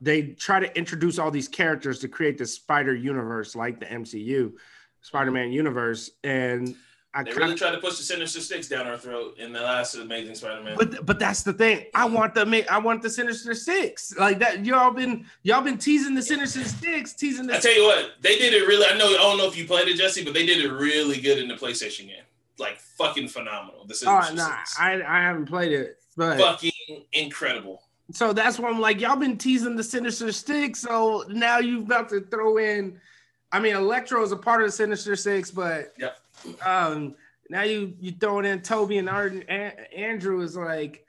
They 0.03 0.23
try 0.23 0.61
to 0.61 0.77
introduce 0.77 1.19
all 1.19 1.31
these 1.31 1.49
characters 1.49 1.99
to 2.01 2.09
create 2.09 2.37
this 2.37 2.53
Spider 2.53 2.95
universe, 2.95 3.57
like 3.57 3.81
the 3.81 3.87
MCU 3.87 4.53
Spider-Man 5.01 5.51
universe, 5.51 6.11
and 6.23 6.77
I 7.17 7.23
They 7.23 7.33
really 7.33 7.55
tried 7.55 7.71
to 7.71 7.79
push 7.79 7.97
the 7.97 8.03
Sinister 8.03 8.41
Six 8.41 8.69
down 8.69 8.87
our 8.87 8.99
throat 8.99 9.39
in 9.39 9.51
the 9.51 9.61
last 9.63 9.95
Amazing 9.95 10.35
Spider-Man. 10.35 10.77
But 10.77 11.07
but 11.07 11.19
that's 11.19 11.43
the 11.43 11.55
thing. 11.55 11.87
I 11.95 12.05
want 12.05 12.35
the 12.35 12.67
I 12.71 12.77
want 12.79 13.01
the 13.01 13.09
Sinister 13.09 13.55
Six 13.55 14.15
like 14.19 14.39
that. 14.41 14.67
Y'all 14.67 14.91
been 14.91 15.25
y'all 15.43 15.63
been 15.63 15.79
teasing 15.79 16.15
the 16.15 16.21
Sinister 16.23 16.63
Six, 16.65 17.15
teasing 17.15 17.47
The 17.47 17.57
I 17.57 17.59
tell 17.59 17.75
you 17.75 17.85
what, 17.85 18.17
they 18.21 18.37
did 18.37 18.53
it 18.53 18.67
really. 18.67 18.85
I 18.87 18.99
know 18.99 19.07
I 19.09 19.17
don't 19.17 19.39
know 19.39 19.47
if 19.47 19.57
you 19.57 19.67
played 19.67 19.89
it, 19.89 19.97
Jesse, 19.97 20.25
but 20.25 20.35
they 20.35 20.45
did 20.45 20.63
it 20.63 20.71
really 20.71 21.19
good 21.19 21.39
in 21.39 21.49
the 21.49 21.55
PlayStation 21.55 22.07
game. 22.07 22.23
Like 22.59 22.79
fucking 22.81 23.29
phenomenal. 23.29 23.87
The 23.87 23.95
Oh 24.07 24.21
Sinister 24.21 24.35
nah, 24.35 24.59
Six. 24.59 24.77
I 24.79 25.01
I 25.03 25.23
haven't 25.23 25.47
played 25.47 25.73
it, 25.73 25.99
but 26.19 26.39
fucking 26.39 27.05
incredible. 27.15 27.83
so 28.13 28.35
that's 28.35 28.59
why 28.59 28.69
I'm 28.69 28.81
like, 28.81 29.01
y'all 29.01 29.17
been 29.17 29.39
teasing 29.39 29.75
the 29.75 29.85
Sinister 29.85 30.33
Six, 30.33 30.81
so 30.81 31.25
now 31.31 31.61
you 31.61 31.81
about 31.81 32.11
to 32.11 32.21
throw 32.21 32.59
in. 32.59 33.01
I 33.53 33.61
mean, 33.61 33.75
Electro 33.75 34.23
is 34.23 34.33
a 34.33 34.37
part 34.37 34.61
of 34.61 34.69
the 34.69 34.73
Sinister 34.73 35.17
Six, 35.17 35.51
but 35.51 35.95
Yep. 35.99 36.19
Um, 36.65 37.15
now 37.49 37.63
you 37.63 37.95
you 38.01 38.13
throwing 38.13 38.45
in 38.45 38.61
Tobey 38.63 38.99
and 38.99 39.09
Andrew 39.09 40.41
is 40.41 40.57
like, 40.57 41.07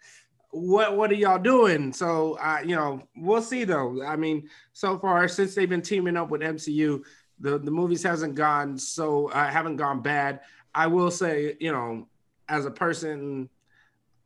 what 0.52 0.96
what 0.96 1.12
are 1.12 1.16
y'all 1.16 1.40
doing? 1.40 1.94
So 1.94 2.38
I 2.40 2.62
you 2.62 2.76
know 2.76 3.04
we'll 3.16 3.42
see 3.42 3.64
though. 3.64 4.04
I 4.04 4.16
mean, 4.16 4.50
so 4.74 4.98
far 4.98 5.28
since 5.28 5.56
they've 5.56 5.70
been 5.70 5.82
teaming 5.82 6.18
up 6.18 6.30
with 6.30 6.42
MCU, 6.42 7.04
the 7.40 7.58
the 7.58 7.72
movies 7.72 8.04
hasn't 8.04 8.36
gone 8.36 8.78
so 8.78 9.30
uh, 9.30 9.48
haven't 9.48 9.78
gone 9.78 10.02
bad. 10.02 10.42
I 10.74 10.88
will 10.88 11.12
say, 11.12 11.58
you 11.60 11.72
know, 11.72 12.08
as 12.50 12.66
a 12.66 12.72
person, 12.72 13.50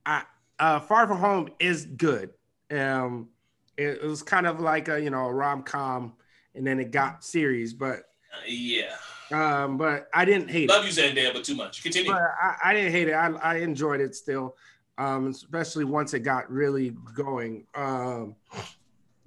I 0.05 0.23
uh, 0.59 0.79
Far 0.79 1.07
From 1.07 1.17
Home 1.17 1.49
is 1.59 1.85
good. 1.85 2.31
Um, 2.69 3.29
it, 3.77 3.99
it 4.01 4.05
was 4.05 4.21
kind 4.21 4.45
of 4.45 4.59
like 4.59 4.89
a 4.89 5.01
you 5.01 5.09
know 5.09 5.25
a 5.25 5.33
rom 5.33 5.63
com, 5.63 6.13
and 6.55 6.65
then 6.65 6.79
it 6.79 6.91
got 6.91 7.23
series, 7.23 7.73
but 7.73 8.03
Uh, 8.33 8.45
yeah. 8.47 8.95
Um, 9.31 9.77
but 9.77 10.07
I 10.13 10.25
didn't 10.25 10.49
hate 10.49 10.65
it. 10.65 10.69
Love 10.69 10.85
you, 10.85 10.91
Zendaya, 10.91 11.33
but 11.33 11.43
too 11.43 11.55
much. 11.55 11.83
Continue. 11.83 12.11
But 12.11 12.21
I, 12.41 12.55
I 12.65 12.73
didn't 12.73 12.91
hate 12.91 13.07
it. 13.07 13.13
I, 13.13 13.27
I 13.27 13.55
enjoyed 13.57 14.01
it 14.01 14.15
still, 14.15 14.55
um, 14.97 15.27
especially 15.27 15.85
once 15.85 16.13
it 16.13 16.19
got 16.19 16.51
really 16.51 16.95
going. 17.15 17.65
Um, 17.75 18.35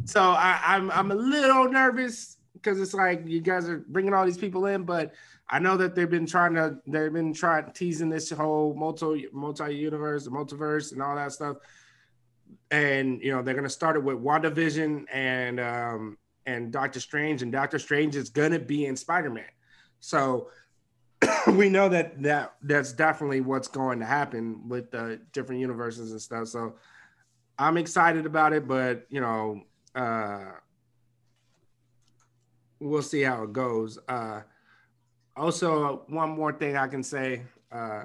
so 0.04 0.20
I, 0.20 0.60
I'm 0.64 0.90
I'm 0.90 1.10
a 1.10 1.14
little 1.14 1.68
nervous 1.70 2.36
because 2.54 2.80
it's 2.80 2.94
like 2.94 3.22
you 3.26 3.40
guys 3.40 3.68
are 3.68 3.78
bringing 3.88 4.14
all 4.14 4.24
these 4.24 4.38
people 4.38 4.66
in, 4.66 4.84
but 4.84 5.12
I 5.48 5.58
know 5.58 5.76
that 5.76 5.94
they've 5.94 6.08
been 6.08 6.26
trying 6.26 6.54
to 6.54 6.78
they've 6.86 7.12
been 7.12 7.32
trying 7.34 7.70
teasing 7.72 8.08
this 8.08 8.30
whole 8.30 8.74
multi 8.74 9.28
multi 9.32 9.74
universe, 9.74 10.24
the 10.24 10.30
multiverse, 10.30 10.92
and 10.92 11.02
all 11.02 11.16
that 11.16 11.32
stuff. 11.32 11.58
And 12.70 13.20
you 13.22 13.32
know 13.32 13.42
they're 13.42 13.54
gonna 13.54 13.68
start 13.68 13.96
it 13.96 14.02
with 14.02 14.16
WandaVision 14.16 15.04
and 15.12 15.60
um, 15.60 16.18
and 16.46 16.72
Doctor 16.72 17.00
Strange, 17.00 17.42
and 17.42 17.52
Doctor 17.52 17.78
Strange 17.78 18.16
is 18.16 18.30
gonna 18.30 18.58
be 18.58 18.86
in 18.86 18.96
Spider 18.96 19.30
Man. 19.30 19.44
So 20.04 20.48
we 21.46 21.70
know 21.70 21.88
that 21.88 22.22
that 22.22 22.56
that's 22.62 22.92
definitely 22.92 23.40
what's 23.40 23.68
going 23.68 23.98
to 24.00 24.04
happen 24.04 24.68
with 24.68 24.90
the 24.90 25.18
different 25.32 25.62
universes 25.62 26.10
and 26.12 26.20
stuff. 26.20 26.48
So 26.48 26.74
I'm 27.58 27.78
excited 27.78 28.26
about 28.26 28.52
it, 28.52 28.68
but 28.68 29.06
you 29.08 29.22
know, 29.22 29.62
uh, 29.94 30.44
we'll 32.80 33.00
see 33.00 33.22
how 33.22 33.44
it 33.44 33.54
goes. 33.54 33.98
Uh, 34.06 34.42
also, 35.36 36.02
one 36.08 36.28
more 36.28 36.52
thing 36.52 36.76
I 36.76 36.86
can 36.86 37.02
say: 37.02 37.40
uh, 37.72 38.02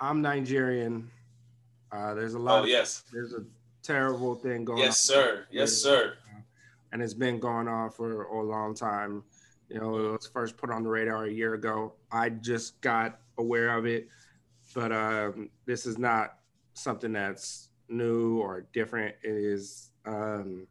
I'm 0.00 0.22
Nigerian. 0.22 1.10
Uh, 1.92 2.14
there's 2.14 2.32
a 2.32 2.38
lot. 2.38 2.60
Oh 2.60 2.62
of, 2.62 2.70
yes, 2.70 3.04
there's 3.12 3.34
a 3.34 3.44
terrible 3.82 4.34
thing 4.34 4.64
going. 4.64 4.78
On. 4.78 4.84
Yes, 4.86 5.10
on 5.10 5.14
sir. 5.14 5.46
Yes, 5.50 5.72
sir. 5.74 6.14
and 6.90 7.02
it's 7.02 7.12
been 7.12 7.38
going 7.38 7.68
on 7.68 7.90
for 7.90 8.22
a 8.22 8.42
long 8.42 8.74
time. 8.74 9.22
You 9.72 9.80
know, 9.80 9.96
it 9.96 10.12
was 10.12 10.26
first 10.26 10.58
put 10.58 10.70
on 10.70 10.82
the 10.82 10.88
radar 10.90 11.24
a 11.24 11.32
year 11.32 11.54
ago. 11.54 11.94
I 12.10 12.28
just 12.28 12.80
got 12.82 13.20
aware 13.38 13.76
of 13.76 13.86
it, 13.86 14.08
but 14.74 14.92
um, 14.92 15.48
this 15.64 15.86
is 15.86 15.98
not 15.98 16.38
something 16.74 17.12
that's 17.12 17.70
new 17.88 18.38
or 18.38 18.66
different. 18.74 19.14
It 19.22 19.34
is 19.34 19.90
um, 20.04 20.66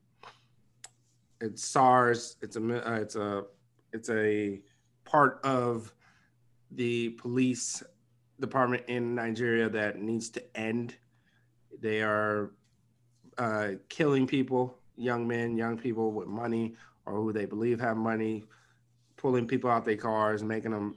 it's 1.39 1.63
SARS. 1.63 2.35
It's 2.43 2.57
a 2.57 2.87
uh, 2.87 2.95
it's 3.01 3.15
a 3.15 3.43
it's 3.91 4.09
a 4.11 4.61
part 5.03 5.39
of 5.43 5.91
the 6.69 7.09
police 7.09 7.81
department 8.39 8.83
in 8.87 9.15
Nigeria 9.15 9.67
that 9.69 9.99
needs 9.99 10.29
to 10.31 10.57
end. 10.57 10.95
They 11.79 12.03
are 12.03 12.51
uh, 13.39 13.69
killing 13.89 14.27
people, 14.27 14.77
young 14.95 15.27
men, 15.27 15.57
young 15.57 15.77
people 15.77 16.11
with 16.11 16.27
money 16.27 16.75
or 17.07 17.15
who 17.15 17.33
they 17.33 17.45
believe 17.45 17.79
have 17.79 17.97
money, 17.97 18.43
pulling 19.21 19.45
people 19.45 19.69
out 19.69 19.85
their 19.85 19.95
cars, 19.95 20.43
making 20.43 20.71
them, 20.71 20.95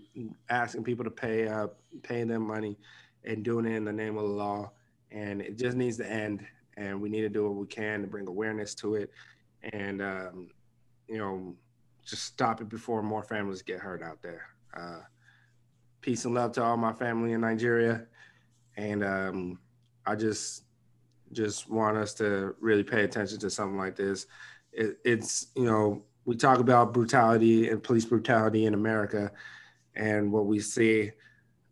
asking 0.49 0.83
people 0.83 1.05
to 1.05 1.11
pay 1.11 1.47
up, 1.47 1.79
paying 2.03 2.27
them 2.27 2.47
money, 2.47 2.79
and 3.25 3.45
doing 3.45 3.67
it 3.67 3.77
in 3.77 3.85
the 3.85 3.93
name 3.93 4.17
of 4.17 4.23
the 4.23 4.35
law. 4.35 4.71
And 5.11 5.43
it 5.43 5.59
just 5.59 5.77
needs 5.77 5.99
to 5.99 6.11
end. 6.11 6.43
And 6.79 7.03
we 7.03 7.11
need 7.11 7.21
to 7.21 7.29
do 7.29 7.45
what 7.45 7.55
we 7.55 7.67
can 7.67 8.01
to 8.01 8.07
bring 8.07 8.27
awareness 8.27 8.75
to 8.77 8.95
it, 8.95 9.11
and 9.73 10.03
um, 10.03 10.49
you 11.07 11.19
know, 11.19 11.55
just 12.05 12.25
stop 12.25 12.61
it 12.61 12.69
before 12.69 13.01
more 13.01 13.23
families 13.23 13.63
get 13.63 13.79
hurt 13.79 14.03
out 14.03 14.21
there. 14.23 14.47
Uh, 14.77 15.01
peace 16.01 16.25
and 16.25 16.35
love 16.35 16.51
to 16.53 16.65
all 16.65 16.77
my 16.77 16.93
family 16.93 17.33
in 17.33 17.43
Nigeria, 17.43 18.07
and 18.77 19.05
um, 19.05 19.59
I 20.05 20.17
just 20.17 20.65
just 21.31 21.71
want 21.71 21.97
us 21.97 22.13
to 22.15 22.57
really 22.61 22.83
pay 22.83 23.05
attention 23.05 23.39
to 23.39 23.51
something 23.51 23.79
like 23.79 23.95
this. 23.95 24.27
It, 24.73 24.99
it's 25.05 25.49
you 25.55 25.67
know 25.67 26.03
we 26.25 26.37
talk 26.37 26.59
about 26.59 26.93
brutality 26.93 27.69
and 27.69 27.83
police 27.83 28.05
brutality 28.05 28.67
in 28.67 28.75
America, 28.75 29.31
and 29.95 30.33
what 30.33 30.47
we 30.47 30.61
see, 30.61 31.11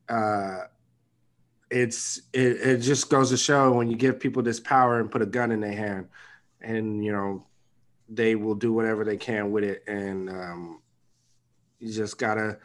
uh, 0.08 0.60
it's 1.70 2.22
it, 2.32 2.60
it 2.60 2.78
just 2.78 3.08
goes 3.08 3.30
to 3.30 3.36
show 3.36 3.72
when 3.72 3.90
you 3.90 3.96
give 3.96 4.20
people 4.20 4.42
this 4.42 4.60
power 4.60 5.00
and 5.00 5.10
put 5.10 5.22
a 5.22 5.26
gun 5.26 5.52
in 5.52 5.60
their 5.60 5.72
hand, 5.72 6.08
and 6.60 7.04
you 7.04 7.12
know 7.12 7.46
they 8.08 8.34
will 8.34 8.54
do 8.54 8.72
whatever 8.72 9.04
they 9.04 9.16
can 9.16 9.50
with 9.50 9.64
it, 9.64 9.82
and 9.86 10.28
um, 10.28 10.82
you 11.78 11.92
just 11.92 12.18
gotta 12.18 12.58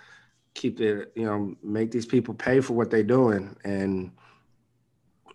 keep 0.53 0.81
it 0.81 1.11
you 1.15 1.25
know 1.25 1.55
make 1.61 1.91
these 1.91 2.05
people 2.05 2.33
pay 2.33 2.59
for 2.59 2.73
what 2.73 2.89
they're 2.89 3.03
doing 3.03 3.55
and 3.63 4.09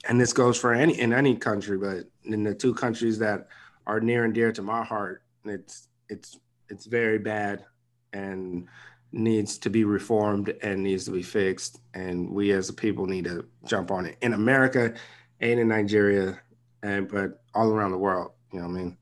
and 0.08 0.20
this 0.20 0.32
goes 0.32 0.58
for 0.58 0.74
any 0.74 0.98
in 0.98 1.12
any 1.12 1.36
country 1.36 1.78
but 1.78 1.98
in 2.24 2.42
the 2.42 2.52
two 2.52 2.74
countries 2.74 3.20
that 3.20 3.46
are 3.86 4.00
near 4.00 4.24
and 4.24 4.34
dear 4.34 4.52
to 4.52 4.62
my 4.62 4.84
heart. 4.84 5.22
It's 5.44 5.88
it's 6.08 6.38
it's 6.68 6.86
very 6.86 7.18
bad 7.18 7.64
and 8.12 8.66
needs 9.12 9.58
to 9.58 9.70
be 9.70 9.84
reformed 9.84 10.54
and 10.62 10.82
needs 10.82 11.04
to 11.04 11.10
be 11.10 11.22
fixed. 11.22 11.80
And 11.94 12.30
we 12.30 12.52
as 12.52 12.68
a 12.68 12.72
people 12.72 13.06
need 13.06 13.24
to 13.24 13.44
jump 13.66 13.90
on 13.90 14.06
it 14.06 14.16
in 14.22 14.32
America 14.32 14.94
and 15.40 15.60
in 15.60 15.68
Nigeria 15.68 16.40
and 16.82 17.08
but 17.08 17.42
all 17.54 17.70
around 17.70 17.92
the 17.92 17.98
world. 17.98 18.32
You 18.52 18.60
know 18.60 18.66
what 18.66 18.74
I 18.74 18.78
mean? 18.78 18.96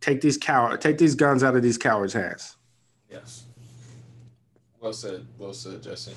Take 0.00 0.20
these 0.20 0.38
cow 0.38 0.76
take 0.76 0.98
these 0.98 1.14
guns 1.14 1.42
out 1.42 1.56
of 1.56 1.62
these 1.62 1.78
cowards' 1.78 2.12
hands. 2.12 2.56
Yes. 3.10 3.44
Well 4.80 4.92
said. 4.92 5.26
Well 5.38 5.54
said, 5.54 5.82
Jesse. 5.82 6.12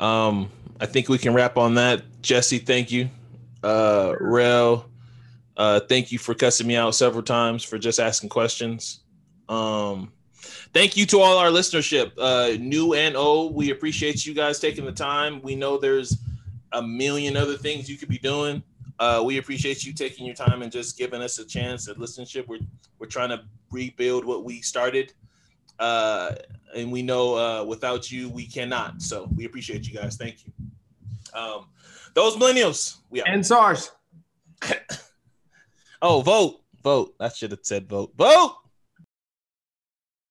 Um, 0.00 0.50
I 0.80 0.86
think 0.86 1.08
we 1.08 1.18
can 1.18 1.34
wrap 1.34 1.56
on 1.56 1.74
that. 1.74 2.02
Jesse, 2.22 2.58
thank 2.58 2.90
you. 2.90 3.08
Uh 3.62 4.14
Rel, 4.20 4.89
uh, 5.60 5.78
thank 5.78 6.10
you 6.10 6.18
for 6.18 6.34
cussing 6.34 6.66
me 6.66 6.74
out 6.74 6.94
several 6.94 7.22
times 7.22 7.62
for 7.62 7.76
just 7.76 8.00
asking 8.00 8.30
questions. 8.30 9.00
Um, 9.46 10.10
thank 10.72 10.96
you 10.96 11.04
to 11.04 11.20
all 11.20 11.36
our 11.36 11.50
listenership, 11.50 12.12
uh, 12.16 12.56
new 12.58 12.94
and 12.94 13.14
old. 13.14 13.54
We 13.54 13.70
appreciate 13.70 14.24
you 14.24 14.32
guys 14.32 14.58
taking 14.58 14.86
the 14.86 14.92
time. 14.92 15.42
We 15.42 15.54
know 15.54 15.76
there's 15.76 16.16
a 16.72 16.80
million 16.80 17.36
other 17.36 17.58
things 17.58 17.90
you 17.90 17.98
could 17.98 18.08
be 18.08 18.16
doing. 18.16 18.62
Uh, 18.98 19.20
we 19.22 19.36
appreciate 19.36 19.84
you 19.84 19.92
taking 19.92 20.24
your 20.24 20.34
time 20.34 20.62
and 20.62 20.72
just 20.72 20.96
giving 20.96 21.20
us 21.20 21.38
a 21.38 21.44
chance 21.44 21.88
at 21.88 21.98
listenership. 21.98 22.46
We're 22.46 22.60
we're 22.98 23.06
trying 23.06 23.28
to 23.28 23.42
rebuild 23.70 24.24
what 24.24 24.44
we 24.44 24.62
started, 24.62 25.12
uh, 25.78 26.36
and 26.74 26.90
we 26.90 27.02
know 27.02 27.36
uh, 27.36 27.64
without 27.64 28.10
you 28.10 28.30
we 28.30 28.46
cannot. 28.46 29.02
So 29.02 29.28
we 29.36 29.44
appreciate 29.44 29.86
you 29.86 29.92
guys. 29.92 30.16
Thank 30.16 30.46
you. 30.46 30.52
Um, 31.38 31.66
those 32.14 32.36
millennials, 32.36 32.96
we 33.10 33.20
are. 33.20 33.28
And 33.28 33.44
SARS. 33.44 33.92
oh, 36.02 36.22
vote, 36.22 36.60
vote. 36.82 37.14
I 37.20 37.28
should 37.28 37.50
have 37.50 37.60
said 37.62 37.88
vote, 37.88 38.12
vote. 38.16 38.56